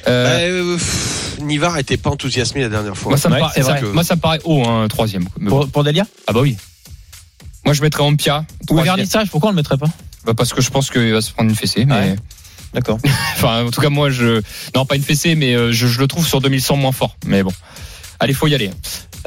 Euh, 0.08 0.24
Bah, 0.24 0.30
euh, 0.42 0.76
pff, 0.76 1.36
Nivard 1.42 1.78
était 1.78 1.96
pas 1.98 2.10
enthousiasmé 2.10 2.62
la 2.62 2.68
dernière 2.68 2.96
fois. 2.96 3.10
moi, 3.10 3.18
ça 3.18 3.28
me 3.28 3.34
ouais, 3.34 3.40
paraît, 3.40 3.52
c'est 3.54 3.62
ça- 3.62 3.72
vrai. 3.74 3.82
moi, 3.92 4.02
ça 4.02 4.16
me 4.16 4.20
paraît 4.20 4.40
haut, 4.44 4.64
hein, 4.66 4.88
troisième. 4.88 5.28
Pour, 5.48 5.68
pour 5.68 5.84
Delia 5.84 6.06
Ah 6.26 6.32
bah 6.32 6.40
oui. 6.40 6.56
Moi, 7.64 7.74
je 7.74 7.82
mettrais 7.82 8.02
Ampia. 8.02 8.44
Ou 8.70 8.76
pourquoi 9.30 9.48
on 9.50 9.52
le 9.52 9.56
mettrait 9.56 9.76
pas 9.76 9.86
Bah, 10.24 10.32
parce 10.34 10.52
que 10.54 10.60
je 10.62 10.70
pense 10.70 10.90
qu'il 10.90 11.12
va 11.12 11.20
se 11.20 11.30
prendre 11.32 11.50
une 11.50 11.56
fessée. 11.56 11.84
Mais... 11.84 11.94
Ouais. 11.94 12.16
D'accord. 12.74 12.98
Enfin, 13.36 13.64
en 13.66 13.70
tout 13.70 13.80
cas, 13.80 13.88
moi, 13.88 14.10
je. 14.10 14.42
Non, 14.76 14.84
pas 14.84 14.96
une 14.96 15.02
fessée, 15.02 15.34
mais 15.34 15.54
euh, 15.54 15.72
je, 15.72 15.86
je 15.86 15.98
le 15.98 16.06
trouve 16.06 16.26
sur 16.26 16.40
2100 16.40 16.76
moins 16.76 16.92
fort. 16.92 17.16
Mais 17.26 17.42
bon. 17.42 17.52
Allez, 18.22 18.34
faut 18.34 18.46
y 18.48 18.54
aller. 18.54 18.70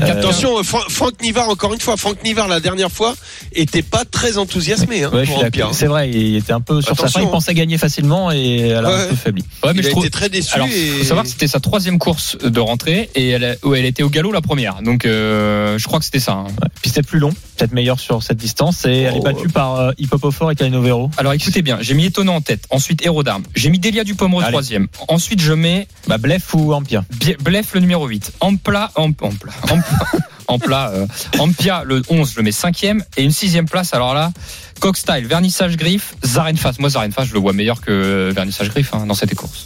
Euh, 0.01 0.05
Attention, 0.11 0.59
euh, 0.59 0.63
Fra- 0.63 0.85
Franck 0.87 1.19
Nivard, 1.23 1.49
encore 1.49 1.73
une 1.73 1.79
fois, 1.79 1.97
Franck 1.97 2.23
Nivard, 2.23 2.47
la 2.47 2.59
dernière 2.59 2.91
fois, 2.91 3.15
était 3.53 3.81
pas 3.81 4.05
très 4.05 4.37
enthousiasmé. 4.37 5.03
Hein, 5.03 5.09
Ouais, 5.11 5.25
d'accord. 5.41 5.73
C'est 5.73 5.87
vrai, 5.87 6.11
il 6.11 6.35
était 6.35 6.53
un 6.53 6.61
peu 6.61 6.79
sur 6.81 6.95
sa 6.95 7.07
fin, 7.07 7.21
il 7.21 7.25
hein. 7.25 7.29
pensait 7.31 7.55
gagner 7.55 7.79
facilement 7.79 8.31
et 8.31 8.59
elle 8.69 8.85
a 8.85 8.89
Ouais. 8.89 9.01
un 9.05 9.07
peu 9.07 9.15
faibli. 9.15 9.43
Ouais, 9.63 9.71
mais 9.73 9.79
Il 9.79 9.83
je 9.83 9.87
a 9.87 9.91
trouve. 9.91 10.03
été 10.05 10.11
très 10.11 10.29
déçu. 10.29 10.53
Alors, 10.53 10.67
et... 10.67 10.71
faut 10.99 11.03
savoir 11.05 11.23
que 11.23 11.29
c'était 11.31 11.47
sa 11.47 11.59
troisième 11.59 11.97
course 11.97 12.37
de 12.37 12.59
rentrée 12.59 13.09
et 13.15 13.29
elle, 13.29 13.43
a- 13.45 13.55
elle 13.75 13.85
était 13.85 14.03
au 14.03 14.09
galop 14.09 14.31
la 14.31 14.41
première. 14.41 14.81
Donc, 14.83 15.05
euh, 15.05 15.77
je 15.79 15.85
crois 15.87 15.97
que 15.97 16.05
c'était 16.05 16.19
ça. 16.19 16.33
hein. 16.33 16.45
Ouais. 16.61 16.67
Puis 16.81 16.89
c'était 16.91 17.03
plus 17.07 17.19
long, 17.19 17.33
peut-être 17.55 17.71
meilleur 17.73 17.99
sur 17.99 18.21
cette 18.23 18.37
distance 18.37 18.85
et 18.85 19.01
elle 19.01 19.15
est 19.15 19.19
Oh. 19.19 19.23
battue 19.23 19.47
par 19.47 19.75
euh, 19.79 19.91
Hip 19.97 20.09
Hop 20.11 20.31
Fort 20.31 20.51
et 20.51 20.55
Calino 20.55 20.81
Vero. 20.81 21.09
Alors, 21.17 21.33
écoutez 21.33 21.61
bien. 21.61 21.77
J'ai 21.81 21.93
mis 21.93 22.05
étonnant 22.05 22.35
en 22.35 22.41
tête. 22.41 22.65
Ensuite, 22.69 23.05
Hérodarme. 23.05 23.43
J'ai 23.55 23.69
mis 23.69 23.79
Delia 23.79 24.03
Dupommeau 24.03 24.41
troisième. 24.41 24.87
Ensuite, 25.07 25.41
je 25.41 25.53
mets 25.53 25.87
Bah, 26.07 26.17
Blef 26.17 26.53
ou 26.53 26.73
Ampia 26.73 27.03
Blef 27.39 27.73
le 27.73 27.79
numéro 27.81 28.07
8. 28.07 28.33
Ampla, 28.41 28.91
Amp, 28.95 29.21
Ampla, 29.21 29.51
Ampla, 29.69 29.83
Ampla, 30.47 30.89
euh, 30.91 31.07
Ampia 31.39 31.83
le 31.85 32.01
11, 32.09 32.31
je 32.31 32.37
le 32.37 32.43
mets 32.43 32.51
cinquième. 32.51 33.03
Et 33.17 33.23
une 33.23 33.31
sixième 33.31 33.67
place, 33.67 33.93
alors 33.93 34.13
là, 34.13 34.31
Cockstyle, 34.79 35.25
Vernissage 35.27 35.77
Griffe, 35.77 36.15
Zarenfass. 36.25 36.79
Moi, 36.79 36.89
Zarenfass, 36.89 37.27
je 37.29 37.33
le 37.33 37.39
vois 37.39 37.53
meilleur 37.53 37.79
que 37.81 38.31
Vernissage 38.35 38.69
Griffe 38.69 38.93
hein, 38.93 39.05
dans 39.05 39.13
cette 39.13 39.33
course. 39.35 39.65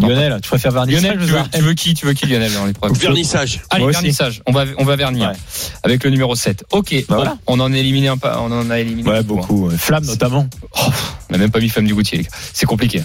Lionel, 0.00 0.38
tu 0.42 0.48
préfères 0.48 0.72
Vernissage 0.72 1.02
Lionel, 1.02 1.18
tu 1.26 1.32
veux, 1.32 1.40
tu 1.52 1.60
veux 1.62 1.74
qui 1.74 1.94
Tu 1.94 2.06
veux 2.06 2.12
qui, 2.12 2.26
Lionel, 2.26 2.52
dans 2.52 2.64
l'épreuve 2.66 2.92
Vernissage. 2.98 3.60
Allez, 3.70 3.82
Moi 3.82 3.90
aussi. 3.90 4.00
vernissage. 4.00 4.42
On 4.46 4.52
va, 4.52 4.64
on 4.78 4.84
va 4.84 4.96
vernir 4.96 5.28
Ouais. 5.30 5.34
avec 5.82 6.04
le 6.04 6.10
numéro 6.10 6.34
7. 6.34 6.64
Ok, 6.70 6.92
Bah 6.92 7.04
bon, 7.08 7.14
voilà. 7.16 7.38
on 7.46 7.60
en 7.60 7.72
a 7.72 7.76
éliminé 7.76 8.08
un 8.08 8.16
pas, 8.16 8.40
on 8.40 8.50
en 8.52 8.70
a 8.70 8.78
éliminé 8.78 9.08
Ouais, 9.10 9.22
beaucoup, 9.22 9.42
hein. 9.42 9.46
beaucoup. 9.70 9.70
Flamme 9.78 10.04
notamment. 10.06 10.48
On 11.30 11.34
n'a 11.34 11.38
même 11.38 11.50
pas 11.52 11.60
mis 11.60 11.68
Femme 11.68 11.86
du 11.86 11.94
Goutier, 11.94 12.18
les 12.18 12.24
gars. 12.24 12.30
C'est 12.52 12.66
compliqué. 12.66 13.02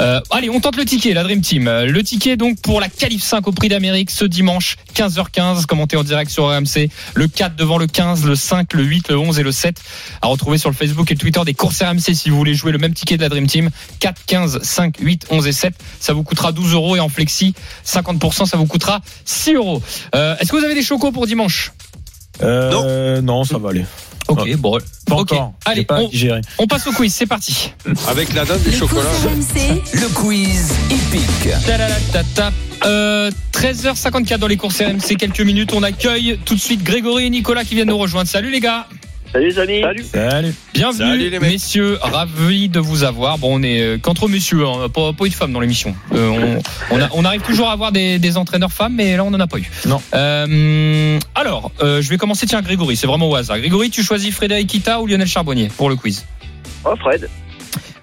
Euh, 0.00 0.20
allez, 0.30 0.48
on 0.48 0.60
tente 0.60 0.76
le 0.76 0.86
ticket, 0.86 1.12
la 1.12 1.22
Dream 1.22 1.42
Team. 1.42 1.68
Euh, 1.68 1.84
Le 1.86 2.02
ticket, 2.02 2.36
donc, 2.38 2.58
pour 2.62 2.80
la 2.80 2.88
Calif 2.88 3.22
5 3.22 3.46
au 3.46 3.52
Prix 3.52 3.68
d'Amérique 3.68 4.10
ce 4.10 4.24
dimanche, 4.24 4.76
15h15, 4.94 5.66
commenté 5.66 5.96
en 5.96 6.02
direct 6.02 6.30
sur 6.30 6.46
RMC. 6.48 6.88
Le 7.14 7.28
4 7.28 7.54
devant 7.54 7.76
le 7.76 7.86
15, 7.86 8.24
le 8.24 8.34
5, 8.34 8.72
le 8.72 8.82
8, 8.82 9.08
le 9.10 9.18
11 9.18 9.38
et 9.38 9.42
le 9.42 9.52
7. 9.52 9.76
À 10.22 10.28
retrouver 10.28 10.56
sur 10.56 10.70
le 10.70 10.74
Facebook 10.74 11.10
et 11.10 11.14
le 11.14 11.20
Twitter 11.20 11.40
des 11.44 11.54
courses 11.54 11.82
RMC 11.82 12.14
si 12.14 12.30
vous 12.30 12.36
voulez 12.36 12.54
jouer 12.54 12.72
le 12.72 12.78
même 12.78 12.94
ticket 12.94 13.16
de 13.18 13.22
la 13.22 13.28
Dream 13.28 13.46
Team. 13.46 13.70
4, 14.00 14.22
15, 14.26 14.62
5, 14.62 14.96
8, 14.98 15.26
11 15.30 15.46
et 15.46 15.52
7. 15.52 15.74
Ça 16.00 16.14
vous 16.14 16.22
coûtera 16.22 16.52
12 16.52 16.72
euros 16.72 16.96
et 16.96 17.00
en 17.00 17.08
flexi, 17.08 17.54
50%, 17.86 18.46
ça 18.46 18.56
vous 18.56 18.66
coûtera 18.66 19.00
6 19.26 19.54
euros. 19.54 19.82
Euh, 20.14 20.36
Est-ce 20.38 20.50
que 20.50 20.56
vous 20.56 20.64
avez 20.64 20.74
des 20.74 20.82
chocos 20.82 21.12
pour 21.12 21.26
dimanche? 21.26 21.72
Euh, 22.42 23.20
non. 23.20 23.44
ça 23.44 23.58
va 23.58 23.70
aller. 23.70 23.84
Ok, 24.28 24.40
Ouais. 24.44 24.56
bon. 24.56 24.78
Pas 25.06 25.14
encore. 25.14 25.52
Allez, 25.64 25.84
pas 25.84 26.00
on, 26.00 26.08
digéré. 26.08 26.40
on 26.58 26.66
passe 26.66 26.86
au 26.86 26.92
quiz, 26.92 27.14
c'est 27.14 27.26
parti. 27.26 27.72
Avec 28.08 28.32
la 28.34 28.44
dinde 28.44 28.62
du 28.62 28.70
Les 28.70 28.76
chocolat. 28.76 29.02
RMC, 29.02 29.82
Le 29.92 30.08
quiz 30.14 30.72
épique. 30.90 31.48
Tadadadada. 31.66 32.52
Euh, 32.84 33.30
13h54 33.52 34.38
dans 34.38 34.46
les 34.48 34.56
courses 34.56 34.80
RMC, 34.80 35.16
quelques 35.16 35.40
minutes. 35.40 35.72
On 35.72 35.82
accueille 35.82 36.38
tout 36.44 36.54
de 36.54 36.60
suite 36.60 36.82
Grégory 36.82 37.26
et 37.26 37.30
Nicolas 37.30 37.64
qui 37.64 37.74
viennent 37.74 37.88
nous 37.88 37.96
rejoindre. 37.98 38.28
Salut 38.28 38.50
les 38.50 38.60
gars. 38.60 38.86
Salut 39.36 39.48
les 39.50 39.58
amis. 39.58 39.80
Salut. 39.82 40.04
Salut. 40.04 40.54
Bienvenue, 40.72 41.10
Salut, 41.10 41.28
les 41.28 41.38
mecs. 41.38 41.50
messieurs. 41.52 41.98
Ravi 42.00 42.70
de 42.70 42.80
vous 42.80 43.04
avoir. 43.04 43.36
Bon, 43.36 43.58
on 43.60 43.62
est 43.62 43.82
euh, 43.82 43.98
qu'entre 43.98 44.28
messieurs, 44.28 44.66
hein, 44.66 44.88
pas, 44.88 45.12
pas 45.12 45.26
eu 45.26 45.28
de 45.28 45.34
femmes 45.34 45.52
dans 45.52 45.60
l'émission. 45.60 45.94
Euh, 46.14 46.58
on, 46.90 46.94
on, 46.96 47.02
a- 47.02 47.10
on 47.12 47.22
arrive 47.22 47.42
toujours 47.42 47.68
à 47.68 47.72
avoir 47.72 47.92
des, 47.92 48.18
des 48.18 48.38
entraîneurs 48.38 48.72
femmes, 48.72 48.94
mais 48.94 49.14
là, 49.14 49.24
on 49.24 49.30
n'en 49.30 49.40
a 49.40 49.46
pas 49.46 49.58
eu. 49.58 49.70
Non. 49.84 50.00
Euh, 50.14 51.18
alors, 51.34 51.70
euh, 51.82 52.00
je 52.00 52.08
vais 52.08 52.16
commencer. 52.16 52.46
Tiens, 52.46 52.62
Grégory, 52.62 52.96
c'est 52.96 53.06
vraiment 53.06 53.28
au 53.28 53.34
hasard. 53.34 53.58
Grégory, 53.58 53.90
tu 53.90 54.02
choisis 54.02 54.34
Frédéric 54.34 54.68
Kita 54.68 55.02
ou 55.02 55.06
Lionel 55.06 55.28
Charbonnier 55.28 55.68
pour 55.76 55.90
le 55.90 55.96
quiz? 55.96 56.24
Oh 56.86 56.94
Fred. 56.96 57.28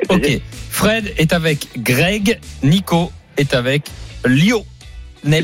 Ok. 0.10 0.40
Fred 0.70 1.14
est 1.18 1.34
avec 1.34 1.68
Greg. 1.78 2.40
Nico 2.62 3.12
est 3.38 3.56
avec 3.56 3.86
Lionel 4.24 4.66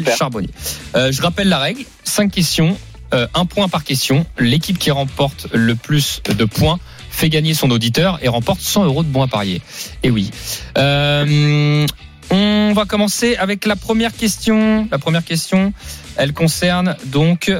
Super. 0.02 0.18
Charbonnier. 0.18 0.50
Euh, 0.96 1.12
je 1.12 1.20
rappelle 1.24 1.50
la 1.50 1.58
règle. 1.58 1.82
Cinq 2.04 2.32
questions. 2.32 2.78
Euh, 3.14 3.28
un 3.34 3.46
point 3.46 3.68
par 3.68 3.84
question. 3.84 4.26
L'équipe 4.38 4.78
qui 4.78 4.92
remporte 4.92 5.48
le 5.54 5.76
plus 5.76 6.22
de 6.24 6.46
points 6.46 6.80
fait 7.10 7.30
gagner 7.30 7.54
son 7.54 7.72
auditeur 7.72 8.20
et 8.22 8.28
remporte 8.28 8.62
100 8.62 8.86
euros 8.86 9.04
de 9.04 9.10
bons 9.10 9.24
à 9.24 9.28
parier. 9.28 9.62
Et 10.04 10.10
oui. 10.10 10.32
Euh, 10.78 11.86
on 12.32 12.74
va 12.74 12.86
commencer 12.86 13.36
avec 13.36 13.66
la 13.66 13.76
première 13.76 14.16
question. 14.16 14.88
La 14.92 15.00
première 15.00 15.24
question, 15.24 15.74
elle 16.16 16.34
concerne 16.34 16.96
donc 17.06 17.52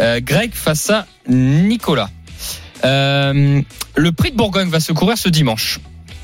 euh, 0.00 0.20
Greg 0.22 0.52
face 0.54 0.90
à 0.90 1.06
Nicolas. 1.28 2.08
Euh, 2.84 3.62
le 3.96 4.12
prix 4.12 4.30
de 4.30 4.36
Bourgogne 4.36 4.68
va 4.68 4.80
se 4.80 4.92
courir 4.92 5.18
ce 5.18 5.28
dimanche. 5.28 5.80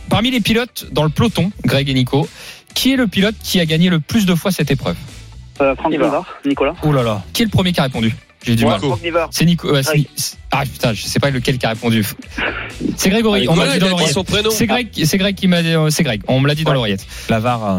Parmi 0.08 0.30
les 0.30 0.40
pilotes 0.40 0.86
dans 0.92 1.04
le 1.04 1.10
peloton, 1.10 1.52
Greg 1.64 1.88
et 1.88 1.94
Nico, 1.94 2.28
qui 2.74 2.92
est 2.92 2.96
le 2.96 3.06
pilote 3.06 3.34
qui 3.42 3.60
a 3.60 3.66
gagné 3.66 3.90
le 3.90 4.00
plus 4.00 4.26
de 4.26 4.34
fois 4.34 4.50
cette 4.50 4.70
épreuve? 4.70 4.96
Euh, 5.60 5.76
Franck 5.76 5.92
Nivard. 5.92 6.26
Nicolas. 6.44 6.74
Oh 6.82 6.92
là 6.92 7.02
là. 7.02 7.22
Qui 7.32 7.42
est 7.42 7.44
le 7.44 7.50
premier 7.50 7.72
qui 7.72 7.80
a 7.80 7.84
répondu? 7.84 8.14
J'ai 8.42 8.56
du 8.56 8.64
mal. 8.64 8.80
C'est 9.30 9.44
Nico. 9.44 9.68
Ah 10.50 10.62
putain, 10.64 10.92
je 10.94 11.02
sais 11.04 11.20
pas 11.20 11.30
lequel 11.30 11.58
qui 11.58 11.66
a 11.66 11.70
répondu. 11.70 12.04
C'est 12.96 13.10
Grégory. 13.10 13.44
Ah, 13.48 13.52
on 13.52 13.54
m'a 13.56 13.64
dit 13.74 13.78
dans 13.78 13.86
l'oreillette. 13.90 14.14
C'est 14.50 14.66
Greg, 14.66 14.88
c'est 15.04 15.18
Greg 15.18 15.34
qui 15.36 15.46
m'a 15.46 15.62
dit. 15.62 15.68
euh, 15.68 15.90
C'est 15.90 16.02
Greg. 16.02 16.22
On 16.26 16.40
me 16.40 16.48
l'a 16.48 16.54
dit 16.54 16.64
dans 16.64 16.72
l'oreillette. 16.72 17.06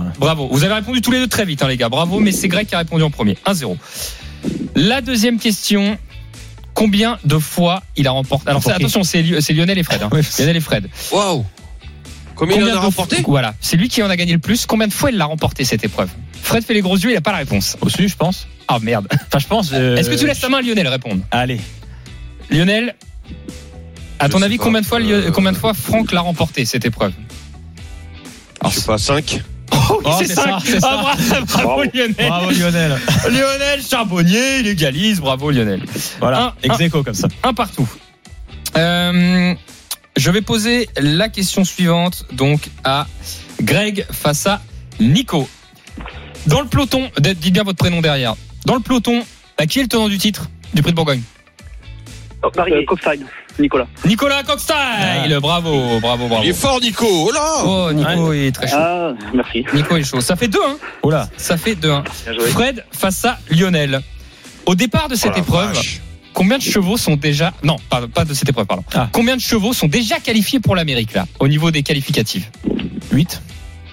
Euh, 0.05 0.09
Bravo. 0.19 0.47
Vous 0.51 0.63
avez 0.63 0.73
répondu 0.75 1.01
tous 1.01 1.11
les 1.11 1.19
deux 1.19 1.27
très 1.27 1.45
vite, 1.45 1.63
hein, 1.63 1.67
les 1.67 1.77
gars. 1.77 1.89
Bravo. 1.89 2.19
Mais 2.19 2.31
c'est 2.31 2.47
Greg 2.47 2.67
qui 2.67 2.75
a 2.75 2.79
répondu 2.79 3.03
en 3.03 3.09
premier. 3.09 3.37
1-0. 3.45 3.75
La 4.75 5.01
deuxième 5.01 5.39
question. 5.39 5.97
Combien 6.73 7.17
de 7.25 7.37
fois 7.37 7.83
il 7.97 8.07
a 8.07 8.11
remporté 8.11 8.49
Alors 8.49 8.61
attention, 8.75 9.03
c'est 9.03 9.21
Li- 9.21 9.41
c'est 9.41 9.53
Lionel 9.53 9.77
et 9.77 9.83
Fred. 9.83 10.01
hein. 10.03 10.09
Lionel 10.39 10.55
et 10.55 10.61
Fred. 10.61 10.87
Waouh. 11.11 11.45
Combien, 12.35 12.55
il 12.57 12.63
en 12.63 12.67
a 12.77 12.79
remporté 12.79 13.17
fois- 13.17 13.25
Voilà, 13.27 13.53
c'est 13.59 13.75
lui 13.77 13.89
qui 13.89 14.01
en 14.01 14.09
a 14.09 14.15
gagné 14.15 14.31
le 14.33 14.39
plus. 14.39 14.65
Combien 14.65 14.87
de 14.87 14.93
fois 14.93 15.11
il 15.11 15.17
l'a 15.17 15.25
remporté 15.25 15.65
cette 15.65 15.83
épreuve? 15.83 16.09
Fred 16.41 16.63
fait 16.63 16.73
les 16.73 16.81
gros 16.81 16.95
yeux, 16.97 17.11
il 17.11 17.17
a 17.17 17.21
pas 17.21 17.33
la 17.33 17.39
réponse. 17.39 17.77
Aussi, 17.81 18.07
je 18.07 18.15
pense. 18.15 18.47
Ah 18.73 18.79
merde. 18.81 19.07
Enfin, 19.27 19.39
je 19.39 19.47
pense. 19.47 19.71
euh, 19.73 19.97
Est-ce 19.97 20.09
que 20.09 20.15
tu 20.15 20.25
laisses 20.27 20.39
ta 20.39 20.49
main 20.49 20.59
à 20.59 20.61
Lionel 20.61 20.87
répondre 20.87 21.21
Allez. 21.31 21.59
Lionel, 22.49 22.95
à 24.19 24.27
Je 24.27 24.31
ton 24.31 24.41
avis, 24.41 24.57
pas. 24.57 24.63
combien 24.65 24.81
de 24.81 24.85
fois 24.85 24.99
Euh, 25.01 25.31
combien 25.31 25.51
de 25.51 25.57
fois 25.57 25.73
Franck 25.73 26.11
l'a 26.11 26.21
remporté 26.21 26.65
cette 26.65 26.85
épreuve 26.85 27.13
Je 28.65 28.69
sais 28.69 28.85
pas, 28.85 28.97
5 28.97 29.41
Oh, 29.73 30.01
Oh, 30.05 30.11
c'est 30.19 30.27
ça, 30.27 30.57
Ah, 30.57 30.59
ça. 30.79 31.41
bravo. 31.47 31.83
Lionel. 31.93 32.13
Bravo 32.17 32.51
Lionel. 32.51 32.97
Lionel 33.29 33.81
Charbonnier, 33.81 34.59
il 34.59 34.67
égalise. 34.67 35.19
Bravo 35.19 35.49
Lionel. 35.51 35.81
Voilà. 36.19 36.53
Un- 36.69 36.77
Ex 36.77 36.91
comme 36.91 37.13
ça. 37.13 37.27
Un 37.43 37.53
partout. 37.53 37.89
Euh, 38.77 39.53
je 40.17 40.31
vais 40.31 40.41
poser 40.41 40.87
la 40.97 41.29
question 41.29 41.63
suivante 41.65 42.25
donc 42.31 42.69
à 42.83 43.07
Greg 43.61 44.05
face 44.11 44.45
à 44.47 44.61
Nico. 44.99 45.47
Dans 46.47 46.61
le 46.61 46.67
peloton, 46.67 47.09
dites 47.19 47.51
bien 47.53 47.63
votre 47.63 47.77
prénom 47.77 48.01
derrière. 48.01 48.35
Dans 48.65 48.75
le 48.75 48.79
peloton, 48.81 49.23
bah, 49.57 49.65
qui 49.65 49.79
est 49.79 49.83
le 49.83 49.87
tenant 49.87 50.07
du 50.09 50.17
titre 50.17 50.49
du 50.73 50.81
Prix 50.81 50.91
de 50.91 50.95
Bourgogne 50.95 51.21
Euh, 52.43 52.85
Cockstein, 52.87 53.19
Nicolas. 53.59 53.87
Nicolas 54.05 54.43
Cockstyle, 54.43 55.37
bravo, 55.41 55.99
bravo, 55.99 56.27
bravo. 56.27 56.43
Il 56.43 56.49
est 56.49 56.53
fort, 56.53 56.79
Nico. 56.81 57.05
Oh 57.07 57.31
là 57.31 57.63
Oh, 57.65 57.93
Nico 57.93 58.33
est 58.33 58.51
très 58.51 58.67
chaud. 58.67 58.75
Ah, 58.79 59.13
merci. 59.33 59.63
Nico 59.73 59.95
est 59.97 60.03
chaud. 60.03 60.21
Ça 60.21 60.35
fait 60.35 60.47
2-1. 60.47 60.57
Oula. 61.03 61.29
Ça 61.37 61.57
fait 61.57 61.75
2-1. 61.75 62.03
Bien 62.03 62.33
joué. 62.33 62.49
Fred 62.49 62.85
face 62.91 63.25
à 63.25 63.37
Lionel. 63.49 64.01
Au 64.65 64.75
départ 64.75 65.07
de 65.09 65.15
cette 65.15 65.33
Oh 65.35 65.39
épreuve, 65.39 65.73
vache. 65.73 66.01
combien 66.33 66.57
de 66.57 66.63
chevaux 66.63 66.97
sont 66.97 67.15
déjà. 67.15 67.53
Non, 67.63 67.75
pas, 67.89 68.07
pas 68.07 68.25
de 68.25 68.33
cette 68.33 68.49
épreuve, 68.49 68.65
pardon. 68.65 68.83
Ah. 68.93 69.09
Combien 69.11 69.35
de 69.35 69.41
chevaux 69.41 69.73
sont 69.73 69.87
déjà 69.87 70.19
qualifiés 70.19 70.59
pour 70.59 70.75
l'Amérique, 70.75 71.13
là, 71.13 71.25
au 71.39 71.47
niveau 71.47 71.69
des 71.71 71.83
qualificatives? 71.83 72.45
8. 73.11 73.41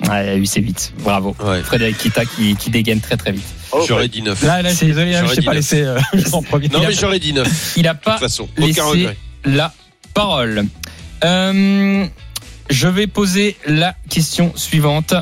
Ouais, 0.08 0.36
oui, 0.38 0.46
c'est 0.46 0.60
8. 0.60 0.92
Bravo. 1.00 1.34
Ouais. 1.44 1.62
Frédéric 1.62 1.98
Kita 1.98 2.24
qui, 2.24 2.54
qui 2.56 2.70
dégaine 2.70 3.00
très 3.00 3.16
très 3.16 3.32
vite. 3.32 3.44
Oh, 3.72 3.84
J'aurais 3.86 4.08
dit 4.08 4.22
9. 4.22 4.42
Là, 4.44 4.62
là, 4.62 4.70
je 4.70 4.74
suis 4.76 4.86
désolé, 4.86 5.14
hein, 5.14 5.24
je 5.28 5.34
t'ai 5.34 5.42
pas 5.42 5.54
laissé 5.54 5.82
euh, 5.82 5.98
en 6.32 6.42
premier. 6.42 6.68
Non, 6.68 6.78
Il 6.80 6.84
a- 6.84 6.88
mais 6.88 6.94
j'aurais 6.94 7.18
dit 7.18 7.32
9. 7.32 7.74
Il 7.76 7.82
n'a 7.82 7.94
De 7.94 7.98
pas 7.98 8.12
toute 8.12 8.20
façon, 8.20 8.48
laissé 8.56 8.80
regret. 8.80 9.16
la 9.44 9.72
parole. 10.14 10.64
Euh, 11.24 12.06
je 12.70 12.88
vais 12.88 13.06
poser 13.06 13.56
la 13.66 13.94
question 14.08 14.52
suivante. 14.54 15.14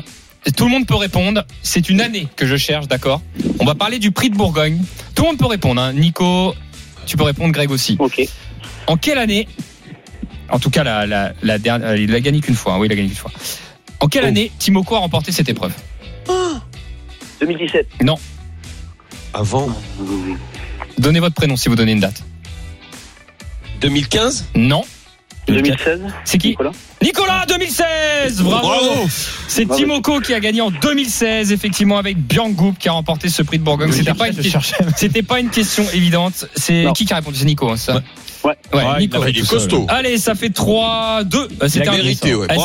Tout 0.55 0.65
le 0.65 0.71
monde 0.71 0.85
peut 0.85 0.95
répondre. 0.95 1.43
C'est 1.63 1.89
une 1.89 1.99
année 1.99 2.27
que 2.35 2.45
je 2.45 2.55
cherche, 2.55 2.87
d'accord? 2.87 3.21
On 3.59 3.65
va 3.65 3.75
parler 3.75 3.99
du 3.99 4.11
prix 4.11 4.29
de 4.29 4.35
Bourgogne. 4.35 4.81
Tout 5.15 5.23
le 5.23 5.29
monde 5.29 5.37
peut 5.39 5.47
répondre. 5.47 5.81
hein. 5.81 5.91
Nico, 5.93 6.53
tu 7.05 7.17
peux 7.17 7.23
répondre. 7.23 7.51
Greg 7.51 7.71
aussi. 7.71 7.97
Ok. 7.99 8.21
En 8.85 8.95
quelle 8.95 9.17
année? 9.17 9.47
En 10.49 10.59
tout 10.59 10.69
cas, 10.69 10.83
la, 10.85 11.05
la, 11.05 11.33
la 11.41 11.57
dernière, 11.57 11.95
il 11.97 12.13
a 12.15 12.19
gagné 12.21 12.39
qu'une 12.39 12.55
fois. 12.55 12.73
hein. 12.73 12.77
Oui, 12.79 12.87
il 12.87 12.91
a 12.93 12.95
gagné 12.95 13.09
qu'une 13.09 13.17
fois. 13.17 13.31
En 13.99 14.07
quelle 14.07 14.25
Oh. 14.25 14.27
année 14.27 14.51
Timoko 14.59 14.95
a 14.95 14.99
remporté 14.99 15.31
cette 15.31 15.49
épreuve 15.49 15.73
2017. 17.39 17.87
Avant 19.33 19.69
Donnez 20.97 21.19
votre 21.19 21.35
prénom 21.35 21.55
si 21.55 21.69
vous 21.69 21.75
donnez 21.75 21.91
une 21.91 21.99
date. 21.99 22.23
2015 23.81 24.45
Non. 24.55 24.83
2016. 25.47 26.01
C'est 26.25 26.37
qui 26.39 26.49
Nicolas. 26.49 26.71
Nicolas 27.01 27.45
2016 27.47 28.41
Bravo, 28.41 28.67
Bravo 28.67 29.07
C'est. 29.47 29.65
Timoko 29.69 30.19
qui 30.19 30.33
a 30.33 30.39
gagné 30.41 30.59
en 30.61 30.71
2016 30.71 31.51
effectivement 31.53 31.97
avec 31.99 32.17
Biangoup 32.17 32.73
qui 32.77 32.89
a 32.89 32.93
remporté 32.93 33.29
ce 33.29 33.43
prix 33.43 33.59
de 33.59 33.63
Bourgogne. 33.63 33.91
C'était 33.93 34.13
pas 34.13 34.27
une 34.27 34.35
question. 34.35 34.59
cherchais. 34.59 34.83
C'était 34.97 35.21
pas 35.23 35.39
une 35.39 35.49
question 35.49 35.85
évidente. 35.93 36.47
C'est 36.55 36.83
Non. 36.83 36.93
qui 36.93 37.05
qui 37.05 37.13
a 37.13 37.17
répondu? 37.17 37.37
C'est 37.37 37.45
Nico, 37.45 37.69
hein, 37.69 37.77
ça. 37.77 37.95
Ouais. 37.97 38.01
Ouais, 38.43 38.53
Ouais, 38.73 38.83
il 38.97 39.01
Nico. 39.01 39.17
l'a 39.17 39.23
fait 39.25 39.31
Il 39.31 39.37
est 39.37 39.41
tout 39.41 39.45
seul. 39.47 39.59
costaud. 39.59 39.85
Allez, 39.89 40.17
ça 40.17 40.35
fait 40.35 40.49
3-2. 40.49 41.47
Bah, 41.59 41.69
C'était 41.69 41.87
a 41.87 41.91
un. 41.93 41.95
Ah. 42.49 42.55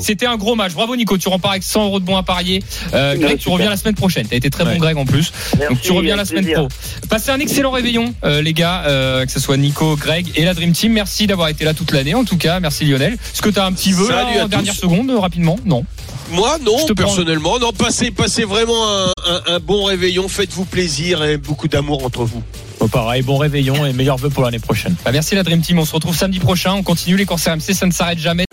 C'était 0.00 0.26
gros 0.36 0.54
match. 0.54 0.72
Bravo 0.74 0.96
Nico, 0.96 1.18
tu 1.18 1.28
repars 1.28 1.52
avec 1.52 1.62
100 1.62 1.84
euros 1.84 2.00
de 2.00 2.04
bons 2.04 2.16
à 2.16 2.22
parier. 2.22 2.62
Euh, 2.94 3.16
Greg, 3.16 3.38
tu 3.38 3.48
reviens 3.48 3.70
la 3.70 3.76
semaine 3.76 3.94
prochaine. 3.94 4.26
T'as 4.28 4.36
été 4.36 4.50
très 4.50 4.64
bon. 4.64 4.76
Greg 4.78 4.96
en 4.96 5.04
plus. 5.04 5.32
Merci, 5.58 5.74
Donc 5.74 5.82
tu 5.82 5.92
reviens 5.92 6.16
la 6.16 6.24
semaine 6.24 6.44
plaisir. 6.44 6.68
pro. 6.68 7.08
Passez 7.08 7.30
un 7.30 7.40
excellent 7.40 7.70
réveillon, 7.70 8.14
euh, 8.24 8.42
les 8.42 8.52
gars, 8.52 8.84
euh, 8.86 9.24
que 9.26 9.32
ce 9.32 9.40
soit 9.40 9.56
Nico, 9.56 9.96
Greg 9.96 10.26
et 10.36 10.44
la 10.44 10.54
Dream 10.54 10.72
Team. 10.72 10.92
Merci 10.92 11.26
d'avoir 11.26 11.48
été 11.48 11.64
là 11.64 11.74
toute 11.74 11.92
l'année. 11.92 12.14
En 12.14 12.24
tout 12.24 12.36
cas, 12.36 12.60
merci 12.60 12.84
Lionel. 12.84 13.14
Est-ce 13.14 13.42
que 13.42 13.50
tu 13.50 13.58
as 13.58 13.64
un 13.66 13.72
petit 13.72 13.92
vœu 13.92 14.06
en 14.12 14.42
tous. 14.42 14.48
dernière 14.48 14.74
seconde, 14.74 15.10
rapidement? 15.10 15.58
Non. 15.64 15.84
Moi, 16.30 16.56
Je 16.60 16.64
non, 16.64 16.76
prends- 16.76 16.94
personnellement. 16.94 17.58
Non, 17.58 17.72
passez, 17.72 18.10
passez 18.10 18.44
vraiment 18.44 18.86
un, 18.88 19.06
un- 19.26 19.42
un 19.54 19.58
bon 19.60 19.84
réveillon. 19.84 20.28
Faites-vous 20.28 20.64
plaisir 20.64 21.24
et 21.24 21.36
beaucoup 21.38 21.68
d'amour 21.68 22.04
entre 22.04 22.24
vous. 22.24 22.42
Bon, 22.80 22.88
pareil, 22.88 23.22
bon 23.22 23.38
réveillon 23.38 23.84
et 23.86 23.92
meilleurs 23.92 24.18
vœux 24.18 24.30
pour 24.30 24.44
l'année 24.44 24.58
prochaine. 24.60 24.94
Bah, 25.04 25.10
merci 25.12 25.34
la 25.34 25.42
Dream 25.42 25.60
Team. 25.60 25.78
On 25.78 25.84
se 25.84 25.92
retrouve 25.94 26.14
samedi 26.16 26.38
prochain. 26.38 26.74
On 26.74 26.82
continue 26.82 27.16
les 27.16 27.24
courses 27.26 27.46
RMC. 27.48 27.74
Ça 27.74 27.86
ne 27.86 27.92
s'arrête 27.92 28.18
jamais. 28.18 28.44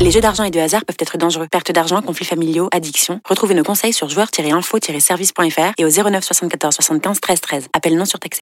Les 0.00 0.10
jeux 0.10 0.20
d'argent 0.20 0.44
et 0.44 0.50
de 0.50 0.58
hasard 0.60 0.84
peuvent 0.84 0.96
être 0.98 1.16
dangereux. 1.16 1.46
Perte 1.50 1.70
d'argent, 1.72 2.02
conflits 2.02 2.26
familiaux, 2.26 2.68
addiction. 2.72 3.20
Retrouvez 3.28 3.54
nos 3.54 3.62
conseils 3.62 3.92
sur 3.92 4.08
joueurs-info-service.fr 4.10 5.72
et 5.78 5.84
au 5.84 5.88
09 5.88 6.22
74 6.24 6.74
75 6.74 7.20
13 7.20 7.40
13. 7.40 7.66
Appel 7.72 7.96
non 7.96 8.04
surtaxé. 8.04 8.32